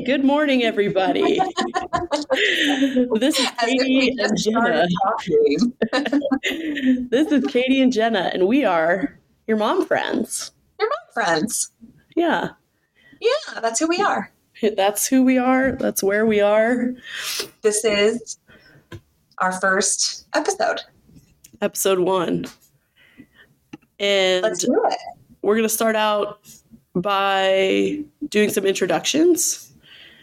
Hi, 0.00 0.06
good 0.06 0.24
morning, 0.24 0.62
everybody. 0.62 1.38
this 3.18 3.38
is 3.38 3.50
Katie 3.60 4.16
and 4.18 4.38
Jenna. 4.38 4.86
this 7.10 7.30
is 7.30 7.44
Katie 7.48 7.82
and 7.82 7.92
Jenna, 7.92 8.30
and 8.32 8.48
we 8.48 8.64
are 8.64 9.18
your 9.46 9.58
mom 9.58 9.84
friends. 9.84 10.52
Your 10.78 10.88
mom 10.88 11.12
friends. 11.12 11.70
Yeah, 12.16 12.48
Yeah, 13.20 13.60
that's 13.60 13.78
who 13.78 13.88
we 13.88 14.00
are. 14.00 14.32
that's 14.74 15.06
who 15.06 15.22
we 15.22 15.36
are. 15.36 15.72
That's 15.72 16.02
where 16.02 16.24
we 16.24 16.40
are. 16.40 16.94
This 17.60 17.84
is 17.84 18.38
our 19.36 19.52
first 19.52 20.26
episode. 20.34 20.80
Episode 21.60 21.98
one. 21.98 22.46
And 23.98 24.44
Let's 24.44 24.64
do 24.64 24.82
it. 24.88 24.96
we're 25.42 25.56
going 25.56 25.68
to 25.68 25.68
start 25.68 25.94
out 25.94 26.40
by 26.94 28.02
doing 28.30 28.48
some 28.48 28.64
introductions. 28.64 29.66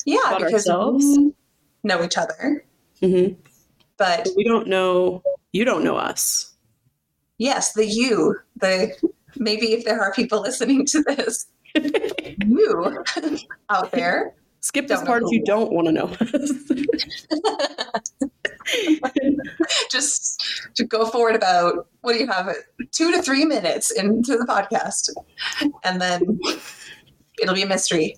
Yeah, 0.08 0.38
because 0.38 0.54
ourselves. 0.68 1.04
we 1.06 1.34
know 1.84 2.02
each 2.02 2.18
other. 2.18 2.66
hmm 3.02 3.28
But 3.98 4.28
We 4.38 4.46
don't 4.46 4.68
know, 4.68 5.22
you 5.52 5.66
don't 5.66 5.84
know 5.84 5.98
us. 5.98 6.54
yes, 7.38 7.74
the 7.74 7.86
you, 7.86 8.38
the 8.56 8.94
maybe 9.36 9.74
if 9.74 9.84
there 9.84 10.02
are 10.02 10.14
people 10.14 10.40
listening 10.42 10.86
to 10.88 11.04
this, 11.04 11.48
you 11.76 13.04
out 13.70 13.92
there. 13.92 14.34
Skip 14.62 14.88
this 14.88 15.02
part 15.04 15.24
if 15.26 15.32
you 15.32 15.44
don't 15.44 15.72
want 15.72 15.88
to 15.88 15.92
know 15.94 16.08
us. 16.20 16.52
Just 19.92 20.42
to 20.76 20.84
go 20.84 21.06
forward 21.06 21.36
about 21.36 21.88
what 22.02 22.14
do 22.14 22.20
you 22.20 22.28
have 22.28 22.54
two 22.92 23.12
to 23.12 23.22
three 23.22 23.46
minutes 23.46 23.92
into 23.92 24.38
the 24.38 24.46
podcast, 24.46 25.10
and 25.84 26.02
then 26.02 26.40
it'll 27.42 27.56
be 27.56 27.62
a 27.62 27.68
mystery, 27.68 28.18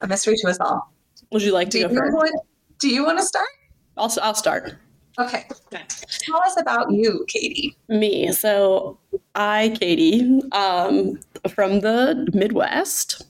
a 0.00 0.06
mystery 0.06 0.36
to 0.38 0.48
us 0.48 0.58
all. 0.60 0.92
Would 1.32 1.42
you 1.42 1.52
like 1.52 1.70
Do 1.70 1.78
to 1.78 1.82
you 1.82 1.88
go 1.88 1.94
first? 1.94 2.14
want? 2.14 2.34
Do 2.78 2.88
you 2.88 3.04
want 3.04 3.18
to 3.18 3.24
start? 3.24 3.48
I'll, 3.96 4.12
I'll 4.22 4.34
start. 4.34 4.76
Okay. 5.18 5.46
Okay. 5.72 5.82
Tell 6.20 6.36
us 6.38 6.58
about 6.60 6.92
you, 6.92 7.24
Katie. 7.28 7.76
Me. 7.88 8.30
So 8.32 8.98
I, 9.34 9.76
Katie, 9.78 10.40
um, 10.52 11.18
from 11.48 11.80
the 11.80 12.28
Midwest, 12.32 13.22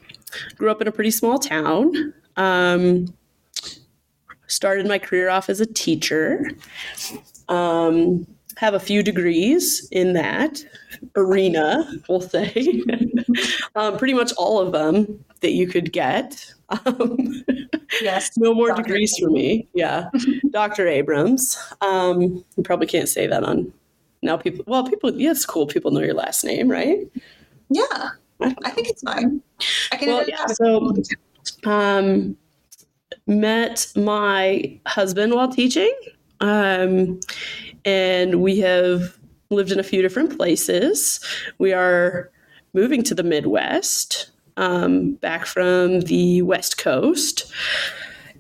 grew 0.57 0.71
up 0.71 0.83
in 0.83 0.89
a 0.89 0.93
pretty 0.93 1.11
small 1.11 1.39
town. 1.39 2.13
Um, 2.37 3.15
started 4.47 4.87
my 4.87 4.99
career 4.99 5.31
off 5.31 5.49
as 5.49 5.61
a 5.61 5.67
teacher. 5.67 6.51
Um, 7.49 8.27
have 8.59 8.75
a 8.75 8.81
few 8.81 9.03
degrees 9.03 9.89
in 9.92 10.12
that 10.14 10.64
arena, 11.17 11.91
we'll 12.09 12.20
say. 12.20 12.83
um, 13.77 13.97
pretty 13.97 14.15
much 14.15 14.33
all 14.37 14.59
of 14.61 14.73
them 14.73 15.25
that 15.41 15.53
you 15.53 15.67
could 15.67 15.92
get. 15.92 16.55
Um, 16.84 17.45
Yes. 18.03 18.31
no 18.37 18.55
more 18.55 18.69
Dr. 18.69 18.83
degrees 18.83 19.17
for 19.19 19.31
me. 19.31 19.67
Yeah. 19.73 20.11
Dr. 20.50 20.87
Abrams. 20.87 21.56
Um, 21.81 22.45
you 22.56 22.62
probably 22.62 22.87
can't 22.87 23.09
say 23.09 23.27
that 23.27 23.42
on 23.42 23.73
now 24.23 24.37
people 24.37 24.65
well 24.67 24.84
people 24.84 25.15
yeah, 25.15 25.31
it's 25.31 25.47
cool 25.47 25.67
people 25.67 25.91
know 25.91 26.00
your 26.00 26.15
last 26.15 26.45
name, 26.45 26.69
right? 26.70 27.09
Yeah, 27.70 28.11
I 28.41 28.55
I 28.65 28.70
think 28.70 28.89
it's 28.89 29.03
mine. 29.05 29.41
I 29.93 29.97
can 29.97 30.09
Well, 30.09 30.25
yeah, 30.28 30.47
so 30.47 30.95
um 31.65 32.37
met 33.27 33.87
my 33.97 34.78
husband 34.87 35.34
while 35.34 35.48
teaching. 35.48 35.94
Um 36.41 37.21
and 37.88 38.43
we 38.43 38.59
have 38.59 39.16
lived 39.49 39.72
in 39.72 39.81
a 39.81 39.82
few 39.82 40.03
different 40.03 40.37
places. 40.37 41.21
We 41.56 41.72
are 41.72 42.31
moving 42.75 43.03
to 43.04 43.15
the 43.15 43.22
Midwest, 43.22 44.31
um, 44.59 45.15
back 45.15 45.47
from 45.47 46.00
the 46.00 46.43
West 46.43 46.77
Coast. 46.77 47.50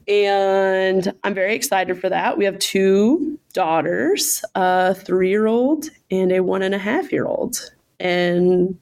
And 0.06 1.14
I'm 1.24 1.32
very 1.32 1.54
excited 1.54 1.98
for 1.98 2.10
that. 2.10 2.36
We 2.36 2.44
have 2.44 2.58
two 2.58 3.38
daughters, 3.54 4.44
a 4.54 4.94
three 4.94 5.30
year 5.30 5.46
old 5.46 5.88
and 6.10 6.30
a 6.30 6.40
one 6.42 6.60
and 6.60 6.74
a 6.74 6.78
half 6.78 7.10
year 7.10 7.26
old. 7.26 7.72
And 7.98 8.78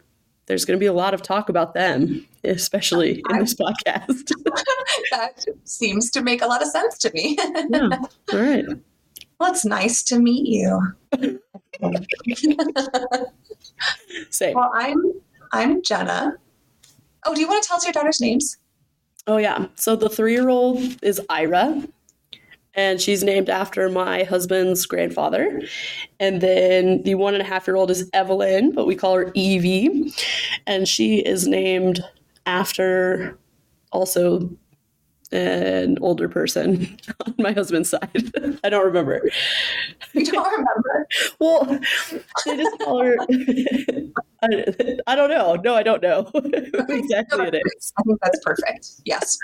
there's 0.47 0.65
going 0.65 0.76
to 0.76 0.81
be 0.81 0.87
a 0.87 0.93
lot 0.93 1.15
of 1.15 1.22
talk 1.22 1.49
about 1.49 1.75
them, 1.75 2.26
especially 2.43 3.22
in 3.31 3.38
this 3.38 3.55
podcast. 3.55 4.32
that 5.12 5.44
seems 5.65 6.10
to 6.10 6.22
make 6.22 6.43
a 6.43 6.47
lot 6.47 6.60
of 6.60 6.69
sense 6.69 6.99
to 6.99 7.12
me. 7.12 7.37
yeah. 7.38 7.88
All 8.32 8.38
right. 8.41 8.65
Well, 9.39 9.51
it's 9.53 9.65
nice 9.65 10.03
to 10.05 10.19
meet 10.19 10.47
you. 10.47 10.81
Say. 14.31 14.55
well, 14.55 14.71
I'm 14.75 15.13
I'm 15.53 15.83
Jenna. 15.83 16.37
Oh, 17.25 17.35
do 17.35 17.41
you 17.41 17.49
want 17.49 17.63
to 17.63 17.69
tell 17.69 17.77
us 17.77 17.85
your 17.85 17.93
daughter's 17.93 18.21
names? 18.21 18.59
Oh, 19.27 19.39
yeah. 19.39 19.67
So 19.75 19.97
the 19.97 20.09
three 20.09 20.33
year 20.33 20.49
old 20.49 20.81
is 21.03 21.21
Ira, 21.29 21.83
and 22.75 23.01
she's 23.01 23.25
named 23.25 23.51
after 23.51 23.89
my 23.89 24.23
husband's 24.23 24.87
grandfather. 24.87 25.63
And 26.21 26.41
then 26.41 27.03
the 27.03 27.17
one 27.17 27.35
and 27.35 27.43
a 27.43 27.47
half 27.47 27.67
year 27.67 27.77
old 27.77 27.91
is 27.91 28.09
Evelyn, 28.13 28.73
but 28.73 28.87
we 28.87 28.95
call 28.95 29.17
her 29.17 29.33
Evie. 29.35 30.13
And 30.67 30.87
she 30.87 31.19
is 31.19 31.49
named 31.49 32.05
after 32.47 33.37
also 33.91 34.49
an 35.32 35.98
older 36.00 36.28
person 36.28 36.98
on 37.26 37.34
my 37.38 37.53
husband's 37.53 37.91
side. 37.91 38.32
I 38.64 38.69
don't 38.69 38.84
remember. 38.84 39.28
You 40.12 40.25
don't 40.26 40.50
remember? 40.50 41.06
Well, 41.38 41.64
they 42.47 42.56
just 42.56 42.78
call 42.81 43.03
her. 43.03 43.16
I, 44.42 44.97
I 45.06 45.14
don't 45.14 45.28
know. 45.28 45.56
No, 45.62 45.75
I 45.75 45.82
don't 45.82 46.03
know 46.03 46.31
exactly 46.88 47.47
it 47.47 47.54
is. 47.54 47.92
I 47.98 48.03
think 48.03 48.19
that's 48.22 48.41
perfect. 48.44 48.91
Yes, 49.04 49.38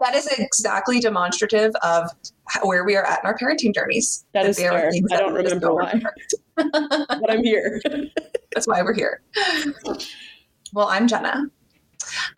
that 0.00 0.14
is 0.14 0.26
exactly 0.38 1.00
demonstrative 1.00 1.72
of 1.82 2.10
where 2.62 2.84
we 2.84 2.96
are 2.96 3.04
at 3.04 3.20
in 3.22 3.26
our 3.26 3.36
parenting 3.36 3.74
journeys. 3.74 4.24
That 4.34 4.46
is 4.46 4.56
there 4.56 4.72
are 4.72 4.92
fair. 4.92 5.02
I 5.12 5.16
don't 5.16 5.32
remember 5.34 5.74
why. 5.74 6.00
But 6.56 7.30
I'm 7.30 7.42
here. 7.42 7.80
That's 8.54 8.66
why 8.66 8.82
we're 8.82 8.94
here. 8.94 9.22
Well, 10.72 10.88
I'm 10.88 11.08
Jenna. 11.08 11.46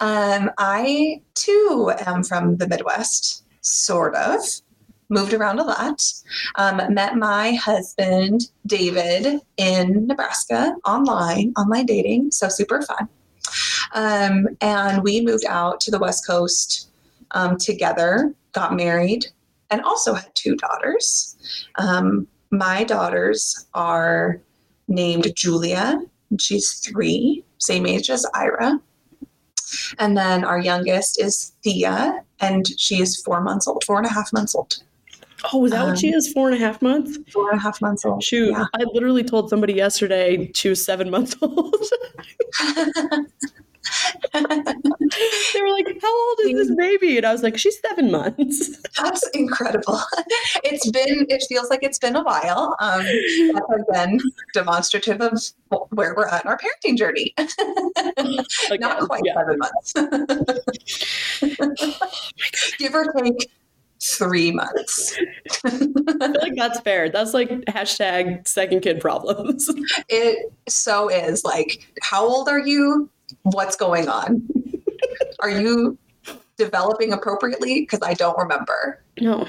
Um, 0.01 0.51
I 0.59 1.23
too 1.35 1.93
am 2.07 2.25
from 2.25 2.57
the 2.57 2.69
Midwest, 2.69 3.45
sort 3.61 4.15
of. 4.15 4.41
Moved 5.11 5.33
around 5.33 5.59
a 5.59 5.65
lot. 5.65 6.03
Um, 6.57 6.83
met 6.93 7.17
my 7.17 7.53
husband, 7.53 8.51
David, 8.67 9.41
in 9.57 10.07
Nebraska 10.07 10.75
online, 10.85 11.55
online 11.57 11.87
dating. 11.87 12.31
So 12.31 12.49
super 12.49 12.83
fun. 12.83 13.09
Um, 13.95 14.49
and 14.61 15.03
we 15.03 15.23
moved 15.23 15.47
out 15.47 15.81
to 15.81 15.91
the 15.91 15.99
West 15.99 16.27
Coast 16.27 16.91
um, 17.31 17.57
together, 17.57 18.35
got 18.53 18.77
married, 18.77 19.27
and 19.71 19.81
also 19.83 20.13
had 20.13 20.35
two 20.35 20.57
daughters. 20.57 21.37
Um, 21.77 22.27
my 22.51 22.85
daughters 22.85 23.67
are 23.75 24.41
named 24.89 25.35
Julia 25.35 26.01
and 26.31 26.41
she's 26.41 26.75
three, 26.75 27.45
same 27.59 27.87
age 27.87 28.11
as 28.11 28.27
Ira. 28.35 28.81
And 29.99 30.17
then 30.17 30.45
our 30.45 30.59
youngest 30.59 31.21
is 31.21 31.53
Thea, 31.63 32.23
and 32.41 32.67
she 32.79 33.01
is 33.01 33.21
four 33.23 33.41
months 33.41 33.67
old, 33.69 33.85
four 33.85 33.97
and 33.99 34.07
a 34.07 34.11
half 34.13 34.33
months 34.33 34.55
old. 34.55 34.77
Oh, 35.53 35.65
is 35.65 35.71
that 35.71 35.87
what 35.87 35.99
she 35.99 36.09
Um, 36.09 36.15
is? 36.19 36.33
Four 36.33 36.51
and 36.51 36.57
a 36.61 36.67
half 36.67 36.83
months? 36.83 37.17
Four 37.33 37.51
and 37.51 37.59
a 37.61 37.63
half 37.63 37.81
months 37.81 38.05
old. 38.05 38.23
Shoot, 38.25 38.51
Yeah. 38.51 38.65
I 38.75 38.83
literally 38.93 39.23
told 39.23 39.49
somebody 39.51 39.73
yesterday 39.73 40.51
she 40.55 40.69
was 40.69 40.85
seven 40.85 41.11
months 41.11 41.37
old. 41.43 41.77
they 44.33 45.61
were 45.61 45.71
like, 45.71 45.99
"How 46.01 46.29
old 46.29 46.39
is 46.45 46.69
this 46.69 46.77
baby?" 46.77 47.17
And 47.17 47.27
I 47.27 47.33
was 47.33 47.43
like, 47.43 47.59
"She's 47.59 47.81
seven 47.81 48.11
months." 48.11 48.81
That's 49.01 49.27
incredible. 49.35 50.01
It's 50.65 50.91
been, 50.91 51.27
it 51.29 51.45
feels 51.49 51.71
like 51.71 51.83
it's 51.83 51.99
been 51.99 52.17
a 52.17 52.23
while. 52.23 52.77
Um, 52.81 53.03
that 53.03 53.85
again, 53.89 54.21
demonstrative 54.55 55.21
of 55.21 55.41
where 55.91 56.15
we're 56.17 56.29
at 56.29 56.45
in 56.45 56.49
our 56.49 56.59
parenting 56.59 56.97
journey. 56.97 57.35
Again, 57.39 58.81
Not 58.81 59.01
quite 59.09 59.23
yeah. 59.25 59.35
seven 59.35 59.59
months. 59.59 59.93
Give 62.79 62.95
or 62.95 63.13
take 63.13 63.51
three 64.01 64.53
months. 64.53 65.17
I 65.65 65.71
feel 65.71 65.93
like 66.41 66.55
that's 66.57 66.81
fair. 66.81 67.09
That's 67.11 67.35
like 67.35 67.51
hashtag 67.67 68.47
second 68.47 68.81
kid 68.81 69.01
problems. 69.01 69.69
It 70.09 70.53
so 70.69 71.09
is 71.09 71.45
like, 71.45 71.87
how 72.03 72.25
old 72.27 72.49
are 72.49 72.61
you? 72.61 73.11
What's 73.43 73.77
going 73.77 74.09
on? 74.09 74.47
Are 75.41 75.51
you 75.51 75.99
developing 76.57 77.13
appropriately? 77.13 77.81
Because 77.83 78.01
I 78.03 78.15
don't 78.15 78.39
remember. 78.39 79.03
no. 79.21 79.47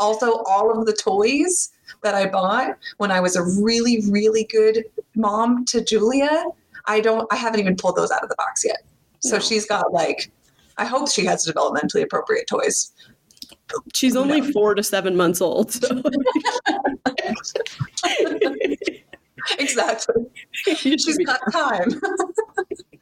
Also, 0.00 0.44
all 0.44 0.70
of 0.78 0.86
the 0.86 0.92
toys 0.92 1.70
that 2.04 2.14
I 2.14 2.26
bought 2.26 2.76
when 2.98 3.10
I 3.10 3.18
was 3.18 3.34
a 3.34 3.42
really, 3.60 4.00
really 4.08 4.44
good 4.44 4.84
mom 5.16 5.64
to 5.66 5.82
Julia, 5.82 6.44
I 6.86 7.00
don't, 7.00 7.26
I 7.32 7.36
haven't 7.36 7.58
even 7.58 7.74
pulled 7.74 7.96
those 7.96 8.12
out 8.12 8.22
of 8.22 8.28
the 8.28 8.36
box 8.36 8.64
yet. 8.64 8.84
So 9.18 9.38
No. 9.38 9.40
she's 9.40 9.66
got 9.66 9.92
like, 9.92 10.30
I 10.76 10.84
hope 10.84 11.10
she 11.10 11.24
has 11.24 11.44
developmentally 11.44 12.04
appropriate 12.04 12.46
toys. 12.46 12.92
She's 13.92 14.14
only 14.14 14.40
knows? 14.40 14.52
four 14.52 14.76
to 14.76 14.84
seven 14.84 15.16
months 15.16 15.40
old. 15.40 15.72
So 15.72 15.88
exactly. 19.58 20.24
She's 20.76 21.18
got 21.18 21.40
time. 21.52 21.88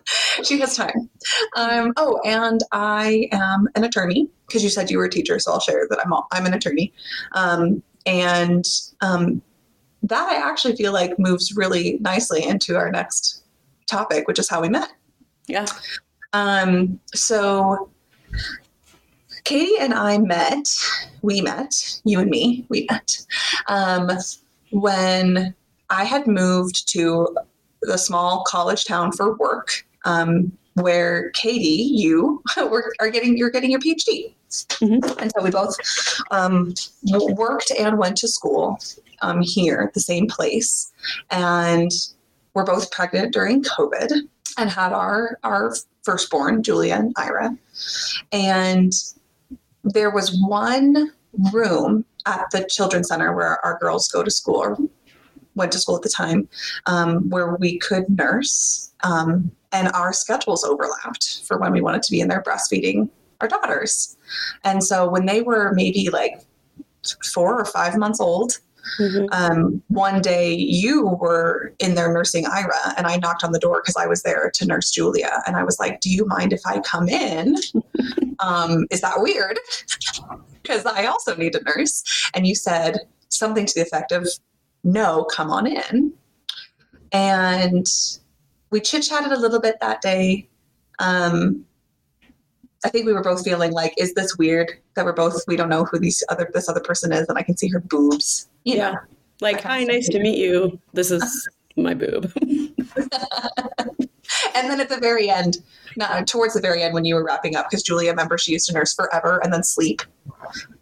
she 0.45 0.59
has 0.61 0.77
time. 0.77 1.09
um, 1.57 1.93
oh, 1.97 2.21
and 2.25 2.61
I 2.73 3.29
am 3.33 3.69
an 3.75 3.85
attorney 3.85 4.29
because 4.47 4.63
you 4.63 4.71
said 4.71 4.91
you 4.91 4.99
were 4.99 5.05
a 5.05 5.11
teacher, 5.11 5.39
so 5.39 5.53
I'll 5.53 5.61
share 5.61 5.87
that 5.89 5.99
I'm 6.05 6.13
all, 6.13 6.27
I'm 6.33 6.47
an 6.47 6.55
attorney, 6.55 6.93
um, 7.33 7.83
and 8.05 8.65
um, 9.01 9.43
that 10.03 10.29
I 10.29 10.37
actually 10.37 10.77
feel 10.77 10.93
like 10.93 11.19
moves 11.19 11.57
really 11.57 11.99
nicely 12.01 12.45
into 12.45 12.77
our 12.77 12.91
next 12.91 13.43
topic, 13.87 14.29
which 14.29 14.39
is 14.39 14.49
how 14.49 14.61
we 14.61 14.69
met. 14.69 14.93
Yeah. 15.49 15.67
Um, 16.33 17.01
so 17.15 17.91
Katie 19.45 19.79
and 19.81 19.95
I 19.95 20.19
met, 20.19 20.69
we 21.23 21.41
met, 21.41 22.01
you 22.05 22.21
and 22.21 22.31
me, 22.31 22.67
we 22.69 22.87
met, 22.91 23.25
um, 23.69 24.11
when 24.71 25.55
I 25.89 26.05
had 26.05 26.27
moved 26.27 26.89
to 26.89 27.29
the 27.83 27.97
small 27.97 28.45
college 28.47 28.85
town 28.85 29.13
for 29.13 29.37
work, 29.37 29.85
um, 30.07 30.57
where 30.75 31.31
Katie, 31.31 31.91
you 31.93 32.43
were, 32.57 32.95
are 33.01 33.11
getting, 33.11 33.37
you're 33.37 33.51
getting 33.51 33.71
your 33.71 33.81
PhD. 33.81 34.33
Mhm. 34.51 35.21
And 35.21 35.33
so 35.33 35.43
we 35.43 35.51
both 35.51 35.77
um, 36.31 36.73
worked 37.35 37.73
and 37.79 37.99
went 37.99 38.17
to 38.19 38.29
school 38.29 38.79
um, 39.23 39.43
here 39.43 39.81
at 39.81 39.95
the 39.95 40.01
same 40.01 40.29
place. 40.29 40.93
And 41.31 41.91
we're 42.55 42.65
both 42.65 42.91
pregnant 42.91 43.33
during 43.33 43.63
COVID 43.63 44.13
and 44.57 44.71
had 44.71 44.93
our, 44.93 45.39
our 45.45 45.75
firstborn, 46.05 46.63
Julia 46.63 46.95
and 46.95 47.13
Ira. 47.17 47.57
And 48.33 48.93
there 49.85 50.11
was 50.11 50.41
one 50.41 51.13
room 51.53 52.05
at 52.25 52.47
the 52.51 52.67
children's 52.71 53.09
center 53.09 53.35
where 53.35 53.65
our 53.65 53.79
girls 53.79 54.09
go 54.09 54.23
to 54.23 54.31
school 54.31 54.57
or 54.57 54.79
went 55.57 55.73
to 55.73 55.79
school 55.79 55.97
at 55.97 56.03
the 56.03 56.09
time 56.09 56.49
um, 56.87 57.29
where 57.29 57.57
we 57.57 57.79
could 57.79 58.09
nurse 58.09 58.93
um, 59.03 59.51
and 59.73 59.89
our 59.89 60.13
schedules 60.13 60.65
overlapped 60.65 61.43
for 61.47 61.59
when 61.59 61.73
we 61.73 61.81
wanted 61.81 62.03
to 62.03 62.11
be 62.13 62.21
in 62.21 62.29
there 62.29 62.43
breastfeeding 62.43 63.09
our 63.41 63.49
daughters 63.49 64.17
and 64.65 64.85
so 64.85 65.09
when 65.09 65.27
they 65.27 65.43
were 65.43 65.73
maybe 65.75 66.09
like 66.11 66.41
four 67.25 67.59
or 67.59 67.65
five 67.65 67.97
months 67.97 68.21
old 68.21 68.59
Mhm. 69.01 69.27
um, 69.33 69.83
one 69.89 70.23
day 70.23 70.55
you 70.55 71.07
were 71.21 71.75
in 71.81 71.97
there 71.97 72.13
nursing 72.13 72.47
Ira, 72.47 72.95
and 72.97 73.05
I 73.09 73.17
knocked 73.17 73.43
on 73.43 73.51
the 73.51 73.59
door 73.59 73.83
because 73.83 73.97
I 73.97 74.07
was 74.07 74.23
there 74.23 74.49
to 74.55 74.65
nurse 74.65 74.93
Julia. 74.93 75.43
And 75.45 75.57
I 75.57 75.65
was 75.65 75.81
like, 75.81 76.01
Do 76.01 76.09
you 76.09 76.25
mind 76.27 76.53
if 76.53 76.61
I 76.65 76.79
come 76.79 77.09
in? 77.09 77.57
um, 78.39 78.87
is 78.93 79.01
that 79.01 79.15
weird? 79.21 79.59
Because 80.63 80.85
I 80.87 81.07
also 81.07 81.37
need 81.37 81.53
to 81.53 81.63
nurse. 81.65 82.03
And 82.35 82.45
you 82.47 82.55
said 82.57 82.99
something 83.29 83.67
to 83.67 83.75
the 83.75 83.83
effect 83.83 84.11
of, 84.11 84.29
No, 84.87 85.25
come 85.25 85.51
on 85.51 85.67
in. 85.67 86.13
And 87.11 87.87
we 88.71 88.81
chit 88.81 89.03
chatted 89.03 89.33
a 89.33 89.37
little 89.39 89.61
bit 89.61 89.77
that 89.81 90.01
day. 90.01 90.49
Um, 91.01 91.65
I 92.85 92.89
think 92.89 93.05
we 93.05 93.13
were 93.13 93.23
both 93.23 93.43
feeling 93.43 93.73
like, 93.73 93.95
is 93.99 94.15
this 94.15 94.37
weird 94.39 94.71
that 94.95 95.05
we're 95.05 95.13
both 95.13 95.43
we 95.49 95.57
don't 95.57 95.69
know 95.69 95.85
who 95.85 95.99
these 95.99 96.23
other 96.29 96.49
this 96.55 96.69
other 96.69 96.81
person 96.81 97.13
is, 97.13 97.29
and 97.29 97.37
I 97.37 97.43
can 97.43 97.57
see 97.57 97.69
her 97.69 97.81
boobs. 97.81 98.49
You 98.63 98.77
know, 98.77 98.91
Yeah. 98.91 98.95
Like, 99.41 99.61
hi, 99.61 99.83
nice 99.83 100.09
to 100.11 100.21
meet 100.21 100.39
you. 100.39 100.79
This 100.93 101.11
is 101.11 101.49
my 101.77 101.93
boob. 101.93 102.33
And 104.57 104.71
then 104.71 104.81
at 104.81 104.89
the 104.89 104.99
very 104.99 105.29
end, 105.29 105.59
no, 105.97 106.23
towards 106.25 106.55
the 106.55 106.61
very 106.61 106.83
end 106.83 106.95
when 106.95 107.05
you 107.05 107.15
were 107.15 107.25
wrapping 107.25 107.57
up, 107.57 107.69
because 107.69 107.83
Julia, 107.83 108.11
remember, 108.11 108.39
she 108.39 108.53
used 108.53 108.67
to 108.69 108.75
nurse 108.75 108.95
forever 108.95 109.41
and 109.43 109.53
then 109.53 109.63
sleep. 109.63 110.03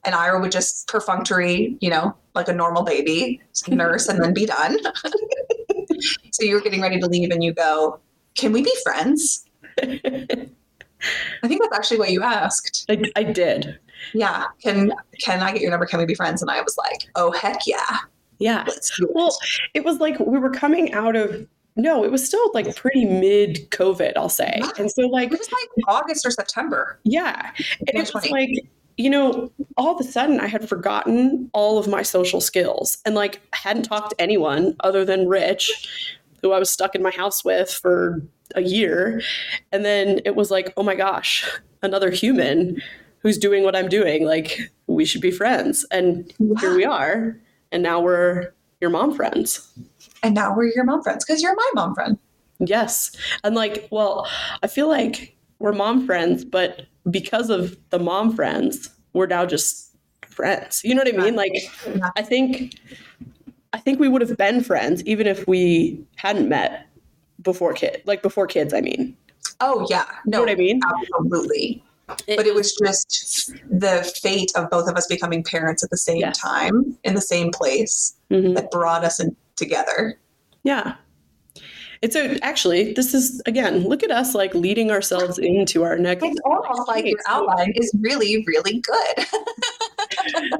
And 0.04 0.14
Ira 0.14 0.40
would 0.40 0.52
just 0.52 0.88
perfunctory, 0.88 1.76
you 1.80 1.90
know, 1.90 2.14
like 2.34 2.48
a 2.48 2.52
normal 2.52 2.82
baby, 2.82 3.40
nurse 3.68 4.08
and 4.08 4.22
then 4.22 4.34
be 4.34 4.46
done. 4.46 4.76
so 6.32 6.42
you 6.42 6.54
were 6.54 6.60
getting 6.60 6.82
ready 6.82 6.98
to 7.00 7.06
leave 7.06 7.30
and 7.30 7.42
you 7.42 7.52
go, 7.52 8.00
Can 8.36 8.52
we 8.52 8.62
be 8.62 8.74
friends? 8.82 9.46
I 11.42 11.48
think 11.48 11.62
that's 11.62 11.76
actually 11.76 11.98
what 11.98 12.10
you 12.10 12.22
asked. 12.22 12.86
I, 12.88 13.02
I 13.16 13.22
did. 13.22 13.78
Yeah. 14.12 14.44
Can 14.62 14.92
can 15.20 15.40
I 15.40 15.52
get 15.52 15.62
your 15.62 15.70
number? 15.70 15.86
Can 15.86 15.98
we 15.98 16.06
be 16.06 16.14
friends? 16.14 16.42
And 16.42 16.50
I 16.50 16.60
was 16.60 16.76
like, 16.76 17.08
Oh 17.14 17.32
heck 17.32 17.66
yeah. 17.66 17.98
Yeah. 18.38 18.64
Let's 18.66 18.96
do 18.98 19.06
it. 19.06 19.12
Well, 19.14 19.36
it 19.74 19.84
was 19.84 20.00
like 20.00 20.18
we 20.18 20.38
were 20.38 20.50
coming 20.50 20.92
out 20.92 21.16
of 21.16 21.46
no, 21.76 22.04
it 22.04 22.12
was 22.12 22.24
still 22.24 22.50
like 22.54 22.74
pretty 22.76 23.04
mid 23.04 23.70
COVID, 23.70 24.12
I'll 24.16 24.28
say. 24.28 24.60
And 24.78 24.90
so 24.90 25.02
like 25.02 25.32
it 25.32 25.38
was 25.38 25.50
like 25.52 25.68
August 25.88 26.24
or 26.24 26.30
September. 26.30 26.98
yeah. 27.04 27.50
And 27.80 27.98
it 28.00 28.12
was 28.14 28.30
like, 28.30 28.50
you 28.96 29.10
know, 29.10 29.50
all 29.76 29.98
of 29.98 30.06
a 30.06 30.08
sudden 30.08 30.38
I 30.38 30.46
had 30.46 30.68
forgotten 30.68 31.50
all 31.52 31.78
of 31.78 31.88
my 31.88 32.02
social 32.02 32.40
skills 32.40 32.98
and 33.04 33.14
like 33.14 33.40
hadn't 33.52 33.84
talked 33.84 34.10
to 34.10 34.20
anyone 34.20 34.76
other 34.80 35.04
than 35.04 35.26
Rich, 35.26 36.16
who 36.42 36.52
I 36.52 36.58
was 36.58 36.70
stuck 36.70 36.94
in 36.94 37.02
my 37.02 37.10
house 37.10 37.44
with 37.44 37.72
for 37.72 38.22
a 38.54 38.62
year. 38.62 39.20
And 39.72 39.84
then 39.84 40.20
it 40.24 40.36
was 40.36 40.50
like, 40.50 40.72
oh 40.76 40.82
my 40.84 40.94
gosh, 40.94 41.48
another 41.82 42.10
human 42.10 42.80
who's 43.18 43.38
doing 43.38 43.64
what 43.64 43.74
I'm 43.74 43.88
doing. 43.88 44.26
Like, 44.26 44.70
we 44.86 45.04
should 45.04 45.22
be 45.22 45.30
friends. 45.30 45.84
And 45.90 46.32
here 46.60 46.76
we 46.76 46.84
are. 46.84 47.36
And 47.72 47.82
now 47.82 48.00
we're 48.00 48.52
your 48.80 48.90
mom 48.90 49.16
friends. 49.16 49.66
And 50.24 50.34
now 50.34 50.56
we're 50.56 50.72
your 50.74 50.84
mom 50.84 51.02
friends 51.02 51.24
because 51.24 51.42
you're 51.42 51.54
my 51.54 51.70
mom 51.74 51.94
friend. 51.94 52.18
Yes. 52.58 53.14
And 53.44 53.54
like, 53.54 53.86
well, 53.90 54.26
I 54.62 54.66
feel 54.68 54.88
like 54.88 55.36
we're 55.58 55.72
mom 55.72 56.06
friends, 56.06 56.44
but 56.46 56.86
because 57.10 57.50
of 57.50 57.76
the 57.90 57.98
mom 57.98 58.34
friends, 58.34 58.88
we're 59.12 59.26
now 59.26 59.44
just 59.44 59.94
friends. 60.26 60.80
You 60.82 60.94
know 60.94 61.02
what 61.04 61.14
I 61.14 61.16
mean? 61.18 61.36
Like, 61.36 61.52
Yeah. 61.86 62.08
I 62.16 62.22
think 62.22 62.74
I 63.74 63.78
think 63.78 63.98
we 64.00 64.08
would 64.08 64.22
have 64.22 64.36
been 64.38 64.62
friends 64.62 65.02
even 65.04 65.26
if 65.26 65.46
we 65.46 66.02
hadn't 66.16 66.48
met 66.48 66.86
before 67.42 67.74
kid, 67.74 68.02
like 68.06 68.22
before 68.22 68.46
kids, 68.46 68.72
I 68.72 68.80
mean. 68.80 69.16
Oh 69.60 69.86
yeah. 69.90 70.06
You 70.24 70.30
know 70.30 70.38
No, 70.38 70.40
what 70.40 70.50
I 70.50 70.54
mean? 70.54 70.80
absolutely. 71.02 71.84
but 72.06 72.46
it 72.46 72.54
was 72.54 72.74
just 72.74 73.52
the 73.70 74.02
fate 74.22 74.52
of 74.56 74.68
both 74.70 74.88
of 74.90 74.94
us 74.96 75.06
becoming 75.06 75.42
parents 75.42 75.82
at 75.82 75.88
the 75.90 75.96
same 75.96 76.18
Yes. 76.18 76.38
time 76.38 76.96
in 77.02 77.14
the 77.14 77.20
same 77.20 77.50
place 77.50 78.14
Mhm. 78.30 78.54
that 78.56 78.70
brought 78.70 79.04
us 79.04 79.20
in 79.20 79.34
together. 79.56 80.18
Yeah. 80.62 80.96
It's 82.02 82.16
a, 82.16 82.38
actually, 82.44 82.92
this 82.92 83.14
is 83.14 83.40
again, 83.46 83.84
look 83.88 84.02
at 84.02 84.10
us 84.10 84.34
like 84.34 84.54
leading 84.54 84.90
ourselves 84.90 85.38
into 85.38 85.84
our 85.84 85.96
next 85.96 86.22
It's 86.22 86.40
almost 86.44 86.86
like 86.86 87.06
your 87.06 87.18
outline 87.26 87.72
is 87.76 87.94
really, 88.00 88.44
really 88.46 88.80
good. 88.80 89.26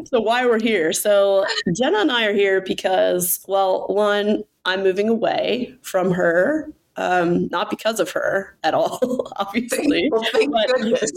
so 0.06 0.20
why 0.20 0.46
we're 0.46 0.60
here. 0.60 0.92
So 0.92 1.44
Jenna 1.76 1.98
and 1.98 2.10
I 2.10 2.24
are 2.24 2.32
here 2.32 2.60
because, 2.60 3.44
well, 3.46 3.86
one, 3.88 4.44
I'm 4.64 4.82
moving 4.82 5.08
away 5.08 5.76
from 5.82 6.12
her. 6.12 6.72
Um, 6.96 7.48
not 7.48 7.70
because 7.70 7.98
of 7.98 8.08
her 8.12 8.56
at 8.62 8.72
all, 8.72 9.32
obviously. 9.36 10.08
well, 10.12 10.24
thank 10.32 10.54
goodness. 10.68 11.10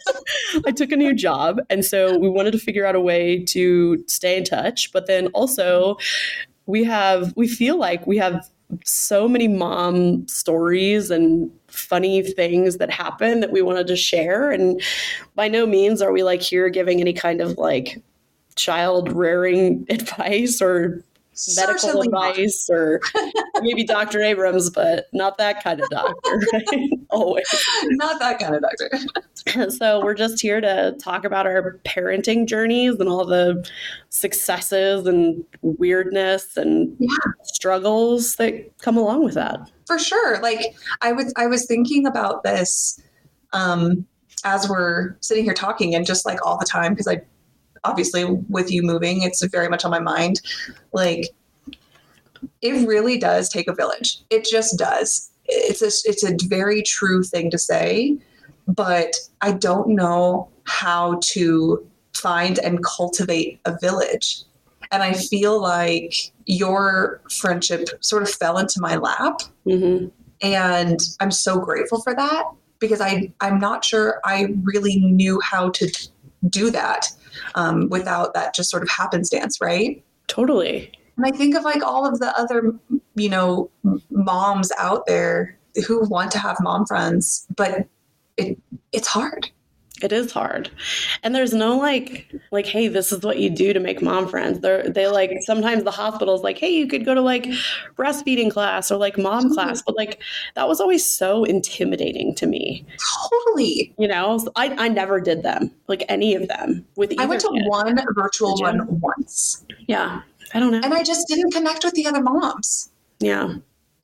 I 0.66 0.70
took 0.70 0.90
a 0.90 0.96
new 0.96 1.14
job, 1.14 1.60
and 1.68 1.84
so 1.84 2.16
we 2.16 2.30
wanted 2.30 2.52
to 2.52 2.58
figure 2.58 2.86
out 2.86 2.94
a 2.94 3.00
way 3.00 3.44
to 3.44 4.02
stay 4.08 4.38
in 4.38 4.44
touch. 4.44 4.90
But 4.90 5.06
then 5.06 5.26
also, 5.28 5.98
we 6.66 6.84
have 6.84 7.32
we 7.36 7.48
feel 7.48 7.76
like 7.78 8.06
we 8.06 8.16
have 8.18 8.48
so 8.84 9.28
many 9.28 9.48
mom 9.48 10.26
stories 10.26 11.10
and 11.10 11.50
funny 11.68 12.22
things 12.22 12.78
that 12.78 12.90
happen 12.90 13.40
that 13.40 13.52
we 13.52 13.62
wanted 13.62 13.86
to 13.86 13.96
share. 13.96 14.50
And 14.50 14.80
by 15.34 15.48
no 15.48 15.66
means 15.66 16.00
are 16.00 16.12
we 16.12 16.22
like 16.22 16.40
here 16.40 16.68
giving 16.68 17.00
any 17.00 17.12
kind 17.12 17.40
of 17.40 17.58
like 17.58 18.02
child 18.56 19.12
rearing 19.12 19.86
advice 19.90 20.60
or 20.60 21.02
medical 21.56 21.78
Certainly 21.78 22.08
not. 22.08 22.30
advice 22.30 22.68
or 22.70 23.00
maybe 23.62 23.84
Dr. 23.84 24.20
Abrams, 24.22 24.70
but 24.70 25.06
not 25.12 25.38
that 25.38 25.62
kind 25.62 25.80
of 25.80 25.88
doctor, 25.90 26.40
right? 26.52 26.90
Always. 27.10 27.46
Not 27.84 28.20
that 28.20 28.38
kind 28.38 28.54
of 28.54 28.62
doctor. 28.62 28.90
So 29.70 30.02
we're 30.04 30.14
just 30.14 30.40
here 30.40 30.60
to 30.60 30.94
talk 31.02 31.24
about 31.24 31.46
our 31.46 31.80
parenting 31.84 32.46
journeys 32.46 32.94
and 33.00 33.08
all 33.08 33.24
the 33.24 33.68
successes 34.08 35.06
and 35.06 35.44
weirdness 35.62 36.56
and 36.56 36.94
Yeah. 37.00 37.08
struggles 37.42 38.36
that 38.36 38.54
come 38.78 38.96
along 38.96 39.24
with 39.24 39.34
that. 39.34 39.58
For 39.88 39.98
sure. 39.98 40.40
Like 40.40 40.76
I 41.00 41.10
was 41.12 41.32
I 41.36 41.46
was 41.48 41.66
thinking 41.66 42.06
about 42.06 42.44
this 42.44 43.00
um 43.52 44.06
as 44.44 44.68
we're 44.68 45.16
sitting 45.20 45.42
here 45.44 45.54
talking 45.54 45.94
and 45.94 46.06
just 46.06 46.24
like 46.24 46.44
all 46.46 46.56
the 46.58 46.64
time 46.66 46.92
because 46.92 47.08
I 47.08 47.20
obviously 47.84 48.24
with 48.48 48.70
you 48.70 48.82
moving 48.82 49.22
it's 49.22 49.44
very 49.46 49.68
much 49.68 49.84
on 49.84 49.90
my 49.90 50.00
mind 50.00 50.40
like 50.92 51.30
it 52.60 52.86
really 52.86 53.18
does 53.18 53.48
take 53.48 53.68
a 53.68 53.74
village. 53.74 54.22
It 54.30 54.44
just 54.44 54.78
does. 54.78 55.30
It's 55.46 55.82
a 55.82 56.08
it's 56.08 56.24
a 56.24 56.36
very 56.48 56.82
true 56.82 57.22
thing 57.22 57.50
to 57.50 57.58
say, 57.58 58.16
but 58.68 59.14
I 59.40 59.52
don't 59.52 59.88
know 59.88 60.48
how 60.64 61.18
to 61.22 61.86
find 62.14 62.58
and 62.58 62.82
cultivate 62.84 63.60
a 63.64 63.76
village. 63.80 64.42
And 64.92 65.02
I 65.02 65.14
feel 65.14 65.60
like 65.60 66.14
your 66.46 67.20
friendship 67.30 67.88
sort 68.00 68.22
of 68.22 68.30
fell 68.30 68.58
into 68.58 68.80
my 68.80 68.96
lap 68.96 69.40
hmm 69.64 70.06
and 70.44 70.98
i'm 71.20 71.30
so 71.30 71.60
grateful 71.60 72.02
for 72.02 72.16
that 72.16 72.42
because 72.80 73.00
i 73.00 73.32
i'm 73.40 73.60
not 73.60 73.84
sure 73.84 74.20
i 74.24 74.52
really 74.64 74.96
knew 74.98 75.40
how 75.40 75.70
to 75.70 75.88
do 76.48 76.70
that 76.70 77.08
um, 77.54 77.88
without 77.88 78.34
that 78.34 78.54
just 78.54 78.70
sort 78.70 78.82
of 78.82 78.88
happenstance 78.88 79.60
right 79.60 80.02
Totally. 80.28 80.92
and 81.16 81.26
i 81.26 81.30
think 81.30 81.54
of 81.54 81.64
like 81.64 81.82
all 81.82 82.06
of 82.06 82.18
the 82.18 82.36
other 82.38 82.74
you 83.14 83.28
know 83.28 83.70
moms 84.10 84.70
out 84.78 85.06
there 85.06 85.58
who 85.86 86.06
want 86.08 86.30
to 86.32 86.38
have 86.38 86.56
mom 86.60 86.86
friends, 86.86 87.46
but 87.56 87.86
it 88.36 88.58
it's 88.92 89.08
hard. 89.08 89.50
It 90.02 90.12
is 90.12 90.32
hard. 90.32 90.70
And 91.22 91.34
there's 91.34 91.52
no 91.54 91.76
like 91.78 92.32
like 92.50 92.66
hey, 92.66 92.88
this 92.88 93.12
is 93.12 93.22
what 93.22 93.38
you 93.38 93.48
do 93.50 93.72
to 93.72 93.80
make 93.80 94.02
mom 94.02 94.28
friends. 94.28 94.60
They're 94.60 94.88
they 94.88 95.06
like 95.06 95.30
sometimes 95.42 95.84
the 95.84 95.90
hospital's 95.90 96.42
like, 96.42 96.58
"Hey, 96.58 96.70
you 96.70 96.86
could 96.86 97.04
go 97.04 97.14
to 97.14 97.20
like 97.20 97.46
breastfeeding 97.96 98.50
class 98.50 98.90
or 98.90 98.96
like 98.96 99.16
mom 99.18 99.52
class." 99.54 99.82
But 99.82 99.96
like 99.96 100.20
that 100.54 100.68
was 100.68 100.80
always 100.80 101.04
so 101.04 101.44
intimidating 101.44 102.34
to 102.36 102.46
me. 102.46 102.84
Totally. 103.30 103.94
You 103.98 104.08
know, 104.08 104.44
I 104.56 104.74
I 104.76 104.88
never 104.88 105.20
did 105.20 105.42
them. 105.42 105.70
Like 105.88 106.04
any 106.08 106.34
of 106.34 106.48
them 106.48 106.84
with 106.96 107.14
I 107.18 107.26
went 107.26 107.40
to 107.42 107.50
kid. 107.52 107.64
one 107.66 107.98
virtual 108.14 108.56
one 108.60 109.00
once, 109.00 109.64
Yeah. 109.86 110.22
I 110.54 110.60
don't 110.60 110.70
know. 110.72 110.80
and 110.82 110.92
I 110.92 111.02
just 111.02 111.28
didn't 111.28 111.52
connect 111.52 111.84
with 111.84 111.94
the 111.94 112.06
other 112.06 112.20
moms. 112.22 112.90
yeah. 113.20 113.54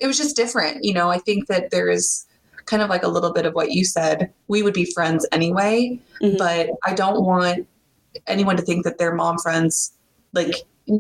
It 0.01 0.07
was 0.07 0.17
just 0.17 0.37
different. 0.37 0.85
You 0.85 0.95
know, 0.95 1.11
I 1.11 1.19
think 1.19 1.49
that 1.49 1.71
there 1.73 1.91
is 1.91 2.25
kind 2.69 2.83
of 2.83 2.89
like 2.91 3.03
a 3.03 3.09
little 3.09 3.33
bit 3.33 3.47
of 3.47 3.55
what 3.55 3.73
you 3.73 3.85
said. 3.85 4.33
We 4.49 4.63
would 4.63 4.75
be 4.75 4.85
friends 4.93 5.27
anyway, 5.33 5.99
Mhm. 6.23 6.39
but 6.39 6.71
I 6.85 6.95
don't 6.95 7.25
want 7.25 7.67
anyone 8.27 8.57
to 8.57 8.63
think 8.63 8.85
that 8.85 8.99
they're 8.99 9.15
mom 9.15 9.39
friends 9.39 9.93
like 10.33 10.55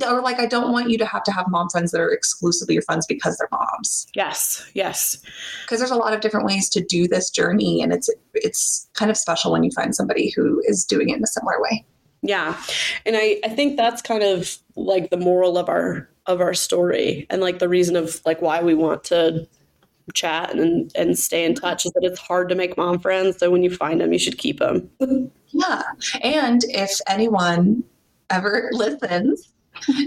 or 0.06 0.20
like 0.20 0.38
I 0.38 0.44
don't 0.44 0.70
want 0.70 0.90
you 0.90 0.98
to 0.98 1.06
have 1.06 1.22
to 1.24 1.32
have 1.32 1.46
mom 1.48 1.70
friends 1.70 1.92
that 1.92 2.00
are 2.00 2.10
exclusively 2.12 2.74
your 2.74 2.82
friends 2.82 3.06
because 3.06 3.38
they're 3.38 3.48
moms. 3.50 4.06
Yes. 4.14 4.66
Yes. 4.74 5.16
Because 5.64 5.78
there's 5.80 5.90
a 5.90 5.96
lot 5.96 6.12
of 6.12 6.20
different 6.20 6.44
ways 6.44 6.68
to 6.70 6.82
do 6.82 7.08
this 7.08 7.30
journey 7.30 7.80
and 7.82 7.92
it's 7.92 8.10
it's 8.34 8.86
kind 8.92 9.10
of 9.10 9.16
special 9.16 9.50
when 9.52 9.64
you 9.64 9.70
find 9.70 9.94
somebody 9.96 10.30
who 10.36 10.62
is 10.66 10.84
doing 10.84 11.08
it 11.08 11.16
in 11.16 11.22
a 11.24 11.26
similar 11.26 11.60
way. 11.62 11.84
Yeah. 12.22 12.60
And 13.06 13.16
I, 13.16 13.40
I 13.44 13.48
think 13.48 13.76
that's 13.78 14.02
kind 14.02 14.22
of 14.22 14.58
like 14.76 15.08
the 15.10 15.16
moral 15.16 15.56
of 15.56 15.68
our 15.70 16.08
of 16.26 16.42
our 16.42 16.52
story 16.52 17.26
and 17.30 17.40
like 17.40 17.58
the 17.58 17.68
reason 17.68 17.96
of 17.96 18.20
like 18.26 18.42
why 18.42 18.62
we 18.62 18.74
want 18.74 19.04
to 19.04 19.48
chat 20.14 20.54
and 20.54 20.90
and 20.94 21.18
stay 21.18 21.44
in 21.44 21.54
touch 21.54 21.86
is 21.86 21.92
that 21.92 22.04
it's 22.04 22.18
hard 22.18 22.48
to 22.48 22.54
make 22.54 22.76
mom 22.76 22.98
friends. 22.98 23.38
So 23.38 23.50
when 23.50 23.62
you 23.62 23.74
find 23.74 24.00
them, 24.00 24.12
you 24.12 24.18
should 24.18 24.38
keep 24.38 24.58
them. 24.58 24.90
Yeah. 25.50 25.82
And 26.20 26.62
if 26.68 27.00
anyone 27.08 27.82
ever 28.30 28.68
listens 28.72 29.52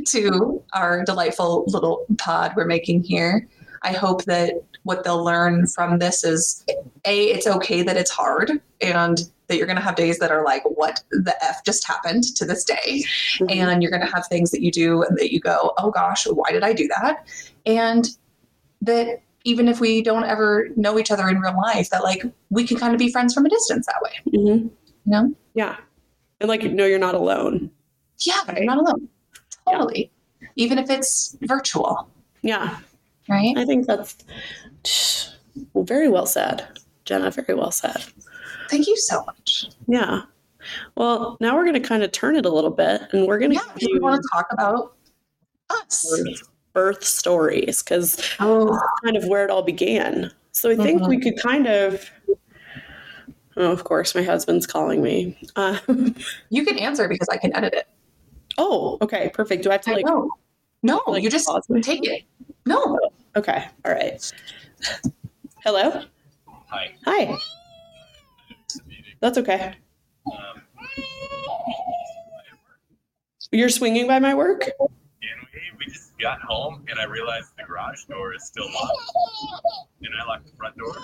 to 0.08 0.64
our 0.74 1.04
delightful 1.04 1.64
little 1.68 2.06
pod 2.18 2.54
we're 2.56 2.66
making 2.66 3.04
here, 3.04 3.48
I 3.84 3.94
hope 3.94 4.26
that 4.26 4.54
what 4.84 5.04
they'll 5.04 5.24
learn 5.24 5.68
from 5.68 6.00
this 6.00 6.24
is 6.24 6.64
A, 7.06 7.26
it's 7.26 7.48
okay 7.48 7.82
that 7.84 7.98
it's 7.98 8.12
hard 8.12 8.62
and 8.82 9.20
that 9.48 9.58
you're 9.58 9.68
going 9.68 9.78
to 9.78 9.84
have 9.84 9.96
days 9.96 10.18
that 10.20 10.32
are 10.32 10.44
like, 10.44 10.64
what 10.64 11.04
the 11.12 11.36
F 11.44 11.64
just 11.66 11.86
happened 11.86 12.24
to 12.36 12.46
this 12.46 12.64
day? 12.64 13.04
Mm-hmm. 13.38 13.46
And 13.50 13.82
you're 13.84 13.92
going 13.92 14.06
to 14.06 14.12
have 14.12 14.26
things 14.28 14.52
that 14.52 14.62
you 14.62 14.72
do 14.72 15.04
and 15.04 15.18
that 15.18 15.32
you 15.32 15.40
go, 15.40 15.74
oh 15.78 15.92
gosh, 15.92 16.26
why 16.26 16.52
did 16.52 16.64
I 16.64 16.74
do 16.74 16.88
that? 16.88 17.28
And 17.66 18.08
that 18.82 19.22
even 19.44 19.68
if 19.68 19.80
we 19.80 20.02
don't 20.02 20.24
ever 20.24 20.70
know 20.76 21.00
each 21.00 21.12
other 21.12 21.28
in 21.30 21.40
real 21.40 21.56
life, 21.58 21.90
that 21.90 22.04
like 22.04 22.24
we 22.50 22.66
can 22.66 22.78
kind 22.78 22.94
of 22.94 23.00
be 23.00 23.12
friends 23.12 23.34
from 23.34 23.46
a 23.46 23.50
distance 23.50 23.86
that 23.88 24.02
way, 24.02 24.12
Mhm. 24.28 24.64
you 24.64 24.72
know? 25.06 25.34
Yeah. 25.54 25.78
And 26.40 26.48
like 26.50 26.64
no, 26.64 26.86
you're 26.86 27.00
not 27.00 27.16
alone. 27.16 27.72
Yeah, 28.20 28.42
you're 28.56 28.66
not 28.66 28.78
alone. 28.78 29.08
Totally. 29.70 30.12
Even 30.56 30.78
if 30.78 30.90
it's 30.90 31.36
virtual, 31.42 32.10
Yeah. 32.42 32.78
right? 33.30 33.54
I 33.58 33.66
think 33.66 33.88
that's 33.88 34.18
well, 35.74 35.84
very 35.84 36.08
well 36.08 36.26
said. 36.26 36.68
Jenna, 37.06 37.32
very 37.32 37.54
well 37.56 37.72
said. 37.72 38.04
Thank 38.70 38.88
you 38.88 38.96
so 38.98 39.24
much. 39.26 39.70
Yeah. 39.88 40.22
Well, 40.96 41.38
now 41.42 41.56
we're 41.56 41.66
going 41.66 41.82
to 41.82 41.88
kind 41.88 42.04
of 42.04 42.12
turn 42.12 42.36
it 42.36 42.46
a 42.46 42.50
little 42.50 42.70
bit 42.70 43.02
and 43.12 43.28
we're 43.28 43.40
going 43.40 43.52
to 43.52 43.56
Yeah, 43.58 43.74
do 43.78 43.92
you 43.92 44.00
want 44.00 44.22
to 44.22 44.30
talk 44.32 44.48
about 44.52 44.96
us? 45.70 46.06
Birth, 46.74 46.98
birth 46.98 47.04
stories 47.04 47.84
because 47.84 48.22
Oh, 48.40 48.80
kind 49.04 49.18
of 49.18 49.26
where 49.26 49.44
it 49.44 49.50
all 49.52 49.64
began. 49.64 50.32
So 50.52 50.70
I 50.70 50.76
think 50.76 51.02
Mhm. 51.02 51.08
we 51.10 51.20
could 51.20 51.38
kind 51.42 51.68
of. 51.68 52.10
Oh, 53.58 53.72
of 53.72 53.84
course, 53.84 54.16
my 54.16 54.24
husband's 54.24 54.66
calling 54.66 55.02
me. 55.02 55.38
Uh, 55.56 55.78
you 56.50 56.66
can 56.66 56.78
answer 56.78 57.08
because 57.08 57.28
I 57.30 57.38
can 57.38 57.56
edit 57.56 57.74
it. 57.74 57.88
oh, 58.58 58.98
okay, 59.02 59.30
perfect. 59.34 59.64
Do 59.64 59.70
I 59.70 59.74
have 59.74 59.82
to 59.82 59.94
like? 59.94 60.06
no, 60.06 60.30
no, 60.84 61.02
like, 61.08 61.24
you 61.24 61.30
just 61.30 61.48
pause 61.48 61.68
take 61.82 62.06
it. 62.06 62.24
No, 62.66 62.98
Okay, 63.36 63.66
all 63.86 63.92
right. 63.94 64.32
Hello. 65.64 66.04
Hi. 66.68 66.96
Hi. 67.06 67.38
That's 69.20 69.38
okay. 69.38 69.74
Um, 70.26 70.62
You're 73.52 73.70
swinging 73.70 74.08
by 74.08 74.20
my 74.20 74.34
work. 74.34 74.70
And 75.22 75.48
we, 75.54 75.86
we 75.86 75.92
just 75.92 76.18
got 76.18 76.42
home, 76.42 76.86
and 76.90 77.00
I 77.00 77.06
realized 77.06 77.50
the 77.58 77.64
garage 77.64 78.04
door 78.06 78.34
is 78.34 78.46
still 78.46 78.72
locked, 78.72 79.12
and 80.02 80.12
I 80.22 80.26
locked 80.28 80.46
the 80.48 80.56
front 80.58 80.78
door. 80.78 80.96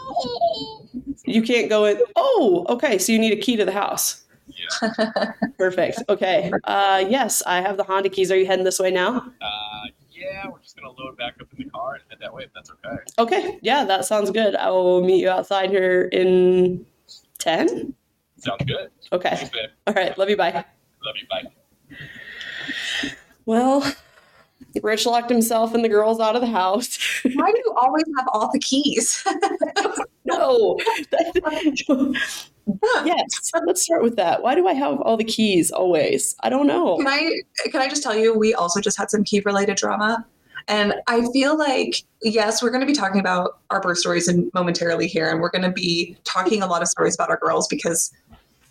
You 1.26 1.42
can't 1.42 1.70
go 1.70 1.86
in. 1.86 2.02
Oh, 2.16 2.66
okay. 2.70 2.98
So 2.98 3.12
you 3.12 3.20
need 3.20 3.34
a 3.34 3.42
key 3.42 3.56
to 3.56 3.66
the 3.66 3.72
house. 3.72 4.26
Yeah. 4.48 5.32
Perfect. 5.58 6.04
Okay. 6.10 6.52
Uh, 6.64 7.06
yes, 7.08 7.44
I 7.46 7.62
have 7.62 7.78
the 7.78 7.84
Honda 7.84 8.10
keys. 8.10 8.32
Are 8.32 8.38
you 8.38 8.46
heading 8.46 8.66
this 8.66 8.80
way 8.80 8.92
now? 8.92 9.18
Uh, 9.42 9.84
yeah, 10.10 10.48
we're 10.50 10.60
just 10.60 10.76
gonna 10.76 10.92
load 10.92 11.18
back 11.18 11.36
up 11.40 11.48
in 11.56 11.66
the 11.66 11.70
car 11.70 11.96
and 11.96 12.04
head 12.10 12.20
that 12.22 12.34
way 12.34 12.44
if 12.44 12.54
that's 12.54 12.72
okay. 12.72 12.98
Okay. 13.20 13.60
Yeah, 13.62 13.84
that 13.86 14.06
sounds 14.06 14.32
good. 14.32 14.56
I 14.56 14.70
will 14.72 15.04
meet 15.04 15.22
you 15.22 15.30
outside 15.30 15.70
here 15.70 16.04
in 16.12 16.86
10. 17.40 17.94
Sounds 18.38 18.64
good. 18.66 18.90
Okay. 19.12 19.36
Thanks. 19.36 19.58
All 19.86 19.94
right. 19.94 20.18
Love 20.18 20.30
you. 20.30 20.38
Bye. 20.38 20.66
Love 21.04 21.16
you. 21.20 21.28
Bye. 21.30 21.98
Well, 23.46 23.84
Rich 24.82 25.06
locked 25.06 25.30
himself 25.30 25.74
and 25.74 25.84
the 25.84 25.90
girls 25.90 26.20
out 26.20 26.36
of 26.36 26.42
the 26.42 26.48
house. 26.48 26.98
why 27.24 27.52
do 27.52 27.62
you 27.66 27.74
always 27.78 28.06
have 28.18 28.28
all 28.34 28.50
the 28.52 28.60
keys? 28.60 29.26
no. 30.26 30.78
yes. 33.06 33.52
Let's 33.66 33.82
start 33.82 34.04
with 34.04 34.16
that. 34.18 34.44
Why 34.44 34.56
do 34.56 34.68
I 34.68 34.74
have 34.74 35.00
all 35.02 35.18
the 35.18 35.24
keys 35.24 35.72
always? 35.72 36.36
I 36.42 36.50
don't 36.50 36.68
know. 36.68 36.98
Can 36.98 37.08
I 37.08 37.42
can 37.70 37.82
I 37.82 37.88
just 37.88 38.04
tell 38.04 38.16
you 38.16 38.38
we 38.38 38.54
also 38.54 38.82
just 38.82 38.98
had 38.98 39.10
some 39.10 39.24
key 39.24 39.42
related 39.46 39.78
drama. 39.78 40.26
And 40.70 40.96
I 41.08 41.26
feel 41.32 41.58
like 41.58 42.04
yes, 42.22 42.62
we're 42.62 42.72
going 42.72 42.82
to 42.82 42.88
be 42.88 42.94
talking 42.94 43.20
about 43.20 43.60
our 43.70 43.80
birth 43.80 43.98
stories 43.98 44.28
and 44.28 44.52
momentarily 44.54 45.08
here 45.08 45.30
and 45.30 45.40
we're 45.40 45.50
going 45.50 45.64
to 45.64 45.72
be 45.72 46.18
talking 46.24 46.62
a 46.62 46.68
lot 46.68 46.82
of 46.82 46.88
stories 46.88 47.16
about 47.16 47.30
our 47.30 47.38
girls 47.38 47.68
because 47.68 48.12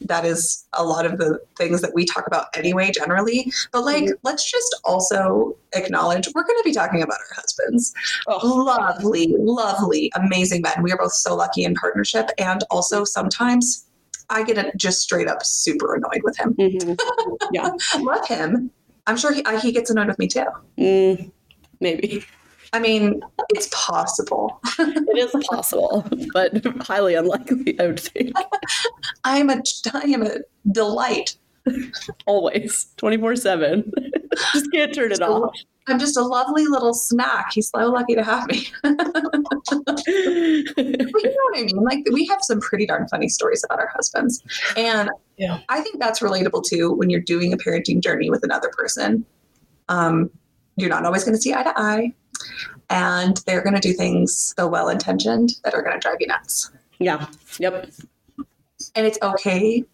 that 0.03 0.25
is 0.25 0.67
a 0.75 0.85
lot 0.85 1.07
of 1.07 1.19
the 1.19 1.41
things 1.57 1.81
that 1.81 1.95
we 1.95 2.05
talk 2.05 2.27
about 2.27 2.47
anyway 2.55 2.91
generally. 2.93 3.51
But 3.73 3.85
like 3.85 4.05
Mhm. 4.05 4.13
let's 4.23 4.49
just 4.51 4.77
also 4.85 5.57
acknowledge 5.75 6.29
we're 6.35 6.45
going 6.45 6.59
to 6.59 6.65
be 6.65 6.73
talking 6.73 7.03
about 7.03 7.19
our 7.19 7.35
husbands. 7.37 7.93
Oh, 8.27 8.65
Lovely, 8.65 9.35
lovely, 9.39 10.13
amazing 10.15 10.63
men. 10.63 10.83
We 10.83 10.93
are 10.93 10.99
both 10.99 11.13
so 11.13 11.35
lucky 11.35 11.65
in 11.65 11.75
partnership 11.75 12.31
and 12.39 12.63
also 12.71 13.05
sometimes 13.05 13.87
I 14.29 14.43
get 14.43 14.77
just 14.77 15.01
straight 15.01 15.29
up 15.29 15.45
super 15.45 15.95
annoyed 15.95 16.23
with 16.25 16.37
him. 16.37 16.55
mhm. 16.59 16.97
Love 18.05 18.27
him. 18.29 18.71
I'm 19.07 19.17
sure 19.17 19.33
he, 19.33 19.45
I, 19.47 19.59
he 19.61 19.71
gets 19.73 19.89
annoyed 19.91 20.09
with 20.09 20.19
me 20.19 20.27
too. 20.27 20.47
Mm, 20.79 21.31
maybe. 21.81 22.25
I 22.73 22.79
mean, 22.81 23.21
it's 23.51 23.69
possible. 23.73 24.61
It 24.79 25.19
is 25.35 25.47
possible, 25.47 26.05
but 26.35 26.63
highly 26.83 27.15
unlikely, 27.15 27.79
I 27.81 27.87
would 27.87 28.01
think. 28.01 28.37
I 29.25 29.39
am 29.39 29.49
a 29.49 29.63
I 29.95 30.03
am 30.09 30.23
a 30.23 30.39
delight. 30.71 31.37
Always. 32.27 32.87
24 32.99 33.37
7. 33.37 33.93
Just 34.53 34.71
can't 34.73 34.95
turn 34.95 35.13
it 35.13 35.23
off. 35.23 35.55
I'm 35.89 35.99
just 36.01 36.17
a 36.17 36.23
lovely 36.23 36.67
little 36.67 36.93
snack. 36.93 37.53
He's 37.53 37.71
so 37.71 37.79
lucky 37.87 38.17
to 38.17 38.25
have 38.25 38.47
me. 38.49 38.67
but 38.83 40.05
you 40.07 40.65
know 40.75 41.45
what 41.51 41.59
I 41.59 41.63
mean? 41.63 41.77
Like 41.77 42.01
we 42.13 42.27
have 42.27 42.41
some 42.43 42.61
pretty 42.61 42.87
darn 42.87 43.07
funny 43.09 43.29
stories 43.29 43.63
about 43.65 43.79
our 43.79 43.87
husbands. 43.95 44.43
And 44.77 45.11
Yeah. 45.37 45.61
I 45.69 45.81
think 45.81 46.01
that's 46.01 46.21
relatable 46.21 46.65
too 46.65 46.93
when 46.93 47.09
you're 47.09 47.21
doing 47.21 47.53
a 47.53 47.57
parenting 47.57 48.03
journey 48.03 48.31
with 48.31 48.43
another 48.43 48.71
person. 48.77 49.25
Um, 49.89 50.31
you're 50.77 50.91
not 50.91 51.07
always 51.07 51.23
going 51.25 51.37
to 51.37 51.41
see 51.41 51.55
eye 51.55 51.63
to 51.63 51.73
eye. 51.79 52.13
And 52.91 53.37
they're 53.47 53.63
going 53.63 53.75
to 53.75 53.81
do 53.81 53.93
things 53.93 54.55
so 54.57 54.67
well 54.69 54.89
intentioned 54.89 55.55
that 55.65 55.75
are 55.75 55.83
going 55.83 55.95
to 55.95 56.01
drive 56.01 56.19
you 56.21 56.27
nuts. 56.29 56.71
yeah. 56.99 57.27
Yep. 57.59 57.91
and 58.95 59.07
it's 59.07 59.19
okay 59.23 59.85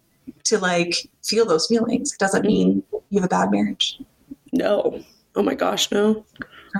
to 0.44 0.58
like 0.58 1.08
feel 1.24 1.46
those 1.46 1.66
feelings. 1.66 2.12
It 2.12 2.18
doesn't 2.18 2.44
mean 2.44 2.82
you 3.10 3.20
have 3.20 3.24
a 3.24 3.28
bad 3.28 3.50
marriage. 3.50 3.98
No. 4.52 5.02
Oh 5.34 5.42
my 5.42 5.54
gosh, 5.54 5.90
no. 5.90 6.24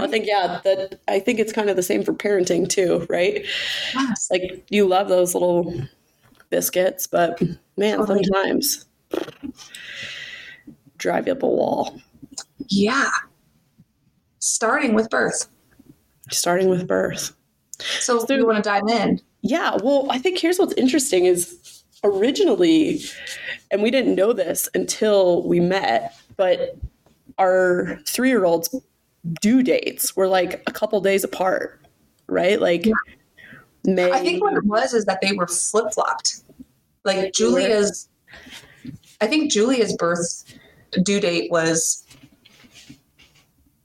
I 0.00 0.06
think 0.06 0.26
yeah, 0.26 0.60
that 0.64 1.00
I 1.08 1.18
think 1.20 1.38
it's 1.38 1.52
kind 1.52 1.68
of 1.70 1.76
the 1.76 1.82
same 1.82 2.02
for 2.02 2.12
parenting 2.12 2.68
too, 2.68 3.06
right? 3.08 3.44
Yes. 3.94 4.28
Like 4.30 4.66
you 4.70 4.86
love 4.86 5.08
those 5.08 5.34
little 5.34 5.72
biscuits, 6.50 7.06
but 7.06 7.40
man, 7.76 7.98
Totally. 7.98 8.24
sometimes 8.24 8.86
drive 10.98 11.26
you 11.26 11.32
up 11.32 11.42
a 11.42 11.46
wall. 11.48 12.00
Yeah. 12.68 13.10
Starting 14.38 14.94
with 14.94 15.08
birth. 15.10 15.48
Starting 16.32 16.68
with 16.68 16.86
birth. 16.86 17.34
So, 18.00 18.18
So- 18.18 18.34
you 18.34 18.46
want 18.46 18.58
to 18.58 18.62
dive 18.62 18.88
in? 18.88 19.20
Yeah, 19.42 19.76
well, 19.82 20.06
I 20.08 20.18
think 20.18 20.38
here's 20.38 20.58
what's 20.58 20.72
interesting 20.74 21.24
is 21.24 21.82
originally, 22.04 23.00
and 23.72 23.82
we 23.82 23.90
didn't 23.90 24.14
know 24.14 24.32
this 24.32 24.68
until 24.74 25.42
we 25.42 25.58
met, 25.58 26.14
but 26.36 26.76
our 27.38 27.98
three 28.06 28.28
year 28.28 28.44
old's 28.44 28.74
due 29.40 29.62
dates 29.62 30.14
were 30.16 30.28
like 30.28 30.62
a 30.66 30.72
couple 30.72 31.00
days 31.00 31.24
apart, 31.24 31.80
right? 32.28 32.60
Like 32.60 32.86
May. 33.84 34.12
I 34.12 34.20
think 34.20 34.42
what 34.42 34.54
it 34.54 34.64
was 34.64 34.94
is 34.94 35.04
that 35.06 35.20
they 35.20 35.32
were 35.32 35.48
flip 35.48 35.92
flopped. 35.92 36.44
Like 37.04 37.32
Julia's, 37.32 38.08
I 39.20 39.26
think 39.26 39.50
Julia's 39.50 39.96
birth 39.96 40.44
due 41.02 41.20
date 41.20 41.50
was, 41.50 42.06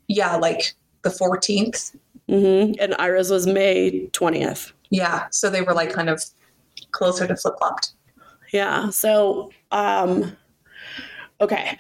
yeah, 0.08 0.36
like 0.36 0.76
the 1.02 1.10
14th. 1.10 1.96
Hmm 2.28 2.74
And 2.80 2.96
Ira's 3.00 3.30
was 3.30 3.48
May 3.48 4.10
20th. 4.14 4.72
Yeah. 4.90 5.28
So 5.32 5.50
they 5.50 5.62
were 5.62 5.74
like 5.74 5.92
kind 5.92 6.10
of 6.10 6.24
closer 6.92 7.28
to 7.28 7.36
flip 7.36 7.56
flopped. 7.60 7.92
Yeah. 8.54 8.90
So, 8.90 9.52
um, 9.72 10.36
okay. 11.42 11.78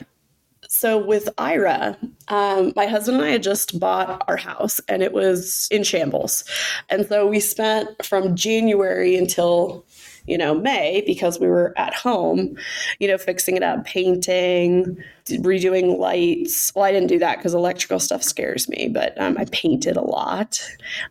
So 0.69 0.97
with 0.97 1.29
Ira, 1.37 1.97
um, 2.27 2.73
my 2.75 2.87
husband 2.87 3.17
and 3.17 3.25
I 3.25 3.31
had 3.31 3.43
just 3.43 3.79
bought 3.79 4.23
our 4.27 4.35
house 4.35 4.81
and 4.89 5.01
it 5.01 5.13
was 5.13 5.67
in 5.71 5.83
shambles. 5.83 6.43
And 6.89 7.07
so 7.07 7.25
we 7.25 7.39
spent 7.39 8.05
from 8.05 8.35
January 8.35 9.15
until, 9.15 9.85
you 10.27 10.37
know, 10.37 10.53
May 10.53 11.01
because 11.05 11.39
we 11.39 11.47
were 11.47 11.73
at 11.77 11.93
home, 11.93 12.55
you 12.99 13.07
know, 13.07 13.17
fixing 13.17 13.55
it 13.55 13.63
up, 13.63 13.85
painting, 13.85 15.01
redoing 15.25 15.97
lights. 15.97 16.73
Well, 16.75 16.83
I 16.83 16.91
didn't 16.91 17.07
do 17.07 17.19
that 17.19 17.37
because 17.37 17.53
electrical 17.53 17.99
stuff 17.99 18.21
scares 18.21 18.67
me, 18.69 18.89
but 18.89 19.19
um, 19.19 19.37
I 19.37 19.45
painted 19.45 19.95
a 19.97 20.01
lot. 20.01 20.61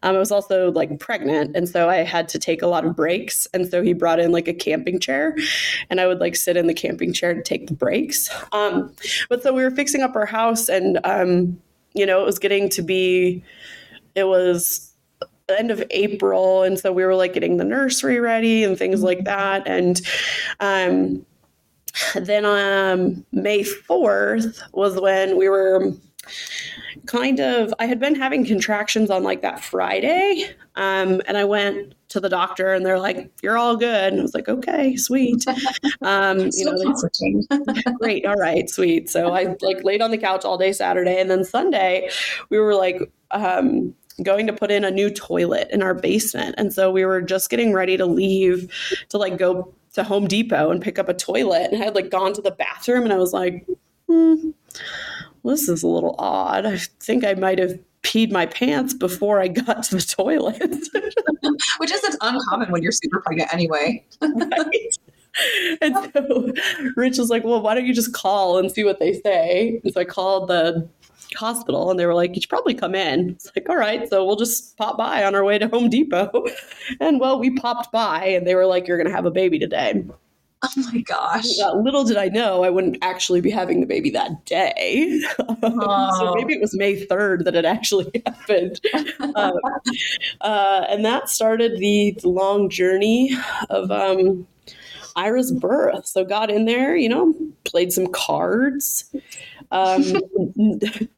Um, 0.02 0.16
I 0.16 0.18
was 0.18 0.30
also 0.30 0.70
like 0.70 0.98
pregnant. 1.00 1.56
And 1.56 1.68
so 1.68 1.88
I 1.88 1.96
had 1.96 2.28
to 2.30 2.38
take 2.38 2.62
a 2.62 2.66
lot 2.66 2.84
of 2.84 2.94
breaks. 2.94 3.48
And 3.54 3.66
so 3.68 3.82
he 3.82 3.94
brought 3.94 4.20
in 4.20 4.32
like 4.32 4.48
a 4.48 4.54
camping 4.54 5.00
chair 5.00 5.34
and 5.90 6.00
I 6.00 6.06
would 6.06 6.20
like 6.20 6.36
sit 6.36 6.56
in 6.56 6.66
the 6.66 6.74
camping 6.74 7.12
chair 7.12 7.34
to 7.34 7.42
take 7.42 7.66
the 7.66 7.74
breaks. 7.74 8.28
Um, 8.52 8.94
but 9.28 9.42
so 9.42 9.52
we 9.52 9.62
were 9.62 9.70
fixing 9.70 10.02
up 10.02 10.14
our 10.14 10.26
house 10.26 10.68
and, 10.68 10.98
um, 11.04 11.60
you 11.94 12.04
know, 12.04 12.20
it 12.20 12.26
was 12.26 12.38
getting 12.38 12.68
to 12.70 12.82
be, 12.82 13.42
it 14.14 14.24
was 14.24 14.85
end 15.48 15.70
of 15.70 15.82
April. 15.90 16.62
And 16.62 16.78
so 16.78 16.92
we 16.92 17.04
were 17.04 17.14
like 17.14 17.32
getting 17.32 17.56
the 17.56 17.64
nursery 17.64 18.20
ready 18.20 18.64
and 18.64 18.76
things 18.76 19.02
like 19.02 19.24
that. 19.24 19.66
And, 19.66 20.00
um, 20.60 21.24
then 22.14 22.44
um, 22.44 23.24
May 23.32 23.60
4th 23.62 24.60
was 24.72 25.00
when 25.00 25.36
we 25.38 25.48
were 25.48 25.92
kind 27.06 27.40
of, 27.40 27.72
I 27.78 27.86
had 27.86 27.98
been 27.98 28.14
having 28.14 28.44
contractions 28.44 29.10
on 29.10 29.22
like 29.22 29.42
that 29.42 29.64
Friday. 29.64 30.54
Um, 30.74 31.22
and 31.26 31.38
I 31.38 31.44
went 31.44 31.94
to 32.08 32.20
the 32.20 32.28
doctor 32.28 32.74
and 32.74 32.84
they're 32.84 33.00
like, 33.00 33.30
you're 33.42 33.56
all 33.56 33.76
good. 33.76 34.12
And 34.12 34.20
I 34.20 34.22
was 34.22 34.34
like, 34.34 34.48
okay, 34.48 34.96
sweet. 34.96 35.44
Um, 36.02 36.50
you 36.52 36.64
know, 36.64 36.78
they 36.78 37.82
great 38.00 38.24
all 38.26 38.36
right 38.36 38.68
sweet 38.70 39.10
so 39.10 39.32
i 39.32 39.54
like 39.60 39.82
laid 39.82 40.00
on 40.00 40.10
the 40.10 40.18
couch 40.18 40.44
all 40.44 40.56
day 40.56 40.72
saturday 40.72 41.20
and 41.20 41.30
then 41.30 41.44
sunday 41.44 42.08
we 42.48 42.58
were 42.58 42.74
like 42.74 43.10
um 43.32 43.94
going 44.22 44.46
to 44.46 44.52
put 44.52 44.70
in 44.70 44.84
a 44.84 44.90
new 44.90 45.10
toilet 45.10 45.68
in 45.70 45.82
our 45.82 45.94
basement 45.94 46.54
and 46.58 46.72
so 46.72 46.90
we 46.90 47.04
were 47.04 47.20
just 47.20 47.50
getting 47.50 47.72
ready 47.72 47.96
to 47.96 48.06
leave 48.06 48.72
to 49.08 49.18
like 49.18 49.36
go 49.36 49.72
to 49.92 50.02
home 50.02 50.26
depot 50.26 50.70
and 50.70 50.82
pick 50.82 50.98
up 50.98 51.08
a 51.08 51.14
toilet 51.14 51.70
and 51.70 51.82
i 51.82 51.84
had 51.84 51.94
like 51.94 52.10
gone 52.10 52.32
to 52.32 52.42
the 52.42 52.50
bathroom 52.50 53.04
and 53.04 53.12
i 53.12 53.16
was 53.16 53.32
like 53.32 53.66
hmm, 54.08 54.50
well, 55.42 55.54
this 55.54 55.68
is 55.68 55.82
a 55.82 55.88
little 55.88 56.14
odd 56.18 56.64
i 56.64 56.76
think 57.00 57.24
i 57.24 57.34
might 57.34 57.58
have 57.58 57.78
peed 58.02 58.30
my 58.30 58.46
pants 58.46 58.94
before 58.94 59.40
i 59.40 59.48
got 59.48 59.82
to 59.82 59.96
the 59.96 60.02
toilet 60.02 60.62
Which 61.78 61.92
isn't 61.92 62.16
uncommon 62.20 62.70
when 62.70 62.82
you're 62.82 62.92
super 62.92 63.20
pregnant 63.20 63.52
anyway. 63.52 64.04
Right? 64.20 64.98
And 65.82 65.94
so 66.14 66.50
Rich 66.96 67.18
was 67.18 67.28
like, 67.28 67.44
Well, 67.44 67.60
why 67.60 67.74
don't 67.74 67.84
you 67.84 67.92
just 67.92 68.14
call 68.14 68.56
and 68.58 68.72
see 68.72 68.84
what 68.84 68.98
they 68.98 69.12
say? 69.20 69.82
And 69.84 69.92
so 69.92 70.00
I 70.00 70.04
called 70.04 70.48
the 70.48 70.88
hospital 71.34 71.90
and 71.90 71.98
they 71.98 72.06
were 72.06 72.14
like, 72.14 72.34
You 72.34 72.40
should 72.40 72.50
probably 72.50 72.74
come 72.74 72.94
in. 72.94 73.30
It's 73.30 73.50
like, 73.56 73.68
All 73.68 73.76
right, 73.76 74.08
so 74.08 74.24
we'll 74.24 74.36
just 74.36 74.76
pop 74.76 74.96
by 74.96 75.24
on 75.24 75.34
our 75.34 75.44
way 75.44 75.58
to 75.58 75.68
Home 75.68 75.88
Depot. 75.90 76.44
And 77.00 77.18
well, 77.20 77.38
we 77.40 77.50
popped 77.50 77.90
by 77.92 78.24
and 78.26 78.46
they 78.46 78.54
were 78.54 78.66
like, 78.66 78.86
You're 78.86 78.96
going 78.96 79.08
to 79.08 79.14
have 79.14 79.26
a 79.26 79.30
baby 79.30 79.58
today. 79.58 80.04
Oh 80.64 80.68
my 80.92 81.00
gosh. 81.02 81.58
Uh, 81.60 81.76
little 81.76 82.02
did 82.04 82.16
I 82.16 82.28
know 82.28 82.64
I 82.64 82.70
wouldn't 82.70 82.96
actually 83.02 83.40
be 83.40 83.50
having 83.50 83.80
the 83.80 83.86
baby 83.86 84.08
that 84.10 84.44
day. 84.46 85.20
so 85.36 85.44
Oh. 85.62 86.34
maybe 86.34 86.54
it 86.54 86.60
was 86.60 86.74
May 86.74 87.04
3rd 87.04 87.44
that 87.44 87.54
it 87.54 87.64
actually 87.66 88.10
happened. 88.26 88.80
Um, 89.34 89.52
uh, 90.40 90.84
and 90.88 91.04
that 91.04 91.28
started 91.28 91.78
the 91.78 92.18
long 92.24 92.70
journey 92.70 93.36
of 93.68 93.90
um, 93.90 94.46
Ira's 95.14 95.52
birth. 95.52 96.06
So 96.06 96.24
got 96.24 96.50
in 96.50 96.64
there, 96.64 96.96
you 96.96 97.10
know, 97.10 97.34
played 97.64 97.92
some 97.92 98.06
cards. 98.06 99.04
Um, 99.70 100.04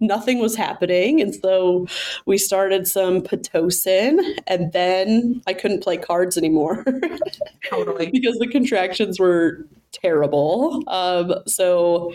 nothing 0.00 0.38
was 0.38 0.56
happening, 0.56 1.20
and 1.20 1.34
so 1.34 1.86
we 2.26 2.38
started 2.38 2.86
some 2.88 3.20
pitocin, 3.20 4.18
and 4.46 4.72
then 4.72 5.42
I 5.46 5.52
couldn't 5.54 5.82
play 5.82 5.96
cards 5.96 6.36
anymore 6.38 6.84
Totally. 7.68 8.10
because 8.10 8.38
the 8.38 8.48
contractions 8.48 9.18
were 9.20 9.66
terrible. 9.92 10.82
Um, 10.88 11.34
so 11.46 12.14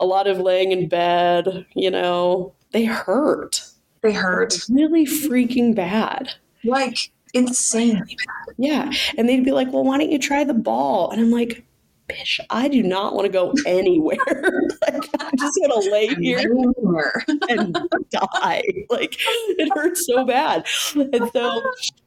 a 0.00 0.06
lot 0.06 0.26
of 0.26 0.38
laying 0.38 0.72
in 0.72 0.88
bed, 0.88 1.64
you 1.74 1.90
know, 1.90 2.52
they 2.72 2.84
hurt 2.84 3.62
They 4.02 4.12
hurt. 4.12 4.54
really 4.70 5.06
freaking 5.06 5.74
bad. 5.74 6.32
Like 6.64 7.10
insanely. 7.34 8.16
Yeah. 8.58 8.90
And 9.16 9.28
they'd 9.28 9.44
be 9.44 9.52
like, 9.52 9.72
well, 9.72 9.84
why 9.84 9.98
don't 9.98 10.10
you 10.10 10.18
try 10.18 10.44
the 10.44 10.54
ball? 10.54 11.10
And 11.10 11.20
I'm 11.20 11.30
like, 11.30 11.64
bitch, 12.12 12.40
I 12.50 12.68
do 12.68 12.82
not 12.82 13.14
want 13.14 13.26
to 13.26 13.32
go 13.32 13.54
anywhere. 13.66 14.16
like, 14.26 15.08
I 15.18 15.30
just 15.38 15.58
want 15.60 15.84
to 15.84 15.90
lay 15.90 16.08
here 16.08 16.38
Here. 16.38 17.24
and 17.48 17.76
die. 18.10 18.62
Like, 18.90 19.16
it 19.18 19.70
hurts 19.74 20.06
so 20.06 20.24
bad. 20.24 20.66
And 20.94 21.30
so, 21.32 21.62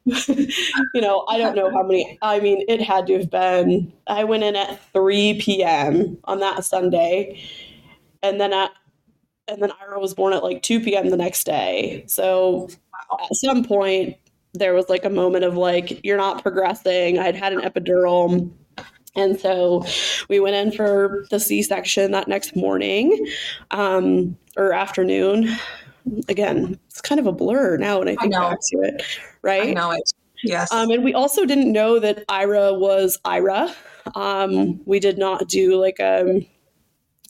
you 0.93 1.01
know, 1.01 1.25
I 1.27 1.37
don't 1.37 1.55
know 1.55 1.71
how 1.71 1.83
many, 1.83 2.17
I 2.21 2.39
mean, 2.39 2.63
it 2.67 2.81
had 2.81 3.07
to 3.07 3.17
have 3.17 3.29
been, 3.29 3.91
I 4.07 4.23
went 4.23 4.43
in 4.43 4.55
at 4.55 4.79
3 4.93 5.39
p.m. 5.41 6.17
on 6.25 6.39
that 6.39 6.63
Sunday. 6.65 7.41
And 8.21 8.39
then 8.39 8.53
at, 8.53 8.71
and 9.47 9.61
then 9.61 9.71
Ira 9.79 9.99
was 9.99 10.13
born 10.13 10.33
at 10.33 10.43
like 10.43 10.63
2 10.63 10.79
p.m. 10.79 11.09
the 11.09 11.17
next 11.17 11.43
day. 11.43 12.03
So 12.07 12.67
at 13.11 13.35
some 13.35 13.63
point, 13.63 14.17
there 14.53 14.73
was 14.73 14.89
like 14.89 15.05
a 15.05 15.09
moment 15.09 15.43
of 15.43 15.55
like, 15.55 16.03
you're 16.03 16.17
not 16.17 16.41
progressing. 16.41 17.19
I'd 17.19 17.35
had 17.35 17.53
an 17.53 17.61
epidural. 17.61 18.51
And 19.15 19.39
so 19.39 19.85
we 20.29 20.39
went 20.39 20.55
in 20.55 20.71
for 20.71 21.25
the 21.29 21.39
C 21.39 21.61
section 21.61 22.11
that 22.11 22.27
next 22.27 22.55
morning 22.55 23.27
um, 23.71 24.37
or 24.57 24.73
afternoon. 24.73 25.55
Again, 26.27 26.77
it's 26.89 27.01
kind 27.01 27.19
of 27.19 27.25
a 27.25 27.31
blur 27.31 27.77
now 27.77 27.99
when 27.99 28.07
I 28.09 28.15
think 28.15 28.33
know. 28.33 28.41
back 28.41 28.59
to 28.71 28.77
it, 28.81 29.01
right? 29.41 29.69
I 29.69 29.73
know 29.73 29.91
it. 29.91 30.11
Yes. 30.43 30.71
Um, 30.71 30.91
and 30.91 31.03
we 31.03 31.13
also 31.13 31.45
didn't 31.45 31.71
know 31.71 31.97
that 31.99 32.23
Ira 32.29 32.73
was 32.73 33.17
Ira. 33.25 33.73
Um, 34.13 34.79
we 34.85 34.99
did 34.99 35.17
not 35.17 35.47
do 35.47 35.79
like 35.81 35.97
a, 35.99 36.47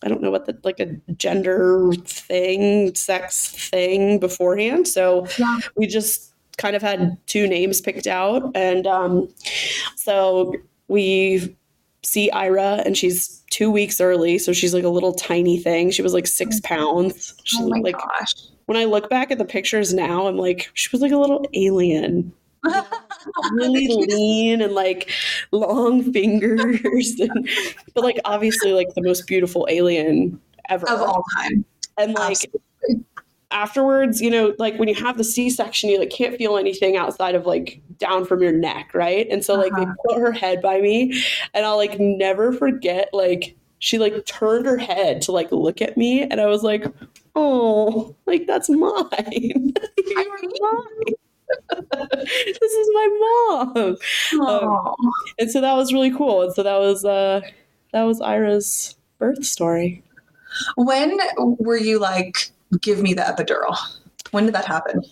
I 0.04 0.08
don't 0.10 0.22
know 0.22 0.32
what 0.32 0.46
the 0.46 0.58
like 0.64 0.80
a 0.82 0.88
gender 1.14 1.94
thing, 2.04 2.94
sex 2.96 3.70
thing 3.70 4.20
beforehand. 4.20 4.88
So 4.88 5.28
Yeah. 5.40 5.60
we 5.78 5.88
just 5.88 6.34
kind 6.58 6.76
of 6.76 6.82
had 6.82 7.18
two 7.28 7.48
names 7.48 7.80
picked 7.80 8.08
out, 8.08 8.52
and 8.56 8.86
um, 8.88 9.30
so 9.96 10.54
we 10.88 11.56
see 12.06 12.30
Ira, 12.32 12.84
and 12.86 12.98
she's 12.98 13.44
two 13.50 13.72
weeks 13.72 14.00
early, 14.00 14.38
so 14.38 14.54
she's 14.54 14.74
like 14.74 14.84
a 14.84 14.90
little 14.90 15.14
tiny 15.14 15.58
thing. 15.58 15.92
She 15.92 16.02
was 16.02 16.14
like 16.14 16.28
six 16.28 16.60
mm-hmm. 16.60 16.76
pounds. 16.76 17.34
She, 17.44 17.58
oh 17.60 17.68
my 17.68 17.80
like 17.80 17.98
gosh. 17.98 18.34
when 18.68 18.78
I 18.78 18.86
look 18.86 19.10
back 19.10 19.32
at 19.32 19.38
the 19.38 19.46
pictures 19.46 19.94
now, 19.94 20.28
I'm 20.28 20.38
like, 20.38 20.70
she 20.74 20.90
was 20.92 21.02
like 21.02 21.12
a 21.12 21.18
little 21.18 21.46
alien 21.54 22.32
really 23.52 23.88
lean 23.88 24.62
and 24.62 24.74
like 24.74 25.12
long 25.52 26.12
fingers 26.12 26.82
and, 27.20 27.50
but 27.94 28.04
like 28.04 28.20
obviously 28.26 28.74
like 28.74 28.88
the 28.96 29.04
most 29.04 29.28
beautiful 29.28 29.68
alien 29.70 30.40
ever 30.70 30.90
of 30.90 31.02
all 31.02 31.24
time. 31.38 31.64
and 31.98 32.14
like 32.16 32.32
Absolutely. 32.32 32.62
Afterwards 33.56 34.22
you 34.22 34.30
know 34.30 34.54
like 34.60 34.78
when 34.78 34.88
you 34.90 34.94
have 34.96 35.18
the 35.18 35.24
c-section 35.24 35.90
you 35.90 35.98
like 35.98 36.10
can't 36.10 36.38
feel 36.38 36.58
anything 36.58 36.98
outside 36.98 37.36
of 37.36 37.46
like 37.46 37.82
down 37.98 38.26
from 38.26 38.42
your 38.44 38.52
neck 38.52 38.92
right 38.94 39.28
and 39.32 39.44
so 39.46 39.56
like 39.56 39.74
they 39.76 39.84
Uh-huh. 39.84 39.94
put 40.10 40.18
her 40.20 40.32
head 40.34 40.62
by 40.62 40.82
me 40.82 41.24
and 41.54 41.66
i'll 41.66 41.78
like 41.78 41.98
never 42.00 42.52
forget 42.52 43.10
like 43.14 43.56
she 43.80 43.98
like 43.98 44.26
turned 44.26 44.66
her 44.66 44.78
head 44.78 45.22
to 45.22 45.32
like 45.32 45.52
look 45.54 45.82
at 45.82 45.96
me 45.96 46.22
and 46.24 46.42
i 46.42 46.46
was 46.48 46.64
like 46.64 46.86
oh 47.36 48.14
like 48.26 48.46
that's 48.46 48.70
mine 48.70 49.74
You're 50.06 50.40
mine. 50.62 51.16
this 51.94 52.60
is 52.62 52.90
my 52.94 53.08
mom 53.72 53.98
Oh. 54.34 54.96
and 55.40 55.50
so 55.50 55.62
that 55.62 55.76
was 55.76 55.94
really 55.94 56.12
cool 56.12 56.42
and 56.42 56.54
so 56.54 56.64
that 56.64 56.78
was 56.80 57.06
uh 57.06 57.40
that 57.94 58.04
was 58.04 58.20
ira's 58.20 58.96
birth 59.20 59.46
story 59.46 60.04
When 60.76 61.18
were 61.38 61.78
you 61.78 62.00
like, 62.00 62.50
give 62.82 63.02
me 63.02 63.14
the 63.14 63.22
epidural? 63.22 63.76
When 64.32 64.46
did 64.46 64.56
that 64.56 64.66
happen? 64.66 65.04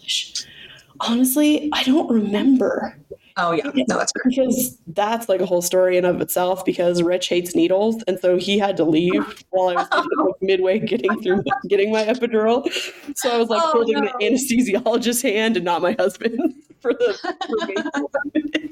honestly 0.99 1.69
i 1.73 1.83
don't 1.83 2.09
remember 2.09 2.95
Oh 3.35 3.51
yeah, 3.51 3.63
no, 3.73 3.97
that's 3.97 4.11
great. 4.11 4.29
because 4.35 4.77
that's 4.89 5.27
like 5.27 5.41
a 5.41 5.45
whole 5.47 5.63
story 5.63 5.97
in 5.97 6.05
of 6.05 6.21
itself 6.21 6.63
because 6.63 7.01
rich 7.01 7.29
hates 7.29 7.55
needles 7.55 8.03
and 8.07 8.19
so 8.19 8.37
he 8.37 8.59
had 8.59 8.77
to 8.77 8.83
leave 8.83 9.43
while 9.49 9.69
i 9.69 9.73
was 9.73 9.87
like, 9.91 10.35
midway 10.39 10.77
getting 10.77 11.19
through 11.23 11.43
getting 11.67 11.91
my 11.91 12.03
epidural 12.05 12.71
so 13.17 13.31
i 13.31 13.37
was 13.37 13.49
like 13.49 13.61
Oh, 13.63 13.71
holding 13.73 13.95
no. 13.95 14.01
the 14.19 14.25
anesthesiologist's 14.25 15.23
hand 15.23 15.55
and 15.57 15.65
not 15.65 15.81
my 15.81 15.93
husband 15.97 16.53
for 16.79 16.93
the 16.93 17.35
remaining 17.49 18.71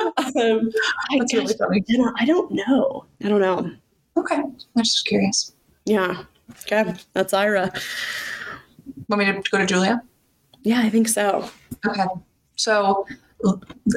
um, 0.00 0.70
I, 1.10 1.18
That's 1.20 1.34
really 1.34 1.54
funny. 1.54 1.84
I 1.88 1.96
don't, 1.96 2.20
I 2.20 2.24
don't 2.24 2.50
know. 2.52 3.04
I 3.24 3.28
don't 3.28 3.40
know. 3.40 3.70
Okay. 4.16 4.36
I'm 4.36 4.62
just 4.76 5.06
curious. 5.06 5.52
Yeah. 5.86 6.22
Okay. 6.50 6.94
That's 7.12 7.32
Ira. 7.32 7.72
Want 9.08 9.20
me 9.20 9.24
to 9.26 9.50
go 9.50 9.58
to 9.58 9.66
Julia? 9.66 10.02
Yeah, 10.62 10.80
I 10.80 10.90
think 10.90 11.08
so. 11.08 11.50
Okay. 11.86 12.04
So 12.56 13.06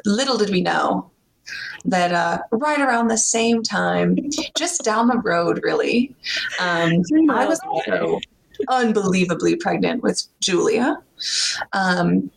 little 0.06 0.38
did 0.38 0.50
we 0.50 0.62
know 0.62 1.10
that 1.86 2.12
uh, 2.12 2.40
right 2.52 2.80
around 2.80 3.08
the 3.08 3.18
same 3.18 3.64
time, 3.64 4.18
just 4.56 4.84
down 4.84 5.08
the 5.08 5.18
road, 5.18 5.60
really, 5.64 6.16
um, 6.60 7.02
I 7.30 7.46
was 7.46 7.60
also 7.68 8.20
unbelievably 8.70 9.56
pregnant 9.58 10.04
with 10.04 10.24
Julia. 10.40 10.98
Um, 11.74 12.30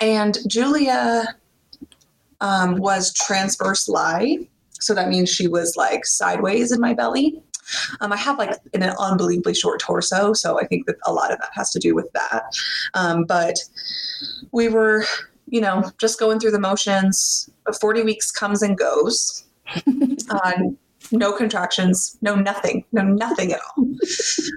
and 0.00 0.38
Julia 0.48 1.36
um, 2.40 2.76
was 2.76 3.12
transverse 3.14 3.88
lie. 3.88 4.38
So 4.72 4.94
that 4.94 5.08
means 5.08 5.28
she 5.28 5.46
was 5.46 5.76
like 5.76 6.06
sideways 6.06 6.72
in 6.72 6.80
my 6.80 6.94
belly. 6.94 7.42
Um, 8.00 8.12
I 8.12 8.16
have 8.16 8.38
like 8.38 8.58
an 8.74 8.82
unbelievably 8.82 9.54
short 9.54 9.80
torso, 9.80 10.32
so 10.32 10.60
I 10.60 10.66
think 10.66 10.86
that 10.86 10.96
a 11.06 11.12
lot 11.12 11.32
of 11.32 11.38
that 11.38 11.50
has 11.52 11.70
to 11.72 11.78
do 11.78 11.94
with 11.94 12.10
that. 12.12 12.44
Um, 12.94 13.24
but 13.24 13.58
we 14.52 14.68
were, 14.68 15.04
you 15.48 15.60
know, 15.60 15.90
just 15.98 16.18
going 16.18 16.40
through 16.40 16.52
the 16.52 16.60
motions. 16.60 17.50
40 17.80 18.02
weeks 18.02 18.30
comes 18.30 18.62
and 18.62 18.76
goes. 18.76 19.44
uh, 20.30 20.52
no 21.12 21.32
contractions, 21.32 22.16
no 22.22 22.34
nothing, 22.34 22.84
no 22.92 23.02
nothing 23.02 23.52
at 23.52 23.60
all. 23.76 23.84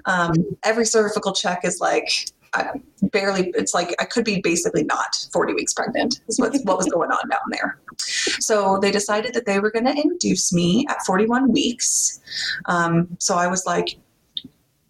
Um, 0.06 0.34
every 0.64 0.86
cervical 0.86 1.32
check 1.32 1.64
is 1.64 1.80
like 1.80 2.08
I 2.54 2.80
barely, 3.02 3.50
it's 3.54 3.74
like 3.74 3.94
I 3.98 4.04
could 4.04 4.24
be 4.24 4.40
basically 4.40 4.84
not 4.84 5.26
40 5.32 5.54
weeks 5.54 5.74
pregnant, 5.74 6.20
is 6.28 6.38
what, 6.38 6.54
what 6.64 6.76
was 6.76 6.86
going 6.86 7.10
on 7.10 7.28
down 7.28 7.40
there. 7.50 7.78
So 7.98 8.78
they 8.80 8.90
decided 8.90 9.34
that 9.34 9.46
they 9.46 9.58
were 9.60 9.70
going 9.70 9.86
to 9.86 10.00
induce 10.00 10.52
me 10.52 10.86
at 10.88 11.04
41 11.04 11.52
weeks. 11.52 12.20
Um, 12.66 13.08
so 13.18 13.36
I 13.36 13.46
was 13.46 13.66
like, 13.66 13.96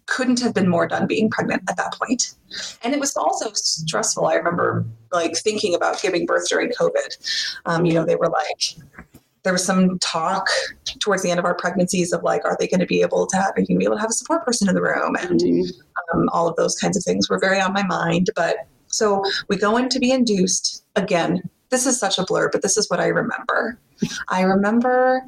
couldn't 0.07 0.39
have 0.39 0.53
been 0.53 0.69
more 0.69 0.87
done 0.87 1.07
being 1.07 1.29
pregnant 1.29 1.63
at 1.69 1.77
that 1.77 1.93
point. 1.93 2.35
And 2.83 2.93
it 2.93 2.99
was 2.99 3.15
also 3.17 3.51
stressful. 3.53 4.27
I 4.27 4.35
remember 4.35 4.85
like 5.11 5.35
thinking 5.35 5.73
about 5.73 6.01
giving 6.01 6.25
birth 6.25 6.47
during 6.47 6.71
COVID. 6.71 7.59
Um, 7.65 7.85
you 7.85 7.93
know, 7.93 8.05
they 8.05 8.15
were 8.15 8.29
like, 8.29 8.75
there 9.45 9.53
was 9.53 9.63
some 9.63 9.97
talk 9.99 10.47
towards 10.99 11.21
the 11.21 11.29
end 11.29 11.39
of 11.39 11.45
our 11.45 11.53
pregnancies 11.53 12.11
of 12.11 12.23
like, 12.23 12.43
are 12.43 12.57
they 12.59 12.67
going 12.67 12.79
to 12.79 12.85
be 12.85 13.01
able 13.01 13.27
to 13.27 13.37
have, 13.37 13.51
are 13.55 13.61
you 13.61 13.67
going 13.67 13.75
to 13.75 13.79
be 13.79 13.85
able 13.85 13.95
to 13.95 14.01
have 14.01 14.09
a 14.09 14.13
support 14.13 14.43
person 14.43 14.67
in 14.67 14.73
the 14.73 14.81
room? 14.81 15.15
And 15.15 15.39
Mhm. 15.39 15.71
um, 16.13 16.27
all 16.33 16.47
of 16.47 16.55
those 16.55 16.75
kinds 16.75 16.97
of 16.97 17.03
things 17.03 17.29
were 17.29 17.37
very 17.37 17.61
on 17.61 17.71
my 17.71 17.83
mind. 17.83 18.31
But 18.35 18.57
so 18.87 19.23
we 19.47 19.55
go 19.55 19.77
in 19.77 19.87
to 19.89 19.99
be 19.99 20.11
induced 20.11 20.83
again. 20.95 21.47
This 21.69 21.85
is 21.85 21.99
such 21.99 22.17
a 22.17 22.23
blur, 22.23 22.49
but 22.49 22.63
this 22.63 22.75
is 22.75 22.89
what 22.89 22.99
I 22.99 23.07
remember. 23.07 23.77
I 24.29 24.41
remember 24.41 25.21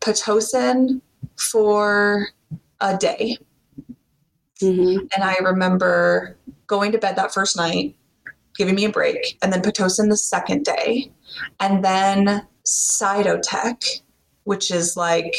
Pitocin 0.00 1.00
for 1.36 2.28
a 2.80 2.96
day. 2.96 3.38
Mhm. 4.60 5.08
And 5.14 5.22
I 5.22 5.36
remember 5.36 6.36
going 6.66 6.90
to 6.92 6.98
bed 6.98 7.14
that 7.16 7.32
first 7.32 7.56
night, 7.56 7.94
giving 8.56 8.74
me 8.74 8.84
a 8.84 8.90
break, 8.90 9.38
and 9.42 9.52
then 9.52 9.62
Pitocin 9.62 10.08
the 10.08 10.16
second 10.16 10.64
day, 10.64 11.12
and 11.60 11.84
then 11.84 12.46
Cytotec, 12.66 14.02
which 14.44 14.70
is 14.70 14.96
like 14.96 15.34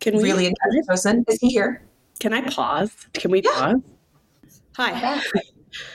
Can 0.00 0.16
we 0.16 0.22
really 0.24 0.46
intense 0.46 0.88
Pitocin. 0.88 1.24
Is 1.28 1.38
he 1.40 1.48
here? 1.48 1.82
Can 2.20 2.32
I 2.32 2.42
pause? 2.42 2.92
Can 3.12 3.30
we 3.30 3.42
Yeah. 3.42 3.50
pause? 3.52 3.80
Hi. 4.76 5.20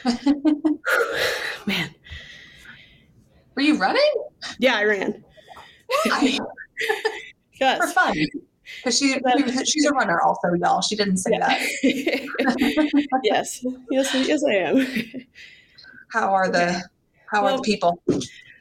Man. 1.65 1.93
Were 3.55 3.61
you 3.61 3.77
running? 3.77 4.11
Yeah, 4.59 4.75
I 4.75 4.83
ran. 4.85 5.23
Why? 6.05 6.37
for 7.77 7.87
fun. 7.87 8.15
Because 8.77 8.97
she, 8.97 9.15
she's 9.65 9.85
a 9.85 9.91
runner 9.91 10.21
also, 10.21 10.53
y'all. 10.61 10.81
She 10.81 10.95
didn't 10.95 11.17
say 11.17 11.37
that. 11.39 11.59
yes. 13.23 13.65
Yes, 13.89 14.13
yes, 14.13 14.43
I 14.47 14.53
am. 14.53 14.87
How 16.11 16.33
are 16.33 16.49
the 16.49 16.81
how 17.25 17.45
are 17.45 17.57
the 17.57 17.63
people? 17.63 18.01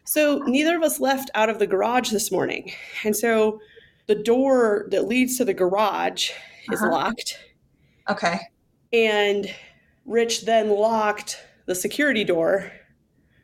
So 0.09 0.39
neither 0.47 0.75
of 0.75 0.83
us 0.83 1.01
left 1.01 1.31
out 1.35 1.51
of 1.51 1.59
the 1.59 1.67
garage 1.67 2.09
this 2.13 2.33
morning. 2.33 2.73
And 3.05 3.15
so 3.15 3.61
the 4.07 4.15
door 4.15 4.87
that 4.91 5.07
leads 5.07 5.37
to 5.37 5.45
the 5.45 5.53
garage 5.53 6.31
is 6.73 6.81
Uh-huh. 6.81 6.91
locked. 6.91 7.39
Okay. 8.09 8.39
And 8.91 9.55
Rich 10.07 10.47
then 10.47 10.71
locked 10.71 11.37
the 11.67 11.75
security 11.75 12.25
door 12.25 12.73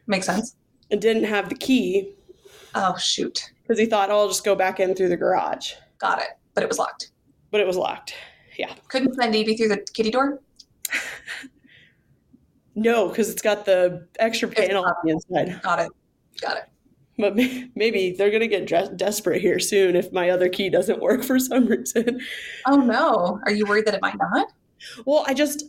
Makes 0.07 0.25
sense. 0.25 0.57
and 0.91 1.03
didn't 1.03 1.25
have 1.25 1.51
the 1.51 1.55
key 1.55 2.15
Oh 2.75 2.97
shoot. 2.97 3.43
because 3.63 3.79
he 3.79 3.85
thought, 3.85 4.09
oh, 4.11 4.21
I'll 4.21 4.29
just 4.29 4.43
go 4.43 4.55
back 4.55 4.81
in 4.81 4.95
through 4.95 5.11
the 5.11 5.19
garage. 5.19 5.75
Got 5.99 6.21
it. 6.23 6.29
But 6.55 6.63
it 6.65 6.69
was 6.71 6.79
locked. 6.79 7.11
But 7.51 7.61
it 7.61 7.67
was 7.67 7.77
locked. 7.77 8.15
Yeah. 8.57 8.75
Couldn't 8.89 9.13
send 9.17 9.37
Evie 9.37 9.55
through 9.55 9.69
the 9.69 9.87
kitty 9.93 10.11
door? 10.11 10.41
No, 12.77 13.09
because 13.09 13.31
it's 13.31 13.41
got 13.43 13.65
the 13.65 14.09
extra 14.19 14.49
panel 14.49 14.85
on 14.85 14.95
the 15.05 15.11
inside. 15.13 15.63
Got 15.63 15.79
it. 15.79 15.93
Got 16.41 16.57
it. 16.59 16.65
But 17.17 17.37
maybe 17.77 18.13
they're 18.13 18.31
going 18.31 18.41
to 18.41 18.49
get 18.49 18.97
desperate 18.97 19.41
here 19.41 19.59
soon 19.61 19.95
if 19.95 20.13
my 20.13 20.31
other 20.31 20.49
key 20.49 20.69
doesn't 20.69 21.01
work 21.01 21.23
for 21.25 21.39
some 21.39 21.67
reason. 21.67 22.21
Oh 22.67 22.77
no. 22.77 23.41
Are 23.45 23.53
you 23.53 23.67
worried 23.67 23.87
that 23.87 23.95
it 23.95 24.03
might 24.03 24.19
not? 24.19 24.49
Well, 25.07 25.25
I 25.27 25.35
just 25.35 25.65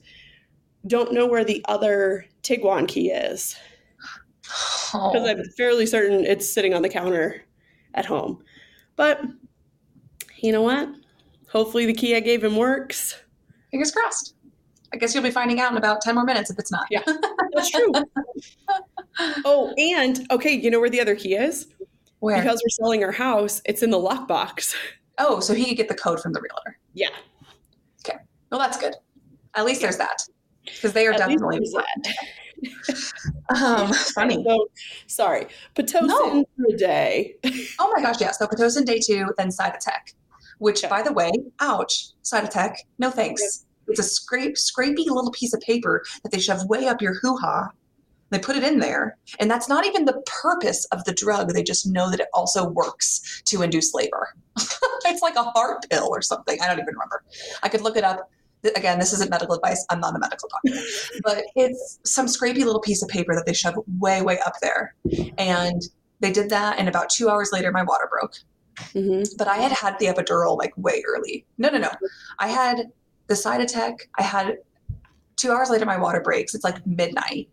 don't 0.87 1.13
know 1.13 1.27
where 1.27 1.43
the 1.45 1.63
other 1.67 2.25
Tiguan 2.43 2.87
key 2.87 3.11
is 3.11 3.55
because 4.41 5.15
Oh, 5.15 5.27
I'm 5.27 5.43
fairly 5.57 5.85
certain 5.85 6.25
it's 6.25 6.51
sitting 6.51 6.73
on 6.73 6.81
the 6.81 6.89
counter 6.89 7.43
at 7.95 8.05
home. 8.05 8.43
But 8.95 9.21
you 10.37 10.51
know 10.51 10.61
what? 10.61 10.89
Hopefully 11.49 11.85
the 11.85 11.93
key 11.93 12.15
I 12.15 12.19
gave 12.19 12.43
him 12.43 12.55
works. 12.55 13.19
fingers 13.71 13.91
crossed. 13.91 14.34
I 14.95 14.97
guess 14.97 15.13
you'll 15.13 15.23
be 15.23 15.31
finding 15.31 15.59
out 15.59 15.71
in 15.73 15.77
about 15.77 15.99
10 15.99 16.15
more 16.15 16.23
minutes 16.23 16.49
if 16.49 16.57
it's 16.57 16.71
not. 16.71 16.87
Yeah. 16.89 17.01
That's 17.53 17.69
true. 17.69 17.91
oh, 19.43 19.73
and 19.77 20.25
okay, 20.31 20.53
you 20.53 20.71
know 20.71 20.79
where 20.79 20.89
the 20.89 21.01
other 21.01 21.15
key 21.15 21.35
is? 21.35 21.67
Where? 22.19 22.41
Because 22.41 22.61
we're 22.63 22.69
selling 22.69 23.03
our 23.03 23.11
house, 23.11 23.61
it's 23.65 23.83
in 23.83 23.89
the 23.89 23.97
lockbox. 23.97 24.73
oh, 25.17 25.41
so 25.41 25.53
he 25.53 25.65
could 25.65 25.75
get 25.75 25.89
the 25.89 25.95
code 25.95 26.21
from 26.21 26.31
the 26.31 26.39
realtor. 26.39 26.79
Yeah. 26.93 27.09
Okay. 28.07 28.17
Well, 28.49 28.59
that's 28.61 28.77
good. 28.77 28.95
At 29.53 29.65
least 29.65 29.81
there's 29.81 29.97
that. 29.97 30.17
Because 30.63 30.93
they 30.93 31.07
are 31.07 31.11
At 31.11 31.17
definitely 31.17 31.59
um, 33.49 33.91
funny. 34.15 34.45
So, 34.47 34.67
sorry. 35.07 35.47
Pitocin 35.75 36.07
No. 36.07 36.45
for 36.55 36.73
a 36.73 36.77
day. 36.77 37.35
Oh 37.79 37.91
my 37.93 38.01
gosh, 38.01 38.21
yeah. 38.21 38.31
So 38.31 38.47
Pitocin 38.47 38.85
day 38.85 38.99
two, 39.05 39.27
then 39.37 39.49
Cytotec, 39.49 40.13
which, 40.59 40.87
by 40.89 41.01
the 41.01 41.11
way, 41.11 41.31
ouch, 41.59 42.13
Cytotec, 42.23 42.77
no 42.97 43.11
thanks. 43.11 43.65
It's 43.87 43.99
a 43.99 44.03
scrape, 44.03 44.55
scrapey 44.55 45.05
little 45.07 45.31
piece 45.31 45.53
of 45.53 45.61
paper 45.61 46.03
that 46.23 46.31
they 46.31 46.39
shove 46.39 46.67
way 46.67 46.87
up 46.87 47.01
your 47.01 47.15
hoo 47.21 47.37
ha. 47.37 47.69
They 48.31 48.39
put 48.39 48.55
it 48.55 48.63
in 48.63 48.79
there, 48.79 49.17
and 49.39 49.49
that's 49.49 49.69
not 49.69 49.85
even 49.85 50.05
the 50.05 50.21
purpose 50.41 50.85
of 50.85 51.03
the 51.05 51.13
drug. 51.13 51.53
They 51.53 51.63
just 51.63 51.85
know 51.85 52.09
that 52.09 52.19
it 52.19 52.27
also 52.33 52.67
works 52.67 53.43
to 53.45 53.61
induce 53.61 53.93
labor. 53.93 54.29
it's 55.05 55.21
like 55.21 55.35
a 55.35 55.43
heart 55.43 55.85
pill 55.89 56.07
or 56.09 56.21
something. 56.21 56.59
I 56.59 56.67
don't 56.67 56.79
even 56.79 56.93
remember. 56.95 57.23
I 57.61 57.69
could 57.69 57.81
look 57.81 57.97
it 57.97 58.03
up. 58.03 58.29
Again, 58.75 58.97
this 58.97 59.13
isn't 59.13 59.29
medical 59.29 59.53
advice. 59.53 59.85
I'm 59.91 59.99
not 59.99 60.15
a 60.15 60.19
medical 60.19 60.49
doctor, 60.49 60.81
but 61.23 61.43
it's 61.55 61.99
some 62.03 62.25
scrapey 62.25 62.65
little 62.65 62.81
piece 62.81 63.03
of 63.03 63.09
paper 63.09 63.35
that 63.35 63.45
they 63.45 63.53
shove 63.53 63.75
way, 63.99 64.23
way 64.23 64.39
up 64.43 64.55
there. 64.59 64.95
And 65.37 65.83
they 66.19 66.31
did 66.31 66.49
that, 66.49 66.79
and 66.79 66.89
about 66.89 67.11
two 67.11 67.29
hours 67.29 67.51
later, 67.53 67.71
my 67.71 67.83
water 67.83 68.09
broke 68.11 68.33
hmm 68.93 69.23
but 69.37 69.47
I 69.47 69.57
had 69.57 69.71
had 69.71 69.97
the 69.99 70.07
epidural 70.07 70.57
like 70.57 70.73
way 70.77 71.03
early. 71.07 71.45
No, 71.57 71.69
no, 71.69 71.77
no. 71.77 71.91
I 72.39 72.47
had 72.47 72.91
the 73.27 73.33
Cytotec. 73.33 73.99
I 74.17 74.23
had 74.23 74.57
two 75.35 75.51
hours 75.51 75.69
later, 75.69 75.85
my 75.85 75.97
water 75.97 76.21
breaks. 76.21 76.53
It's 76.53 76.63
like 76.63 76.85
midnight. 76.85 77.49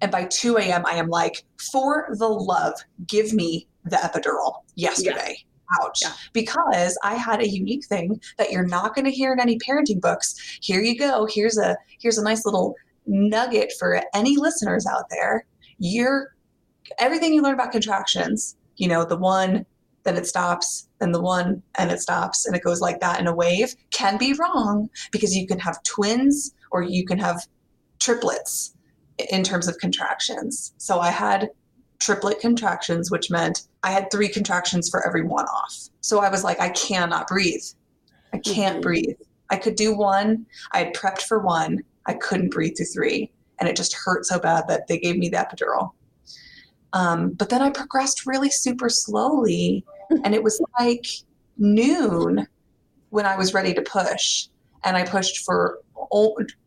And 0.00 0.10
by 0.10 0.24
2 0.24 0.58
a.m., 0.58 0.84
I 0.86 0.94
am 0.94 1.08
like, 1.08 1.44
for 1.72 2.08
the 2.18 2.28
love, 2.28 2.74
give 3.06 3.32
me 3.32 3.68
the 3.84 3.96
epidural 3.96 4.62
yesterday. 4.74 5.36
Ouch. 5.80 6.00
Yeah. 6.02 6.12
Because 6.32 6.98
I 7.02 7.14
had 7.14 7.40
a 7.40 7.48
unique 7.48 7.86
thing 7.86 8.20
that 8.36 8.50
you're 8.50 8.66
not 8.66 8.94
going 8.94 9.04
to 9.06 9.10
hear 9.10 9.32
in 9.32 9.40
any 9.40 9.58
parenting 9.58 10.00
books. 10.00 10.58
Here 10.60 10.80
you 10.80 10.98
go. 10.98 11.26
Here's 11.30 11.56
a 11.56 11.76
here's 11.98 12.18
a 12.18 12.24
nice 12.24 12.44
little 12.44 12.74
nugget 13.06 13.72
for 13.78 14.02
any 14.14 14.36
listeners 14.36 14.86
out 14.86 15.08
there. 15.08 15.46
You're 15.78 16.34
everything 16.98 17.32
you 17.32 17.42
learn 17.42 17.54
about 17.54 17.72
contractions, 17.72 18.56
you 18.76 18.86
know, 18.86 19.04
the 19.04 19.16
one 19.16 19.64
then 20.04 20.16
it 20.16 20.26
stops, 20.26 20.88
then 21.02 21.12
the 21.12 21.20
one 21.20 21.62
and 21.74 21.90
it 21.90 22.00
stops, 22.00 22.46
and 22.46 22.54
it 22.54 22.62
goes 22.62 22.80
like 22.80 23.00
that 23.00 23.18
in 23.20 23.26
a 23.26 23.34
wave 23.34 23.74
can 23.90 24.16
be 24.16 24.32
wrong 24.34 24.88
because 25.10 25.36
you 25.36 25.46
can 25.46 25.58
have 25.58 25.82
twins 25.82 26.54
or 26.70 26.82
you 26.82 27.04
can 27.04 27.18
have 27.18 27.44
triplets 27.98 28.74
in 29.30 29.42
terms 29.42 29.68
of 29.68 29.76
contractions. 29.78 30.72
So 30.78 31.00
I 31.00 31.10
had 31.10 31.50
triplet 31.98 32.40
contractions, 32.40 33.10
which 33.10 33.30
meant 33.30 33.68
I 33.82 33.90
had 33.90 34.10
three 34.10 34.28
contractions 34.28 34.88
for 34.88 35.06
every 35.06 35.22
one 35.24 35.44
off. 35.46 35.76
So 36.00 36.20
I 36.20 36.30
was 36.30 36.44
like, 36.44 36.60
I 36.60 36.70
cannot 36.70 37.28
breathe. 37.28 37.64
I 38.32 38.38
can't 38.38 38.78
Mhm. 38.78 38.82
breathe. 38.82 39.16
I 39.50 39.56
could 39.56 39.74
do 39.74 39.94
one. 39.94 40.46
I 40.72 40.78
had 40.78 40.94
prepped 40.94 41.22
for 41.22 41.38
one. 41.38 41.82
I 42.06 42.14
couldn't 42.14 42.50
breathe 42.50 42.76
through 42.76 42.86
three. 42.86 43.30
And 43.60 43.68
it 43.68 43.76
just 43.76 43.94
hurt 43.94 44.24
so 44.24 44.38
bad 44.38 44.66
that 44.68 44.86
they 44.86 44.98
gave 44.98 45.16
me 45.16 45.28
the 45.28 45.36
epidural. 45.36 45.90
Um, 46.94 47.30
but 47.30 47.48
then 47.48 47.62
I 47.62 47.70
progressed 47.70 48.26
really 48.26 48.50
super 48.50 48.88
slowly, 48.88 49.84
and 50.24 50.34
it 50.34 50.42
was 50.42 50.60
like 50.78 51.06
noon 51.58 52.46
when 53.10 53.26
I 53.26 53.36
was 53.36 53.54
ready 53.54 53.74
to 53.74 53.82
push, 53.82 54.48
and 54.84 54.96
I 54.96 55.04
pushed 55.04 55.44
for 55.44 55.78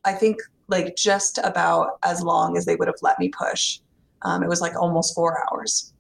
I 0.05 0.13
think 0.13 0.37
like 0.67 0.95
just 0.95 1.37
about 1.43 1.99
as 2.03 2.21
long 2.23 2.57
as 2.57 2.65
they 2.65 2.75
would 2.75 2.87
have 2.87 2.95
let 3.01 3.19
me 3.19 3.29
push. 3.29 3.79
Um, 4.23 4.41
it 4.41 4.49
was 4.49 4.61
like 4.61 4.75
almost 4.75 5.13
four 5.13 5.43
hours, 5.45 5.93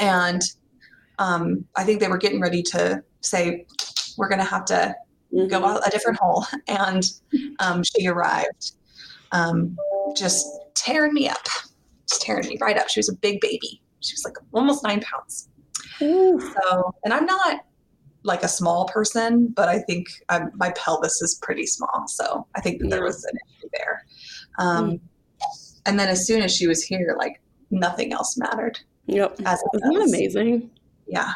and 0.00 0.42
um, 1.18 1.64
I 1.76 1.84
think 1.84 2.00
they 2.00 2.08
were 2.08 2.18
getting 2.18 2.40
ready 2.40 2.62
to 2.64 3.02
say 3.20 3.66
we're 4.16 4.28
going 4.28 4.40
to 4.40 4.44
have 4.44 4.64
to 4.66 4.94
mm-hmm. 5.32 5.48
go 5.48 5.64
out 5.64 5.86
a 5.86 5.90
different 5.90 6.18
hole, 6.18 6.44
and 6.68 7.04
um, 7.60 7.82
she 7.82 8.06
arrived, 8.06 8.72
um, 9.32 9.76
just 10.16 10.46
tearing 10.74 11.14
me 11.14 11.28
up, 11.28 11.46
just 12.08 12.22
tearing 12.22 12.48
me 12.48 12.58
right 12.60 12.78
up. 12.78 12.88
She 12.88 12.98
was 12.98 13.08
a 13.08 13.16
big 13.16 13.40
baby. 13.40 13.80
She 14.00 14.14
was 14.14 14.24
like 14.24 14.36
almost 14.52 14.82
nine 14.82 15.00
pounds. 15.00 15.48
Ooh. 16.04 16.40
So, 16.40 16.94
and 17.04 17.12
I'm 17.12 17.26
not 17.26 17.64
like 18.22 18.42
a 18.42 18.48
small 18.48 18.86
person, 18.86 19.48
but 19.48 19.68
I 19.68 19.78
think 19.80 20.08
I'm, 20.28 20.50
my 20.54 20.70
pelvis 20.70 21.20
is 21.20 21.38
pretty 21.42 21.66
small. 21.66 22.04
So 22.08 22.46
I 22.54 22.60
think 22.60 22.80
that 22.80 22.90
there 22.90 23.02
was 23.02 23.24
an 23.24 23.38
issue 23.46 23.68
there. 23.76 24.06
Um, 24.58 24.90
mm. 24.90 25.00
And 25.86 26.00
then 26.00 26.08
as 26.08 26.26
soon 26.26 26.40
as 26.42 26.54
she 26.54 26.66
was 26.66 26.82
here, 26.82 27.14
like 27.18 27.40
nothing 27.70 28.12
else 28.12 28.36
mattered. 28.38 28.80
Yep. 29.06 29.40
As 29.44 29.62
Isn't 29.74 29.92
that 29.92 30.06
amazing? 30.08 30.70
Yeah. 31.06 31.32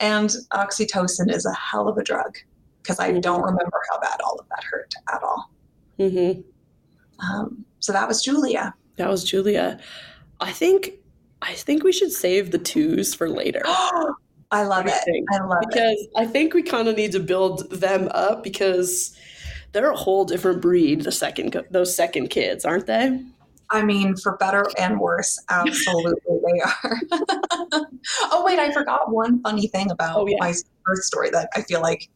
And 0.00 0.30
oxytocin 0.52 1.32
is 1.32 1.46
a 1.46 1.54
hell 1.54 1.88
of 1.88 1.96
a 1.96 2.02
drug 2.02 2.36
because 2.82 2.98
I 2.98 3.10
mm-hmm. 3.10 3.20
don't 3.20 3.40
remember 3.40 3.80
how 3.90 4.00
bad 4.00 4.20
all 4.22 4.36
of 4.38 4.46
that 4.50 4.62
hurt 4.64 4.94
at 5.12 5.22
all. 5.22 5.50
Mm-hmm. 5.98 6.40
Um, 7.26 7.64
so 7.78 7.92
that 7.92 8.06
was 8.06 8.22
Julia. 8.22 8.74
That 8.96 9.08
was 9.08 9.24
Julia. 9.24 9.80
I 10.40 10.52
think 10.52 10.90
I 11.42 11.54
think 11.54 11.84
we 11.84 11.92
should 11.92 12.12
save 12.12 12.50
the 12.50 12.58
twos 12.58 13.14
for 13.14 13.28
later. 13.28 13.62
I 14.50 14.62
love 14.62 14.86
it. 14.86 15.26
I 15.32 15.38
love 15.38 15.60
because 15.68 15.74
it. 15.74 16.08
Because 16.08 16.08
I 16.16 16.24
think 16.24 16.54
we 16.54 16.62
kind 16.62 16.88
of 16.88 16.96
need 16.96 17.12
to 17.12 17.20
build 17.20 17.70
them 17.70 18.08
up 18.12 18.44
because 18.44 19.16
they're 19.72 19.90
a 19.90 19.96
whole 19.96 20.24
different 20.24 20.62
breed. 20.62 21.02
The 21.02 21.12
second, 21.12 21.62
those 21.70 21.94
second 21.94 22.28
kids, 22.28 22.64
aren't 22.64 22.86
they? 22.86 23.20
I 23.70 23.82
mean, 23.82 24.16
for 24.16 24.36
better 24.36 24.64
and 24.78 25.00
worse, 25.00 25.42
absolutely 25.50 26.14
they 26.28 26.60
are. 26.60 27.00
oh 28.22 28.44
wait, 28.44 28.58
I 28.58 28.72
forgot 28.72 29.10
one 29.10 29.42
funny 29.42 29.66
thing 29.66 29.90
about 29.90 30.16
oh, 30.16 30.26
yeah. 30.26 30.36
my 30.38 30.54
birth 30.84 31.02
story 31.02 31.30
that 31.30 31.48
I 31.56 31.62
feel 31.62 31.82
like 31.82 32.08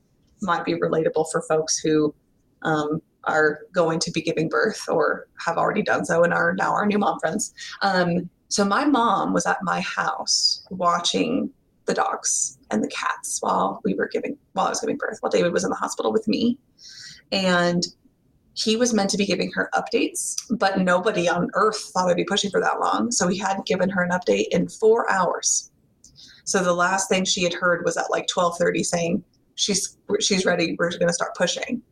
might 0.42 0.64
be 0.64 0.74
relatable 0.74 1.26
for 1.33 1.42
folks 1.42 1.78
who 1.78 2.14
um, 2.62 3.02
are 3.24 3.61
going 3.72 3.98
to 4.00 4.11
be 4.11 4.22
giving 4.22 4.48
birth 4.48 4.88
or 4.88 5.26
have 5.44 5.56
already 5.59 5.83
done 5.83 6.04
so 6.04 6.22
and 6.22 6.33
are 6.33 6.54
now 6.54 6.72
our 6.72 6.87
new 6.87 6.98
mom 6.98 7.18
friends. 7.18 7.52
Um, 7.83 8.30
so 8.50 8.64
my 8.64 8.84
mom 8.84 9.32
was 9.32 9.46
at 9.46 9.58
my 9.62 9.80
house 9.80 10.66
watching 10.70 11.50
the 11.86 11.94
dogs 11.94 12.58
and 12.70 12.82
the 12.82 12.88
cats 12.88 13.38
while 13.40 13.80
we 13.84 13.94
were 13.94 14.08
giving 14.08 14.36
while 14.52 14.66
I 14.66 14.70
was 14.70 14.80
giving 14.80 14.96
birth, 14.96 15.18
while 15.20 15.30
David 15.30 15.52
was 15.52 15.62
in 15.62 15.70
the 15.70 15.76
hospital 15.76 16.12
with 16.12 16.26
me. 16.26 16.58
And 17.30 17.86
he 18.54 18.76
was 18.76 18.92
meant 18.92 19.08
to 19.10 19.16
be 19.16 19.24
giving 19.24 19.52
her 19.52 19.70
updates, 19.72 20.34
but 20.50 20.80
nobody 20.80 21.28
on 21.28 21.48
earth 21.54 21.92
thought 21.92 22.10
I'd 22.10 22.16
be 22.16 22.24
pushing 22.24 22.50
for 22.50 22.60
that 22.60 22.80
long. 22.80 23.12
So 23.12 23.28
he 23.28 23.38
hadn't 23.38 23.66
given 23.66 23.88
her 23.88 24.02
an 24.02 24.10
update 24.10 24.46
in 24.50 24.68
four 24.68 25.10
hours. 25.10 25.70
So 26.44 26.62
the 26.62 26.74
last 26.74 27.08
thing 27.08 27.24
she 27.24 27.44
had 27.44 27.54
heard 27.54 27.84
was 27.84 27.96
at 27.96 28.10
like 28.10 28.28
1230 28.34 28.82
saying, 28.82 29.24
she's, 29.54 29.96
she's 30.18 30.44
ready. 30.44 30.74
We're 30.76 30.90
going 30.90 31.06
to 31.06 31.12
start 31.12 31.36
pushing. 31.36 31.82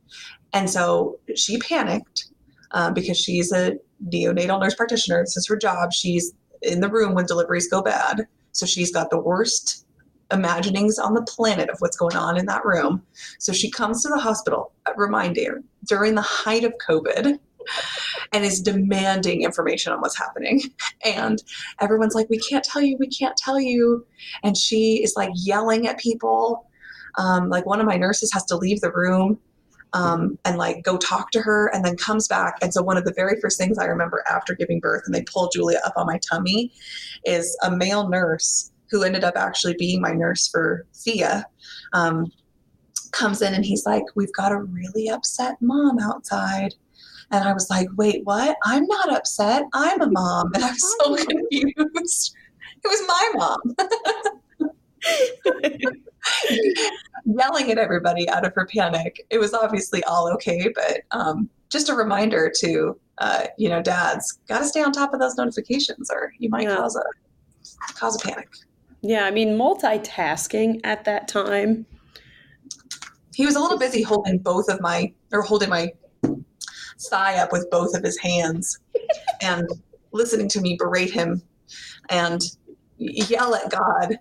And 0.52 0.68
so 0.68 1.20
she 1.36 1.58
panicked 1.58 2.26
uh, 2.72 2.90
because 2.90 3.16
she's 3.16 3.52
a 3.52 3.76
neonatal 4.04 4.60
nurse 4.60 4.74
practitioner. 4.74 5.22
This 5.22 5.36
is 5.36 5.46
her 5.46 5.56
job. 5.56 5.92
She's 5.92 6.32
in 6.62 6.80
the 6.80 6.88
room 6.88 7.14
when 7.14 7.26
deliveries 7.26 7.68
go 7.68 7.82
bad. 7.82 8.26
So 8.52 8.66
she's 8.66 8.92
got 8.92 9.10
the 9.10 9.20
worst 9.20 9.86
imaginings 10.32 10.98
on 10.98 11.14
the 11.14 11.22
planet 11.22 11.70
of 11.70 11.78
what's 11.80 11.96
going 11.96 12.16
on 12.16 12.36
in 12.36 12.46
that 12.46 12.64
room. 12.64 13.02
So 13.38 13.52
she 13.52 13.70
comes 13.70 14.02
to 14.02 14.08
the 14.08 14.18
hospital, 14.18 14.72
remind 14.96 15.36
you, 15.36 15.64
during 15.86 16.14
the 16.14 16.22
height 16.22 16.64
of 16.64 16.74
COVID 16.86 17.38
and 18.32 18.44
is 18.44 18.60
demanding 18.60 19.42
information 19.42 19.92
on 19.92 20.00
what's 20.00 20.18
happening. 20.18 20.62
And 21.04 21.42
everyone's 21.80 22.14
like, 22.14 22.28
we 22.28 22.38
can't 22.38 22.64
tell 22.64 22.82
you, 22.82 22.96
we 22.98 23.08
can't 23.08 23.36
tell 23.36 23.60
you. 23.60 24.04
And 24.42 24.56
she 24.56 25.02
is 25.02 25.14
like 25.16 25.30
yelling 25.34 25.86
at 25.86 25.98
people. 25.98 26.66
Um, 27.16 27.48
like 27.48 27.66
one 27.66 27.80
of 27.80 27.86
my 27.86 27.96
nurses 27.96 28.32
has 28.32 28.44
to 28.46 28.56
leave 28.56 28.80
the 28.80 28.92
room 28.92 29.38
um, 29.92 30.38
and 30.44 30.58
like 30.58 30.82
go 30.84 30.96
talk 30.96 31.30
to 31.32 31.40
her 31.40 31.68
and 31.74 31.84
then 31.84 31.96
comes 31.96 32.28
back. 32.28 32.56
And 32.62 32.72
so 32.72 32.82
one 32.82 32.96
of 32.96 33.04
the 33.04 33.12
very 33.14 33.40
first 33.40 33.58
things 33.58 33.78
I 33.78 33.84
remember 33.84 34.24
after 34.30 34.54
giving 34.54 34.80
birth 34.80 35.02
and 35.06 35.14
they 35.14 35.22
pulled 35.22 35.52
Julia 35.52 35.80
up 35.84 35.94
on 35.96 36.06
my 36.06 36.18
tummy 36.18 36.72
is 37.24 37.56
a 37.62 37.70
male 37.70 38.08
nurse 38.08 38.70
who 38.90 39.02
ended 39.02 39.24
up 39.24 39.36
actually 39.36 39.74
being 39.78 40.00
my 40.00 40.12
nurse 40.12 40.48
for 40.48 40.86
Thea, 40.94 41.44
um, 41.92 42.30
comes 43.12 43.42
in 43.42 43.54
and 43.54 43.64
he's 43.64 43.86
like, 43.86 44.02
We've 44.14 44.32
got 44.32 44.52
a 44.52 44.62
really 44.62 45.08
upset 45.08 45.56
mom 45.60 45.98
outside. 45.98 46.74
And 47.30 47.46
I 47.46 47.52
was 47.52 47.68
like, 47.70 47.88
Wait, 47.96 48.24
what? 48.24 48.56
I'm 48.64 48.86
not 48.86 49.12
upset. 49.12 49.64
I'm 49.74 50.00
a 50.00 50.10
mom. 50.10 50.52
And 50.54 50.64
I 50.64 50.70
was 50.70 50.96
so 51.00 51.16
confused. 51.26 52.34
It 52.84 52.88
was 52.88 53.02
my 53.06 53.32
mom. 53.34 53.58
Yelling 57.24 57.70
at 57.70 57.78
everybody 57.78 58.28
out 58.28 58.46
of 58.46 58.54
her 58.54 58.66
panic. 58.66 59.26
It 59.30 59.38
was 59.38 59.54
obviously 59.54 60.02
all 60.04 60.30
okay, 60.34 60.72
but 60.74 61.02
um, 61.10 61.48
just 61.70 61.88
a 61.88 61.94
reminder 61.94 62.52
to 62.60 62.98
uh, 63.18 63.46
you 63.56 63.68
know 63.68 63.82
dads 63.82 64.38
got 64.48 64.58
to 64.58 64.64
stay 64.64 64.82
on 64.82 64.92
top 64.92 65.12
of 65.12 65.20
those 65.20 65.36
notifications 65.36 66.10
or 66.10 66.32
you 66.38 66.48
might 66.48 66.62
yeah. 66.62 66.76
cause 66.76 66.96
a 66.96 67.02
cause 67.94 68.16
a 68.16 68.28
panic 68.28 68.48
yeah, 69.02 69.24
I 69.24 69.30
mean, 69.30 69.56
multitasking 69.56 70.80
at 70.84 71.04
that 71.04 71.28
time. 71.28 71.86
He 73.34 73.46
was 73.46 73.54
a 73.54 73.60
little 73.60 73.78
busy 73.78 74.02
holding 74.02 74.38
both 74.38 74.68
of 74.68 74.80
my, 74.80 75.12
or 75.32 75.42
holding 75.42 75.68
my 75.68 75.92
thigh 77.08 77.36
up 77.36 77.52
with 77.52 77.70
both 77.70 77.94
of 77.94 78.02
his 78.02 78.18
hands 78.18 78.78
and 79.40 79.68
listening 80.12 80.48
to 80.48 80.60
me 80.60 80.76
berate 80.76 81.12
him 81.12 81.40
and 82.10 82.42
yell 82.96 83.54
at 83.54 83.70
God. 83.70 84.18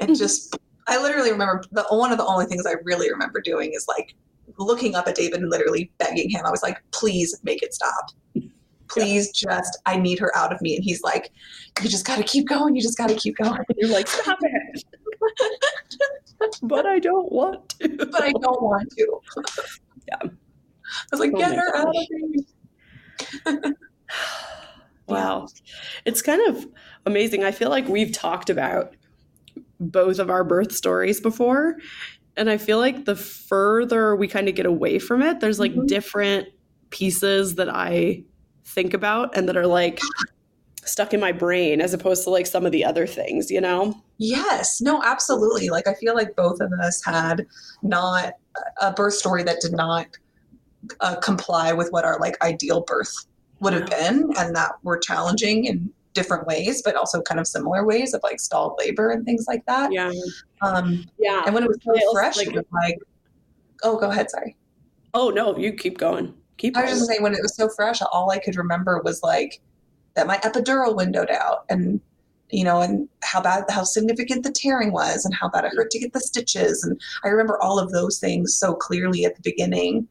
And 0.00 0.10
mm-hmm. 0.10 0.18
just, 0.18 0.58
I 0.88 1.00
literally 1.00 1.30
remember 1.30 1.62
the 1.70 1.84
one 1.90 2.10
of 2.10 2.18
the 2.18 2.26
only 2.26 2.46
things 2.46 2.66
I 2.66 2.74
really 2.84 3.10
remember 3.10 3.40
doing 3.40 3.72
is 3.74 3.86
like 3.86 4.14
looking 4.58 4.94
up 4.94 5.06
at 5.06 5.14
David 5.14 5.40
and 5.40 5.50
literally 5.50 5.90
begging 5.98 6.30
him. 6.30 6.44
I 6.44 6.50
was 6.50 6.62
like, 6.62 6.82
please 6.92 7.38
make 7.42 7.62
it 7.62 7.74
stop. 7.74 8.10
Please 8.88 9.30
yeah. 9.42 9.54
just 9.56 9.78
i 9.86 9.96
need 9.96 10.18
her 10.18 10.36
out 10.36 10.52
of 10.52 10.60
me. 10.60 10.74
And 10.74 10.84
he's 10.84 11.02
like 11.02 11.30
you 11.80 11.88
just 11.88 12.04
got 12.04 12.16
to 12.16 12.24
keep 12.24 12.48
going. 12.48 12.74
You 12.74 12.82
just 12.82 12.98
got 12.98 13.08
to 13.08 13.14
keep 13.14 13.36
going. 13.36 13.54
And 13.56 13.66
you're 13.76 13.90
like 13.90 14.08
stop 14.08 14.38
it. 14.42 14.84
But 16.62 16.86
i 16.86 16.98
don't 16.98 17.30
want 17.30 17.68
to. 17.80 17.88
But 17.96 18.22
i 18.22 18.32
don't 18.32 18.62
want 18.62 18.90
to. 18.96 19.20
Yeah. 20.08 20.16
I 20.22 20.28
was 21.12 21.20
like 21.20 21.32
oh 21.34 21.38
get 21.38 21.54
her 21.54 21.72
gosh. 21.72 21.86
out 21.86 23.54
of 23.54 23.62
me. 23.62 23.74
Wow. 25.06 25.48
It's 26.04 26.22
kind 26.22 26.40
of 26.48 26.68
amazing. 27.04 27.42
I 27.42 27.50
feel 27.50 27.68
like 27.68 27.88
we've 27.88 28.12
talked 28.12 28.48
about 28.48 28.94
both 29.80 30.18
of 30.18 30.30
our 30.30 30.44
birth 30.44 30.72
stories 30.72 31.20
before 31.20 31.76
and 32.36 32.50
i 32.50 32.56
feel 32.56 32.78
like 32.78 33.04
the 33.04 33.16
further 33.16 34.14
we 34.14 34.28
kind 34.28 34.48
of 34.48 34.54
get 34.54 34.66
away 34.66 34.98
from 34.98 35.22
it 35.22 35.40
there's 35.40 35.58
like 35.58 35.72
mm-hmm. 35.72 35.86
different 35.86 36.48
pieces 36.90 37.54
that 37.56 37.68
i 37.68 38.22
think 38.64 38.94
about 38.94 39.36
and 39.36 39.48
that 39.48 39.56
are 39.56 39.66
like 39.66 39.98
stuck 40.84 41.12
in 41.12 41.20
my 41.20 41.32
brain 41.32 41.80
as 41.80 41.92
opposed 41.92 42.24
to 42.24 42.30
like 42.30 42.46
some 42.46 42.64
of 42.64 42.72
the 42.72 42.84
other 42.84 43.06
things, 43.06 43.50
you 43.50 43.60
know? 43.60 43.94
Yes, 44.18 44.80
no, 44.80 45.02
absolutely. 45.02 45.68
Like 45.68 45.86
I 45.86 45.94
feel 45.94 46.14
like 46.14 46.36
both 46.36 46.60
of 46.60 46.72
us 46.72 47.02
had 47.04 47.46
not 47.82 48.34
a 48.80 48.92
birth 48.92 49.14
story 49.14 49.42
that 49.44 49.60
did 49.60 49.72
not 49.72 50.06
uh, 51.00 51.16
comply 51.16 51.72
with 51.72 51.90
what 51.90 52.04
our 52.04 52.18
like 52.18 52.42
ideal 52.42 52.82
birth 52.82 53.26
would 53.60 53.74
have 53.74 53.90
been 53.90 54.30
and 54.38 54.56
that 54.56 54.72
were 54.82 54.98
challenging 54.98 55.66
in 55.66 55.92
different 56.12 56.46
ways 56.46 56.82
but 56.82 56.96
also 56.96 57.22
kind 57.22 57.38
of 57.38 57.46
similar 57.46 57.84
ways 57.86 58.14
of 58.14 58.20
like 58.24 58.40
stalled 58.40 58.76
labor 58.78 59.10
and 59.10 59.24
things 59.24 59.44
like 59.46 59.64
that 59.66 59.92
yeah 59.92 60.10
um 60.62 61.04
yeah 61.18 61.42
and 61.46 61.54
when 61.54 61.62
it 61.62 61.68
was 61.68 61.78
so 61.82 62.12
fresh 62.12 62.36
like, 62.36 62.48
it 62.48 62.54
was 62.54 62.64
like 62.72 62.98
oh 63.84 63.96
go 63.96 64.10
ahead 64.10 64.28
sorry 64.30 64.56
oh 65.14 65.30
no 65.30 65.56
you 65.56 65.72
keep 65.72 65.98
going 65.98 66.34
Keep 66.60 66.76
I 66.76 66.82
was 66.82 66.90
just 66.90 67.06
saying 67.06 67.22
when 67.22 67.32
it 67.32 67.40
was 67.40 67.56
so 67.56 67.70
fresh, 67.70 68.02
all 68.12 68.30
I 68.30 68.38
could 68.38 68.54
remember 68.54 69.00
was 69.02 69.22
like 69.22 69.62
that 70.12 70.26
my 70.26 70.36
epidural 70.38 70.94
windowed 70.94 71.30
out 71.30 71.64
and 71.70 72.02
you 72.50 72.64
know, 72.64 72.82
and 72.82 73.08
how 73.22 73.40
bad, 73.40 73.64
how 73.70 73.82
significant 73.82 74.42
the 74.42 74.50
tearing 74.50 74.92
was, 74.92 75.24
and 75.24 75.32
how 75.32 75.48
bad 75.48 75.64
it 75.64 75.72
hurt 75.74 75.90
to 75.92 75.98
get 75.98 76.12
the 76.12 76.20
stitches. 76.20 76.84
And 76.84 77.00
I 77.24 77.28
remember 77.28 77.58
all 77.62 77.78
of 77.78 77.92
those 77.92 78.18
things 78.18 78.54
so 78.54 78.74
clearly 78.74 79.24
at 79.24 79.36
the 79.36 79.40
beginning. 79.42 80.06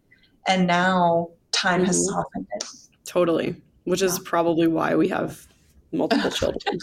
And 0.47 0.65
now 0.65 1.29
time 1.51 1.81
mm-hmm. 1.81 1.87
has 1.87 2.07
softened 2.07 2.47
it. 2.55 2.63
Totally, 3.05 3.55
which 3.83 4.01
yeah. 4.01 4.07
is 4.07 4.17
probably 4.17 4.67
why 4.67 4.95
we 4.95 5.07
have 5.09 5.47
multiple 5.91 6.31
children. 6.31 6.79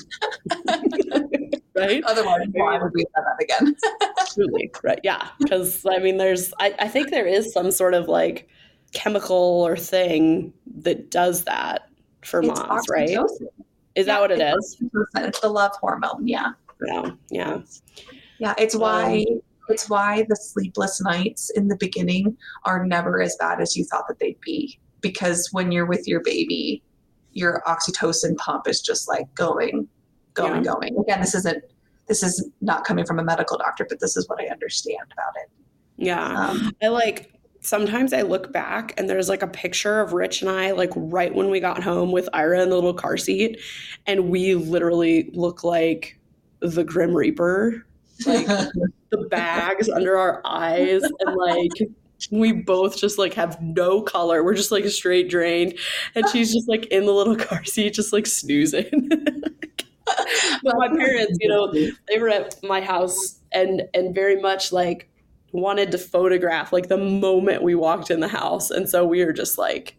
right? 1.75 2.03
Otherwise, 2.05 2.47
why 2.53 2.79
would 2.79 2.93
we 2.95 3.05
have 3.15 3.25
that 3.25 3.43
again? 3.43 3.77
Truly, 4.35 4.71
right? 4.83 5.01
Yeah, 5.03 5.29
because 5.39 5.85
I 5.87 5.99
mean, 5.99 6.17
there's, 6.17 6.53
I, 6.61 6.75
I 6.79 6.89
think 6.89 7.11
there 7.11 7.27
is 7.27 7.53
some 7.53 7.71
sort 7.71 7.95
of 7.95 8.09
like 8.09 8.49
chemical 8.93 9.67
or 9.67 9.77
thing 9.77 10.53
that 10.79 11.11
does 11.11 11.45
that 11.45 11.89
for 12.23 12.41
it's 12.41 12.49
moms, 12.49 12.87
right? 12.91 13.17
Is 13.95 14.07
that 14.07 14.21
what 14.21 14.31
it 14.31 14.41
it's 14.41 14.81
is? 14.81 14.91
oxytocin. 14.91 15.29
It's 15.29 15.41
the 15.41 15.49
love 15.49 15.73
hormone. 15.81 16.27
Yeah. 16.27 16.53
Yeah, 16.87 17.11
yeah, 17.31 17.61
Yeah. 18.39 18.55
It's 18.59 18.77
why 18.77 19.25
it's 19.69 19.89
why 19.89 20.27
the 20.29 20.37
sleepless 20.37 21.01
nights 21.01 21.51
in 21.51 21.69
the 21.69 21.77
beginning 21.77 22.37
are 22.65 22.87
never 22.87 23.21
as 23.21 23.37
bad 23.41 23.61
as 23.61 23.77
you 23.77 23.85
thought 23.85 24.07
that 24.09 24.19
they'd 24.19 24.41
be. 24.41 24.79
Because 25.01 25.49
when 25.53 25.73
you're 25.73 25.87
with 25.87 26.07
your 26.07 26.21
baby, 26.23 26.83
your 27.37 27.63
oxytocin 27.67 28.35
pump 28.37 28.67
is 28.67 28.81
just 28.81 29.09
like 29.09 29.33
going, 29.35 29.87
going, 30.35 30.65
Yeah. 30.65 30.73
going. 30.73 30.99
Again, 30.99 31.21
this 31.21 31.35
isn't 31.35 31.63
this 32.09 32.23
is 32.23 32.49
not 32.61 32.85
coming 32.85 33.05
from 33.05 33.19
a 33.19 33.25
medical 33.25 33.59
doctor, 33.59 33.85
but 33.89 33.99
this 34.01 34.17
is 34.17 34.29
what 34.29 34.41
I 34.41 34.47
understand 34.47 34.99
about 35.13 35.35
it. 35.43 35.51
yeah. 35.97 36.49
Um, 36.51 36.73
I 36.83 36.89
like 36.89 37.33
sometimes 37.61 38.13
I 38.13 38.23
look 38.23 38.53
back 38.53 38.95
and 38.97 39.11
there's 39.11 39.29
like 39.29 39.43
a 39.43 39.49
picture 39.49 40.01
of 40.01 40.13
Rich 40.13 40.41
and 40.41 40.49
I 40.51 40.71
like 40.71 40.93
right 40.95 41.35
when 41.35 41.51
we 41.51 41.59
got 41.59 41.83
home 41.83 42.13
with 42.13 42.29
Ira 42.33 42.63
in 42.63 42.69
the 42.71 42.75
little 42.77 42.95
car 42.95 43.17
seat, 43.17 43.59
and 44.07 44.31
we 44.31 44.55
literally 44.55 45.31
look 45.35 45.65
like 45.65 46.19
the 46.61 46.85
Grim 46.85 47.13
Reaper. 47.15 47.85
Like 48.25 48.47
the 49.11 49.27
bags 49.31 49.89
under 49.91 50.17
our 50.17 50.41
eyes 50.45 51.03
and 51.03 51.37
like 51.37 51.73
we 52.31 52.53
both 52.53 52.97
just 52.97 53.19
like 53.19 53.35
have 53.35 53.61
no 53.61 54.01
color. 54.03 54.43
We're 54.43 54.55
just 54.55 54.73
like 54.73 54.85
straight 54.87 55.29
drained. 55.29 55.79
And 56.15 56.29
she's 56.29 56.53
just 56.53 56.69
like 56.69 56.87
in 56.87 57.07
the 57.07 57.13
little 57.13 57.37
car 57.47 57.65
seat, 57.65 57.95
just 57.95 58.13
like 58.13 58.27
snoozing. 58.27 59.09
but 60.63 60.75
my 60.77 60.89
parents, 60.89 61.39
you 61.41 61.49
know, 61.49 61.73
they 61.73 62.19
were 62.19 62.29
at 62.29 62.57
my 62.63 62.81
house 62.81 63.41
and 63.53 63.83
and 63.95 64.15
very 64.15 64.41
much 64.41 64.73
like 64.73 65.09
wanted 65.53 65.91
to 65.93 65.99
photograph 65.99 66.73
like 66.73 66.89
the 66.89 66.97
moment 66.99 67.63
we 67.63 67.75
walked 67.75 68.11
in 68.11 68.21
the 68.21 68.29
house. 68.29 68.71
And 68.71 68.89
so 68.89 69.05
we 69.07 69.25
were 69.25 69.33
just 69.33 69.59
like 69.59 69.97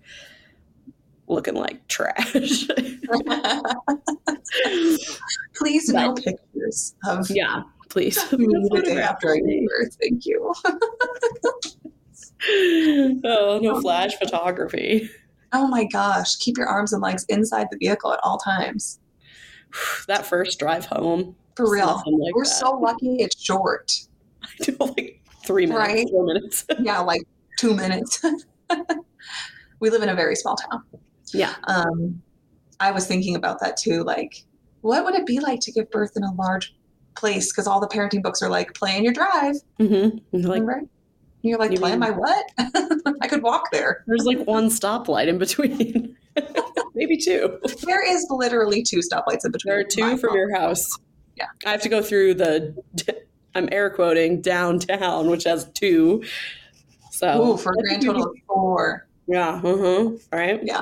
looking 1.28 1.56
like 1.56 1.88
trash. 1.88 2.68
Please 5.56 5.90
no 5.90 6.14
But- 6.14 6.24
pictures 6.24 6.96
of 7.06 7.30
yeah, 7.30 7.64
please. 7.90 8.16
the 8.30 8.82
day 8.86 9.02
after 9.02 9.34
I 9.36 9.40
birth. 9.68 9.98
Thank 10.02 10.26
you. 10.26 10.54
Oh, 12.50 13.60
no 13.62 13.82
flash 13.82 14.16
photography. 14.18 15.10
Oh 15.54 15.68
my 15.68 15.86
gosh. 15.86 16.36
Keep 16.38 16.58
your 16.58 16.68
arms 16.68 16.94
and 16.94 17.02
legs 17.02 17.26
inside 17.30 17.68
the 17.72 17.78
vehicle 17.78 18.14
at 18.14 18.20
all 18.24 18.38
times. 18.38 19.00
That 20.08 20.26
first 20.26 20.60
drive 20.60 20.86
home. 20.86 21.36
For 21.56 21.70
real. 21.70 22.02
like 22.06 22.36
We're 22.36 22.44
that. 22.46 22.50
so 22.50 22.72
lucky 22.72 23.18
it's 23.20 23.42
short. 23.42 23.92
I 24.44 24.48
do 24.64 24.76
like 24.80 25.22
three 25.46 25.66
minutes, 25.66 25.88
Right? 25.88 26.08
four 26.10 26.26
minutes. 26.26 26.66
Yeah, 26.80 27.00
like 27.00 27.22
two 27.60 27.74
minutes. 27.76 28.24
we 29.80 29.90
live 29.90 30.02
in 30.04 30.10
a 30.10 30.16
very 30.16 30.36
small 30.36 30.56
town. 30.56 30.84
Yeah. 31.34 31.56
Um, 31.66 32.22
I 32.80 32.92
was 32.92 33.08
thinking 33.08 33.36
about 33.36 33.60
that 33.60 33.76
too. 33.76 34.04
Like, 34.04 34.44
what 34.82 35.04
would 35.04 35.16
it 35.16 35.26
be 35.26 35.40
like 35.40 35.60
to 35.62 35.72
give 35.72 35.90
birth 35.92 36.12
in 36.16 36.24
a 36.24 36.34
large 36.36 36.74
place? 37.16 37.52
Because 37.52 37.68
all 37.68 37.80
the 37.82 37.88
parenting 37.88 38.22
books 38.24 38.42
are 38.42 38.50
like, 38.50 38.74
plan 38.74 39.04
your 39.04 39.14
drive. 39.14 39.56
Mm-hmm. 39.80 40.18
Like 40.32 40.62
remember? 40.62 40.84
You're 41.48 41.58
like, 41.60 41.72
You 41.72 41.78
plan 41.80 42.00
mean- 42.00 42.00
my 42.00 42.12
what? 42.12 42.46
I 43.22 43.28
could 43.28 43.42
walk 43.44 43.72
there. 43.72 44.04
there's 44.08 44.26
like 44.26 44.46
one 44.46 44.70
stoplight 44.70 45.28
in 45.28 45.38
between, 45.38 46.16
maybe 46.96 47.18
two. 47.18 47.60
There 47.84 48.06
is 48.08 48.26
literally 48.30 48.84
two 48.84 49.00
stoplights 49.00 49.46
in 49.46 49.52
between. 49.52 49.72
There 49.72 49.80
are 49.80 49.84
two 49.84 50.18
from 50.18 50.36
your 50.36 50.56
house. 50.56 50.88
Yeah. 51.36 51.46
I 51.66 51.72
have 51.72 51.82
to 51.82 51.90
go 51.90 52.02
through 52.02 52.36
the. 52.36 52.76
I'm 53.56 53.70
air 53.72 53.90
quoting 53.90 54.42
downtown, 54.42 55.30
which 55.30 55.46
has 55.46 55.66
two. 55.74 56.24
So 57.12 57.54
Ooh, 57.54 57.58
for 57.58 57.72
a 57.72 57.82
grand 57.82 58.04
total 58.04 58.26
of 58.26 58.36
four. 58.48 59.08
Yeah. 59.28 59.60
Uh-huh. 59.64 60.12
Right. 60.32 60.60
Yeah. 60.64 60.82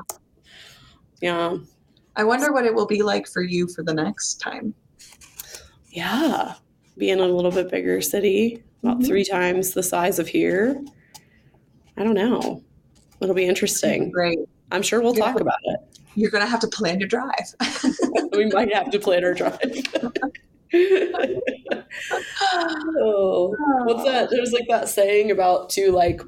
Yeah. 1.21 1.57
I 2.17 2.23
wonder 2.25 2.51
what 2.51 2.65
it 2.65 2.73
will 2.75 2.85
be 2.87 3.01
like 3.01 3.27
for 3.27 3.41
you 3.41 3.67
for 3.67 3.83
the 3.83 3.93
next 3.93 4.35
time. 4.41 4.73
Yeah. 5.89 6.55
Be 6.97 7.09
in 7.09 7.19
a 7.19 7.25
little 7.25 7.51
bit 7.51 7.69
bigger 7.71 8.01
city, 8.01 8.63
about 8.85 8.99
Mhm. 8.99 9.07
three 9.07 9.23
times 9.25 9.73
the 9.73 9.83
size 9.83 10.19
of 10.19 10.27
here. 10.27 10.79
I 11.97 12.03
don't 12.03 12.13
know. 12.13 12.61
It'll 13.21 13.35
be 13.35 13.45
interesting. 13.45 14.11
Great. 14.11 14.39
I'm 14.71 14.81
sure 14.81 15.01
we'll 15.01 15.17
Yeah. 15.17 15.25
talk 15.31 15.39
about 15.41 15.57
it. 15.63 15.79
You're 16.15 16.31
going 16.31 16.43
to 16.43 16.49
have 16.49 16.59
to 16.61 16.67
plan 16.67 16.99
your 16.99 17.07
drive. 17.09 17.55
we 18.33 18.45
might 18.51 18.73
have 18.73 18.91
to 18.91 18.99
plan 18.99 19.23
our 19.23 19.33
drive. 19.33 19.59
oh, 22.97 23.55
what's 23.85 24.03
that? 24.03 24.29
There's 24.31 24.51
like 24.51 24.67
that 24.69 24.87
saying 24.89 25.31
about 25.31 25.69
two, 25.69 25.91
like, 25.91 26.21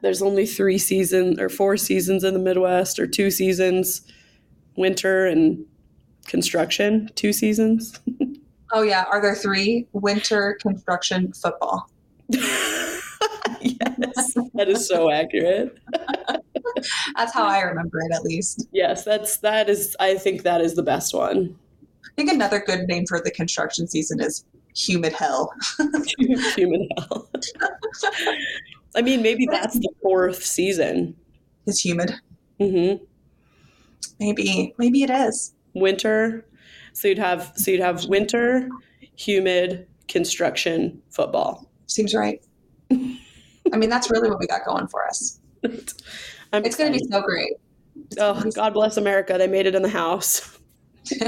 there's 0.00 0.22
only 0.22 0.46
three 0.46 0.78
seasons 0.78 1.38
or 1.40 1.48
four 1.48 1.76
seasons 1.76 2.22
in 2.22 2.34
the 2.34 2.40
Midwest, 2.40 2.98
or 3.00 3.06
two 3.06 3.30
seasons, 3.32 4.02
winter 4.76 5.26
and 5.26 5.64
construction, 6.26 7.10
two 7.14 7.32
seasons. 7.32 7.98
Oh, 8.72 8.82
yeah. 8.82 9.04
Are 9.12 9.22
there 9.22 9.36
three? 9.36 9.86
Winter, 9.92 10.58
construction, 10.60 11.32
football. 11.32 11.88
yes, 13.60 14.34
that 14.54 14.68
is 14.68 14.86
so 14.86 15.10
accurate. 15.10 15.76
That's 17.16 17.32
how 17.32 17.44
I 17.46 17.60
remember 17.62 17.98
it, 18.00 18.14
at 18.14 18.22
least. 18.22 18.66
Yes, 18.72 19.04
that's 19.04 19.38
that 19.38 19.68
is. 19.70 19.96
I 20.00 20.16
think 20.16 20.42
that 20.42 20.60
is 20.60 20.74
the 20.74 20.82
best 20.82 21.14
one. 21.14 21.56
I 22.04 22.08
think 22.16 22.30
another 22.30 22.60
good 22.60 22.86
name 22.88 23.06
for 23.06 23.20
the 23.22 23.30
construction 23.30 23.86
season 23.88 24.20
is 24.20 24.44
humid 24.74 25.12
hell. 25.12 25.52
Human 26.56 26.88
hell. 26.98 27.28
I 28.94 29.02
mean, 29.02 29.22
maybe 29.22 29.46
that's 29.50 29.74
the 29.78 29.88
fourth 30.02 30.42
season. 30.44 31.16
It's 31.66 31.84
humid. 31.84 32.14
hmm 32.60 32.94
Maybe, 34.18 34.74
maybe 34.78 35.02
it 35.02 35.10
is. 35.10 35.52
winter. 35.74 36.46
So 36.92 37.08
you'd 37.08 37.18
have 37.18 37.52
so 37.56 37.70
you'd 37.70 37.80
have 37.80 38.06
winter, 38.06 38.68
humid, 39.16 39.86
construction, 40.08 41.02
football. 41.10 41.68
Seems 41.86 42.14
right. 42.14 42.42
I 42.90 43.76
mean, 43.76 43.90
that's 43.90 44.10
really 44.10 44.28
what 44.28 44.38
we 44.38 44.46
got 44.46 44.64
going 44.64 44.86
for 44.88 45.06
us. 45.06 45.40
I'm 46.52 46.64
It's 46.64 46.76
going 46.76 46.92
to 46.92 46.98
be 46.98 47.04
so 47.10 47.20
great. 47.22 47.52
It's 48.10 48.16
Oh, 48.20 48.38
so- 48.40 48.50
God 48.50 48.74
bless 48.74 48.96
America! 48.96 49.36
They 49.38 49.48
made 49.48 49.66
it 49.66 49.74
in 49.74 49.82
the 49.82 49.88
house. 49.88 50.58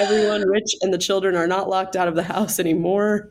Everyone 0.00 0.46
rich 0.48 0.74
and 0.82 0.92
the 0.92 0.98
children 0.98 1.34
are 1.36 1.46
not 1.46 1.68
locked 1.68 1.96
out 1.96 2.08
of 2.08 2.14
the 2.14 2.22
house 2.22 2.58
anymore. 2.58 3.28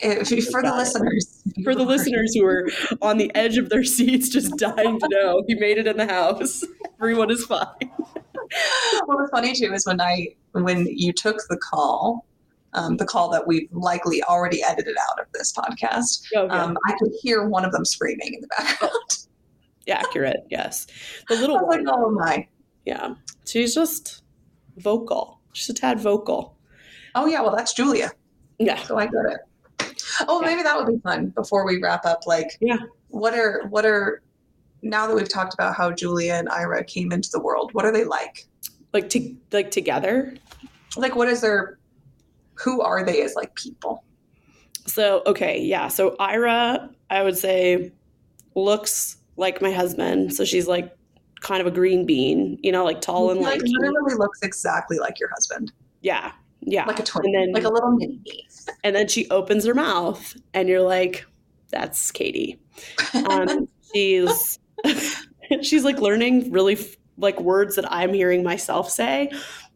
If- 0.00 0.28
for 0.50 0.62
the 0.62 0.74
listeners. 0.74 1.42
For 1.64 1.74
the 1.74 1.84
listeners 1.84 2.34
who 2.34 2.44
are 2.44 2.68
on 3.00 3.16
the 3.18 3.34
edge 3.34 3.56
of 3.58 3.70
their 3.70 3.84
seats, 3.84 4.28
just 4.28 4.56
dying 4.58 5.00
to 5.00 5.08
know, 5.10 5.42
he 5.46 5.54
made 5.54 5.78
it 5.78 5.86
in 5.86 5.96
the 5.96 6.06
house. 6.06 6.62
Everyone 7.00 7.30
is 7.30 7.44
fine. 7.46 7.64
what 9.06 9.18
was 9.18 9.30
funny 9.30 9.54
too 9.54 9.72
is 9.72 9.86
when 9.86 10.00
I 10.00 10.28
when 10.64 10.86
you 10.86 11.12
took 11.12 11.36
the 11.48 11.56
call, 11.56 12.26
um, 12.74 12.96
the 12.96 13.06
call 13.06 13.30
that 13.30 13.46
we've 13.46 13.68
likely 13.72 14.22
already 14.24 14.62
edited 14.62 14.96
out 15.10 15.20
of 15.20 15.26
this 15.32 15.52
podcast, 15.52 16.24
Okay. 16.36 16.54
um, 16.54 16.76
I 16.86 16.94
could 16.98 17.12
hear 17.20 17.48
one 17.48 17.64
of 17.64 17.72
them 17.72 17.84
screaming 17.84 18.34
in 18.34 18.40
the 18.40 18.48
background. 18.58 18.92
yeah, 19.86 19.98
accurate. 20.00 20.44
Yes, 20.50 20.86
the 21.28 21.36
I 21.36 21.40
little 21.40 21.56
was 21.56 21.76
like, 21.76 21.86
one. 21.86 21.88
oh 21.98 22.10
my. 22.10 22.46
Yeah, 22.84 23.14
she's 23.46 23.74
just 23.74 24.22
vocal. 24.76 25.40
She's 25.52 25.70
a 25.70 25.74
tad 25.74 25.98
vocal. 26.00 26.56
Oh 27.14 27.26
yeah, 27.26 27.40
well 27.40 27.54
that's 27.56 27.72
Julia, 27.72 28.12
Yeah. 28.58 28.80
so 28.82 28.98
I 28.98 29.06
get 29.06 29.14
it. 29.26 29.40
Oh, 30.28 30.40
Yeah. 30.42 30.46
maybe 30.48 30.62
that 30.62 30.76
would 30.76 30.86
be 30.92 31.00
fun 31.00 31.28
before 31.30 31.66
we 31.66 31.80
wrap 31.80 32.04
up. 32.04 32.26
Like, 32.26 32.58
Yeah. 32.60 32.76
what 33.08 33.34
are 33.34 33.66
what 33.70 33.86
are 33.86 34.22
now 34.82 35.06
that 35.06 35.16
we've 35.16 35.28
talked 35.28 35.54
about 35.54 35.74
how 35.74 35.90
Julia 35.90 36.34
and 36.34 36.48
Ira 36.50 36.84
came 36.84 37.10
into 37.10 37.30
the 37.32 37.40
world? 37.40 37.72
What 37.72 37.84
are 37.86 37.90
they 37.92 38.04
like? 38.04 38.46
Like 38.92 39.08
to 39.10 39.34
like 39.52 39.70
together. 39.70 40.34
Like, 40.96 41.16
what 41.16 41.28
is 41.28 41.40
their? 41.40 41.78
Who 42.54 42.80
are 42.80 43.04
they 43.04 43.22
as 43.22 43.34
like 43.34 43.54
people? 43.54 44.02
So, 44.86 45.22
okay, 45.26 45.60
yeah. 45.60 45.88
So 45.88 46.16
Ira, 46.18 46.88
I 47.10 47.22
would 47.22 47.36
say, 47.36 47.92
looks 48.54 49.16
like 49.36 49.60
my 49.60 49.72
husband. 49.72 50.32
So 50.34 50.44
she's 50.44 50.66
like 50.66 50.96
kind 51.40 51.60
of 51.60 51.66
a 51.66 51.70
green 51.70 52.06
bean, 52.06 52.58
you 52.62 52.72
know, 52.72 52.84
like 52.84 53.00
tall 53.00 53.30
and 53.30 53.40
like 53.40 53.60
literally 53.62 54.14
looks 54.14 54.42
exactly 54.42 54.98
like 54.98 55.20
your 55.20 55.28
husband, 55.30 55.72
Yeah, 56.00 56.32
yeah. 56.62 56.86
like 56.86 56.98
a 56.98 57.02
twin, 57.02 57.26
And 57.26 57.34
then, 57.34 57.52
like 57.52 57.64
a 57.64 57.68
little 57.68 57.92
mini 57.92 58.20
and 58.84 58.96
then 58.96 59.08
she 59.08 59.28
opens 59.30 59.64
her 59.64 59.74
mouth, 59.74 60.36
and 60.54 60.68
you're 60.68 60.82
like, 60.82 61.26
"That's 61.70 62.10
Katie." 62.10 62.58
Um, 63.28 63.68
she's 63.94 64.58
she's 65.62 65.84
like 65.84 65.98
learning 66.00 66.50
really 66.50 66.74
f- 66.74 66.96
like 67.18 67.40
words 67.40 67.76
that 67.76 67.90
I'm 67.92 68.12
hearing 68.12 68.42
myself 68.42 68.90
say. 68.90 69.30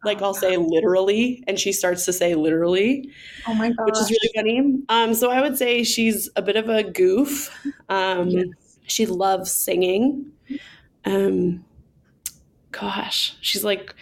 Like 0.05 0.23
I'll 0.23 0.35
say 0.35 0.57
literally, 0.57 1.45
and 1.47 1.59
she 1.59 1.73
starts 1.73 2.05
to 2.07 2.13
say 2.13 2.35
literally. 2.35 3.11
oh 3.47 3.55
my 3.55 3.71
god, 3.71 3.87
which 3.87 3.99
is 3.99 4.11
really 4.11 4.31
funny. 4.35 4.83
Um, 4.89 5.15
so 5.15 5.31
I 5.31 5.41
would 5.43 5.59
say 5.59 5.85
she's 5.85 6.31
a 6.37 6.43
bit 6.43 6.57
of 6.57 6.69
a 6.69 6.83
goof. 6.83 7.55
Um, 7.89 8.31
Yes. 8.31 8.47
She 8.87 9.07
loves 9.07 9.53
singing. 9.53 10.33
Um, 11.05 11.65
gosh, 12.73 13.37
she's 13.41 13.65
like 13.65 13.95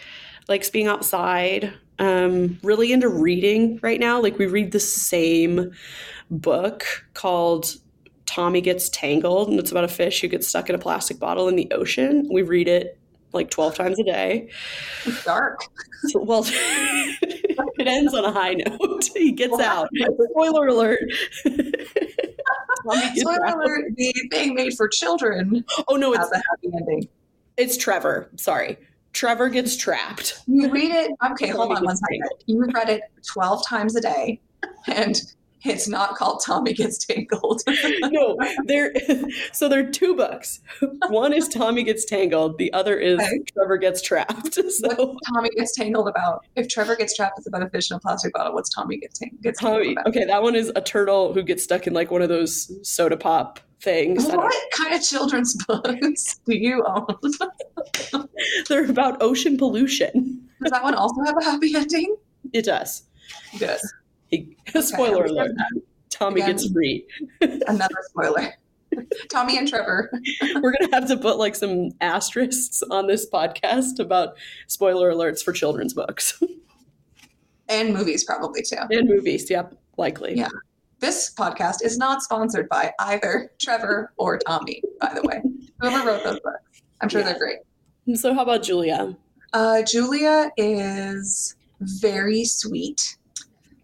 likes 0.47 0.69
being 0.69 0.87
outside. 0.87 1.73
Um, 1.99 2.59
really 2.63 2.93
into 2.93 3.09
reading 3.09 3.79
right 3.83 3.99
now. 3.99 4.21
Like 4.21 4.37
we 4.37 4.45
read 4.45 4.71
the 4.71 4.79
same 4.79 5.71
book 6.31 6.85
called 7.13 7.75
Tommy 8.25 8.61
Gets 8.61 8.89
Tangled, 8.89 9.49
and 9.49 9.59
it's 9.59 9.71
about 9.71 9.83
a 9.83 9.89
fish 9.89 10.21
who 10.21 10.27
gets 10.27 10.47
stuck 10.47 10.69
in 10.69 10.75
a 10.75 10.79
plastic 10.79 11.19
bottle 11.19 11.47
in 11.47 11.55
the 11.55 11.69
ocean. 11.71 12.29
We 12.31 12.41
read 12.43 12.67
it 12.67 12.98
like 13.33 13.49
12 13.49 13.75
times 13.75 13.99
a 13.99 14.03
day. 14.03 14.49
It's 15.05 15.23
dark. 15.23 15.59
So, 16.07 16.21
well, 16.23 16.43
it 16.47 17.87
ends 17.87 18.13
on 18.13 18.25
a 18.25 18.31
high 18.31 18.53
note. 18.53 19.09
He 19.15 19.31
gets 19.31 19.51
What 19.51 19.61
out. 19.65 19.89
Spoiler 20.31 20.67
alert. 20.67 20.99
Spoiler 23.15 23.45
alert, 23.45 23.95
the 23.95 24.13
thing 24.31 24.53
made 24.55 24.73
for 24.75 24.87
children 24.87 25.63
Oh, 25.87 25.95
no, 25.95 26.13
it's, 26.13 26.31
a 26.31 26.35
happy 26.35 26.69
ending. 26.73 27.07
it's 27.57 27.75
Trevor. 27.77 28.29
Sorry. 28.37 28.77
Trevor 29.13 29.49
gets 29.49 29.75
trapped. 29.75 30.39
You 30.47 30.69
read 30.69 30.91
it. 30.91 31.11
Okay, 31.31 31.47
hold 31.49 31.75
on 31.75 31.83
one 31.83 31.97
second. 31.97 32.21
You 32.45 32.63
read 32.73 32.89
it 32.89 33.01
12 33.33 33.65
times 33.67 33.95
a 33.95 34.01
day, 34.01 34.39
and 34.87 35.19
it's 35.63 35.87
not 35.87 36.15
called 36.15 36.41
Tommy 36.45 36.73
Gets 36.73 37.05
Tangled. 37.05 37.61
no, 38.01 38.37
there. 38.65 38.93
So 39.51 39.67
there 39.67 39.79
are 39.85 39.89
two 39.91 40.15
books. 40.15 40.61
One 41.09 41.33
is 41.33 41.47
Tommy 41.47 41.83
gets 41.83 42.05
tangled. 42.05 42.57
The 42.57 42.71
other 42.73 42.97
is 42.97 43.19
Okay. 43.19 43.39
Trevor 43.53 43.77
gets 43.77 44.01
trapped. 44.01 44.53
So 44.53 44.61
What's 44.63 45.29
Tommy 45.33 45.49
Gets 45.49 45.75
Tangled 45.75 46.07
about? 46.07 46.45
If 46.55 46.67
Trevor 46.69 46.95
gets 46.95 47.15
trapped, 47.15 47.37
it's 47.39 47.47
about 47.47 47.63
a 47.63 47.69
fish 47.69 47.91
in 47.91 47.97
a 47.97 47.99
plastic 47.99 48.33
bottle. 48.33 48.53
What's 48.53 48.69
Tommy 48.69 48.97
Gets, 48.97 49.19
tang- 49.19 49.37
gets 49.41 49.59
Tangled 49.59 49.87
about? 49.93 50.07
Okay, 50.07 50.25
that 50.25 50.41
one 50.43 50.55
is 50.55 50.71
a 50.75 50.81
turtle 50.81 51.33
who 51.33 51.43
gets 51.43 51.63
stuck 51.63 51.87
in 51.87 51.93
like 51.93 52.11
one 52.11 52.21
of 52.21 52.29
those 52.29 52.71
soda 52.87 53.17
pop 53.17 53.59
things. 53.81 54.25
What 54.27 54.53
kind 54.77 54.93
of 54.93 55.01
children's 55.01 55.55
books 55.65 56.39
do 56.45 56.55
you 56.55 56.83
own? 56.85 57.05
They're 58.67 58.89
about 58.89 59.21
ocean 59.21 59.57
pollution. 59.57 60.47
Does 60.61 60.71
that 60.71 60.83
one 60.83 60.95
also 60.95 61.21
have 61.25 61.35
a 61.39 61.43
happy 61.43 61.75
ending? 61.75 62.15
It 62.53 62.65
does. 62.65 63.03
Good. 63.57 63.79
He, 64.31 64.55
spoiler 64.81 65.23
Okay, 65.25 65.31
alert. 65.33 65.51
Tommy 66.09 66.41
Again. 66.41 66.51
gets 66.55 66.71
free. 66.71 67.05
Another 67.41 67.95
spoiler. 68.09 68.53
Tommy 69.29 69.57
and 69.57 69.67
Trevor. 69.67 70.11
We're 70.61 70.73
gonna 70.79 70.93
have 70.95 71.07
to 71.09 71.17
put 71.17 71.37
like 71.37 71.55
some 71.55 71.91
asterisks 72.01 72.81
on 72.89 73.07
this 73.07 73.29
podcast 73.29 73.99
about 73.99 74.35
spoiler 74.67 75.11
alerts 75.11 75.43
for 75.43 75.53
children's 75.53 75.93
books 75.93 76.41
And 77.69 77.93
movies, 77.93 78.23
probably 78.23 78.63
too. 78.63 78.77
and 78.91 79.07
movies. 79.07 79.49
Yep, 79.49 79.75
likely. 79.97 80.35
Yeah. 80.35 80.49
This 80.99 81.31
podcast 81.33 81.83
is 81.83 81.97
not 81.97 82.21
sponsored 82.23 82.67
by 82.67 82.91
either 82.99 83.51
Trevor 83.59 84.11
or 84.17 84.37
Tommy, 84.39 84.81
by 84.99 85.13
the 85.13 85.21
way. 85.21 85.41
Whoever 85.79 86.07
wrote 86.09 86.23
those 86.23 86.39
books. 86.41 86.81
I'm 87.01 87.09
sure 87.09 87.21
Yeah. 87.21 87.27
they're 87.33 87.39
great. 87.39 88.17
So 88.17 88.33
how 88.33 88.41
about 88.41 88.63
Julia? 88.63 89.15
Uh, 89.53 89.81
Julia 89.83 90.51
is 90.57 91.55
very 91.79 92.43
sweet. 92.43 93.17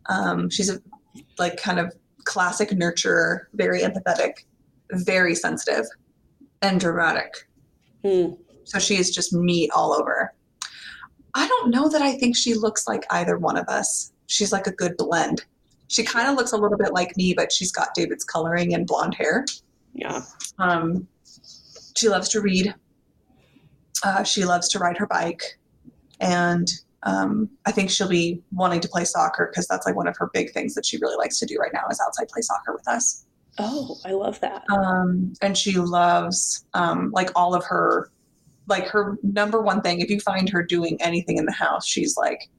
Um, 0.07 0.49
she's 0.49 0.69
a 0.69 0.79
like 1.37 1.57
kind 1.57 1.79
of 1.79 1.93
classic 2.23 2.69
nurturer, 2.69 3.45
very 3.53 3.81
empathetic, 3.81 4.45
very 4.91 5.35
sensitive, 5.35 5.85
and 6.61 6.79
dramatic. 6.79 7.47
Hmm. 8.03 8.33
So 8.63 8.79
she 8.79 8.97
is 8.97 9.13
just 9.13 9.33
meat 9.33 9.69
all 9.73 9.93
over. 9.93 10.33
I 11.33 11.47
don't 11.47 11.69
know 11.69 11.89
that 11.89 12.01
I 12.01 12.17
think 12.17 12.35
she 12.35 12.53
looks 12.53 12.87
like 12.87 13.03
either 13.11 13.37
one 13.37 13.57
of 13.57 13.67
us. 13.67 14.11
She's 14.27 14.51
like 14.51 14.67
a 14.67 14.71
good 14.71 14.97
blend. 14.97 15.45
She 15.87 16.03
kind 16.03 16.27
of 16.27 16.35
looks 16.35 16.51
a 16.51 16.57
little 16.57 16.77
bit 16.77 16.93
like 16.93 17.15
me, 17.15 17.33
but 17.35 17.51
she's 17.51 17.71
got 17.71 17.93
David's 17.93 18.23
coloring 18.23 18.73
and 18.73 18.87
blonde 18.87 19.15
hair. 19.15 19.45
Yeah. 19.93 20.23
Um, 20.57 21.07
she 21.95 22.09
loves 22.09 22.29
to 22.29 22.41
read. 22.41 22.73
Uh, 24.03 24.23
she 24.23 24.45
loves 24.45 24.67
to 24.69 24.79
ride 24.79 24.97
her 24.97 25.07
bike, 25.07 25.57
and 26.19 26.67
um, 27.05 27.49
I 27.65 27.71
think 27.71 27.91
she'll 27.91 28.09
be 28.09 28.41
wanting 28.51 28.81
to 28.81 28.89
play 28.89 29.05
soccer 29.05 29.47
because 29.51 29.67
that's 29.67 29.85
like 29.85 29.95
one 29.95 30.07
of 30.07 30.17
her 30.17 30.29
big 30.33 30.51
things 30.51 30.73
that 30.73 30.85
she 30.85 30.97
really 30.97 31.15
likes 31.15 31.39
to 31.39 31.45
do 31.45 31.57
right 31.57 31.71
now 31.73 31.83
is 31.89 32.01
outside 32.05 32.27
play 32.27 32.41
soccer 32.41 32.73
with 32.73 32.87
us. 32.87 33.25
Oh, 33.59 33.97
I 34.03 34.11
love 34.11 34.39
that. 34.41 34.63
Um, 34.69 35.33
and 35.41 35.57
she 35.57 35.77
loves 35.77 36.65
um, 36.73 37.11
like 37.13 37.29
all 37.35 37.53
of 37.53 37.63
her, 37.65 38.11
like 38.67 38.87
her 38.87 39.17
number 39.23 39.61
one 39.61 39.81
thing. 39.81 40.01
If 40.01 40.09
you 40.09 40.19
find 40.19 40.49
her 40.49 40.63
doing 40.63 40.97
anything 40.99 41.37
in 41.37 41.45
the 41.45 41.53
house, 41.53 41.87
she's 41.87 42.17
like 42.17 42.49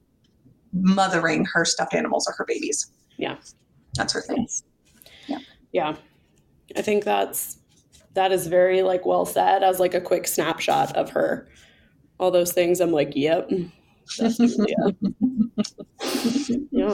mothering 0.73 1.45
her 1.53 1.65
stuffed 1.65 1.93
animals 1.93 2.27
or 2.27 2.33
her 2.37 2.45
babies. 2.45 2.91
Yeah. 3.17 3.35
that's 3.95 4.13
her 4.13 4.21
thing. 4.21 4.47
Yeah. 5.27 5.39
Yeah. 5.71 5.95
I 6.75 6.81
think 6.81 7.03
that's 7.03 7.57
that 8.13 8.31
is 8.31 8.47
very 8.47 8.81
like 8.81 9.05
well 9.05 9.25
said 9.25 9.61
as 9.61 9.79
like 9.79 9.93
a 9.93 10.01
quick 10.01 10.27
snapshot 10.27 10.95
of 10.95 11.11
her. 11.11 11.47
All 12.19 12.31
those 12.31 12.53
things 12.53 12.79
I'm 12.79 12.91
like, 12.91 13.11
yep. 13.15 13.49
Julia. 14.09 14.75
yeah. 16.71 16.93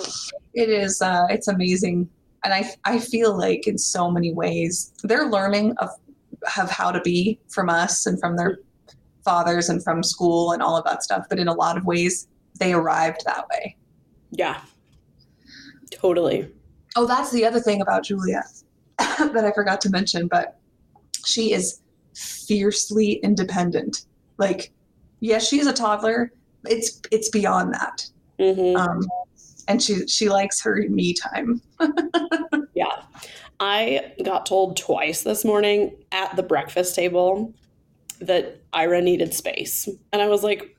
it 0.53 0.69
is 0.69 1.01
uh, 1.01 1.25
it's 1.29 1.47
amazing 1.47 2.09
and 2.43 2.53
I, 2.53 2.69
I 2.83 2.99
feel 2.99 3.37
like 3.37 3.67
in 3.67 3.77
so 3.77 4.11
many 4.11 4.33
ways 4.33 4.91
they're 5.03 5.29
learning 5.29 5.75
of, 5.77 5.89
of 6.57 6.69
how 6.69 6.91
to 6.91 6.99
be 7.01 7.39
from 7.49 7.69
us 7.69 8.05
and 8.05 8.19
from 8.19 8.35
their 8.35 8.59
fathers 9.23 9.69
and 9.69 9.83
from 9.83 10.03
school 10.03 10.51
and 10.51 10.61
all 10.61 10.75
of 10.77 10.83
that 10.85 11.03
stuff 11.03 11.25
but 11.29 11.39
in 11.39 11.47
a 11.47 11.53
lot 11.53 11.77
of 11.77 11.85
ways 11.85 12.27
they 12.59 12.73
arrived 12.73 13.21
that 13.25 13.45
way 13.49 13.75
Yeah. 14.31 14.61
Totally. 15.91 16.49
oh 16.95 17.05
that's 17.05 17.31
the 17.31 17.45
other 17.45 17.59
thing 17.59 17.81
about 17.81 18.03
julia 18.03 18.43
that 18.97 19.43
i 19.45 19.51
forgot 19.51 19.79
to 19.81 19.89
mention 19.89 20.27
but 20.27 20.59
she 21.25 21.53
is 21.53 21.81
fiercely 22.15 23.13
independent 23.23 24.05
like 24.37 24.71
yes 25.19 25.47
she's 25.47 25.67
a 25.67 25.73
toddler 25.73 26.31
it's 26.65 27.01
it's 27.11 27.29
beyond 27.29 27.73
that 27.73 28.05
hmm 28.39 28.75
um, 28.75 29.07
and 29.67 29.81
she 29.81 30.07
she 30.07 30.29
likes 30.29 30.61
her 30.61 30.83
me 30.89 31.13
time 31.13 31.61
Yeah. 32.73 33.01
I 33.59 34.13
got 34.23 34.45
told 34.45 34.77
twice 34.77 35.23
this 35.23 35.45
morning 35.45 35.95
at 36.11 36.35
the 36.35 36.43
breakfast 36.43 36.95
table 36.95 37.53
that 38.19 38.61
Ira 38.73 39.01
needed 39.01 39.33
space. 39.33 39.87
And 40.11 40.21
I 40.21 40.27
was 40.27 40.43
like, 40.43 40.75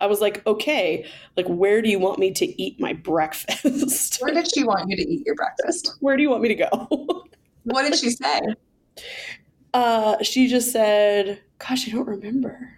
I 0.00 0.06
was 0.06 0.20
like, 0.20 0.46
okay, 0.46 1.06
like, 1.36 1.46
where 1.46 1.82
do 1.82 1.88
you 1.88 1.98
want 1.98 2.18
me 2.18 2.30
to 2.32 2.62
eat 2.62 2.78
my 2.78 2.92
breakfast? 2.92 4.18
where 4.20 4.34
did 4.34 4.48
she 4.52 4.64
want 4.64 4.88
you 4.88 4.96
to 4.96 5.02
eat 5.02 5.24
your 5.26 5.34
breakfast 5.34 5.96
where 6.00 6.16
do 6.16 6.22
you 6.22 6.30
want 6.30 6.42
me 6.42 6.48
to 6.48 6.54
go? 6.54 7.24
What 7.64 7.82
did 7.82 7.98
she 7.98 8.10
say? 8.10 8.40
Uh, 9.74 10.22
she 10.22 10.48
just 10.48 10.72
said, 10.72 11.42
gosh, 11.58 11.86
I 11.86 11.90
don't 11.90 12.08
remember. 12.08 12.75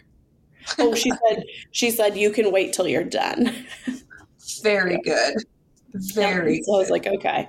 Oh, 0.78 0.94
she 0.94 1.10
said, 1.10 1.44
she 1.70 1.90
said, 1.90 2.16
you 2.16 2.30
can 2.30 2.52
wait 2.52 2.72
till 2.72 2.86
you're 2.86 3.04
done. 3.04 3.54
Very 4.62 4.98
good. 4.98 5.36
Very. 5.94 6.62
So 6.62 6.74
I 6.74 6.78
was 6.78 6.90
like, 6.90 7.06
okay. 7.06 7.48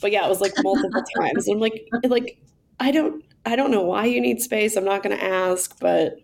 But 0.00 0.12
yeah, 0.12 0.24
it 0.24 0.28
was 0.28 0.40
like 0.40 0.52
multiple 0.62 1.02
times. 1.16 1.48
I'm 1.48 1.58
like, 1.58 1.88
like, 2.04 2.38
I 2.78 2.90
don't, 2.90 3.24
I 3.44 3.56
don't 3.56 3.70
know 3.70 3.82
why 3.82 4.06
you 4.06 4.20
need 4.20 4.40
space. 4.40 4.76
I'm 4.76 4.84
not 4.84 5.02
going 5.02 5.16
to 5.16 5.24
ask, 5.24 5.78
but 5.80 6.16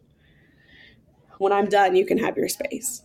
when 1.38 1.52
I'm 1.52 1.68
done, 1.68 1.96
you 1.96 2.06
can 2.06 2.18
have 2.18 2.36
your 2.36 2.48
space. 2.48 3.02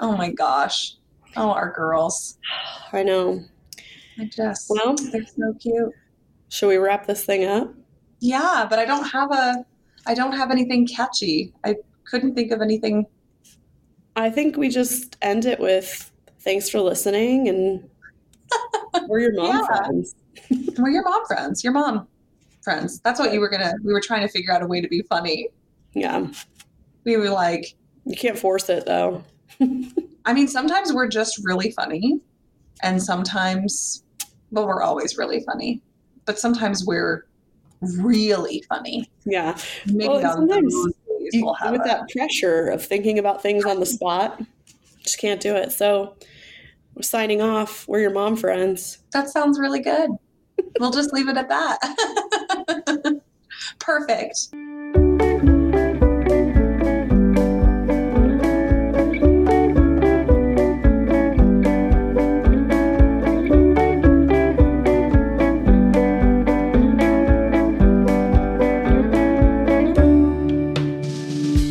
Oh 0.00 0.16
my 0.16 0.30
gosh. 0.30 0.96
Oh, 1.36 1.50
our 1.50 1.72
girls. 1.72 2.38
I 2.92 3.02
know. 3.02 3.42
I 4.18 4.26
just. 4.26 4.70
Well, 4.70 4.94
they're 4.94 5.26
so 5.26 5.54
cute. 5.60 5.92
should 6.48 6.68
we 6.68 6.76
wrap 6.76 7.06
this 7.06 7.24
thing 7.24 7.44
up? 7.44 7.74
Yeah, 8.20 8.66
but 8.68 8.78
I 8.78 8.84
don't 8.84 9.04
have 9.04 9.32
a. 9.32 9.64
I 10.06 10.14
don't 10.14 10.32
have 10.32 10.50
anything 10.50 10.86
catchy. 10.86 11.52
I 11.64 11.76
couldn't 12.10 12.34
think 12.34 12.50
of 12.52 12.60
anything. 12.60 13.06
I 14.16 14.30
think 14.30 14.56
we 14.56 14.68
just 14.68 15.16
end 15.22 15.44
it 15.44 15.58
with 15.58 16.10
thanks 16.40 16.68
for 16.68 16.80
listening 16.80 17.48
and 17.48 17.88
we're 19.08 19.20
your 19.20 19.34
mom 19.34 19.56
Yeah. 19.58 19.66
friends. 19.66 20.14
We're 20.78 20.90
your 20.90 21.04
mom 21.04 21.24
friends. 21.26 21.62
Your 21.62 21.72
mom 21.72 22.08
friends. 22.62 23.00
That's 23.00 23.20
what 23.20 23.32
you 23.32 23.38
were 23.40 23.48
gonna. 23.48 23.72
We 23.84 23.92
were 23.92 24.00
trying 24.00 24.22
to 24.22 24.28
figure 24.28 24.52
out 24.52 24.62
a 24.62 24.66
way 24.66 24.80
to 24.80 24.88
be 24.88 25.02
funny. 25.08 25.48
Yeah. 25.94 26.26
We 27.04 27.16
were 27.16 27.30
like, 27.30 27.74
You 28.04 28.16
can't 28.16 28.36
force 28.38 28.68
it 28.68 28.84
though. 28.84 29.22
I 30.26 30.32
mean, 30.34 30.48
sometimes 30.48 30.92
we're 30.92 31.06
just 31.08 31.40
really 31.44 31.70
funny, 31.70 32.20
and 32.82 33.00
sometimes, 33.00 34.02
well, 34.50 34.66
we're 34.66 34.82
always 34.82 35.16
really 35.16 35.40
funny, 35.44 35.80
but 36.24 36.38
sometimes 36.38 36.84
we're 36.84 37.26
really 37.80 38.64
funny. 38.68 39.08
Yeah. 39.24 39.56
Maybe 39.86 40.08
Well, 40.08 40.20
sometimes 40.20 40.74
You, 41.32 41.54
have 41.60 41.72
with 41.72 41.84
that 41.84 42.08
pressure 42.10 42.68
of 42.68 42.84
thinking 42.84 43.18
about 43.18 43.42
things 43.42 43.64
on 43.64 43.80
the 43.80 43.86
spot, 43.86 44.40
just 45.02 45.18
can't 45.18 45.40
do 45.40 45.54
it. 45.54 45.72
So 45.72 46.16
we're 46.94 47.02
signing 47.02 47.42
off. 47.42 47.86
We're 47.88 48.00
your 48.00 48.12
mom 48.12 48.36
friends. 48.36 48.98
That 49.12 49.28
sounds 49.28 49.58
really 49.58 49.80
good. 49.80 50.10
we'll 50.80 50.90
just 50.90 51.12
leave 51.12 51.28
it 51.28 51.36
at 51.36 51.48
that. 51.48 53.20
Perfect. 53.78 54.48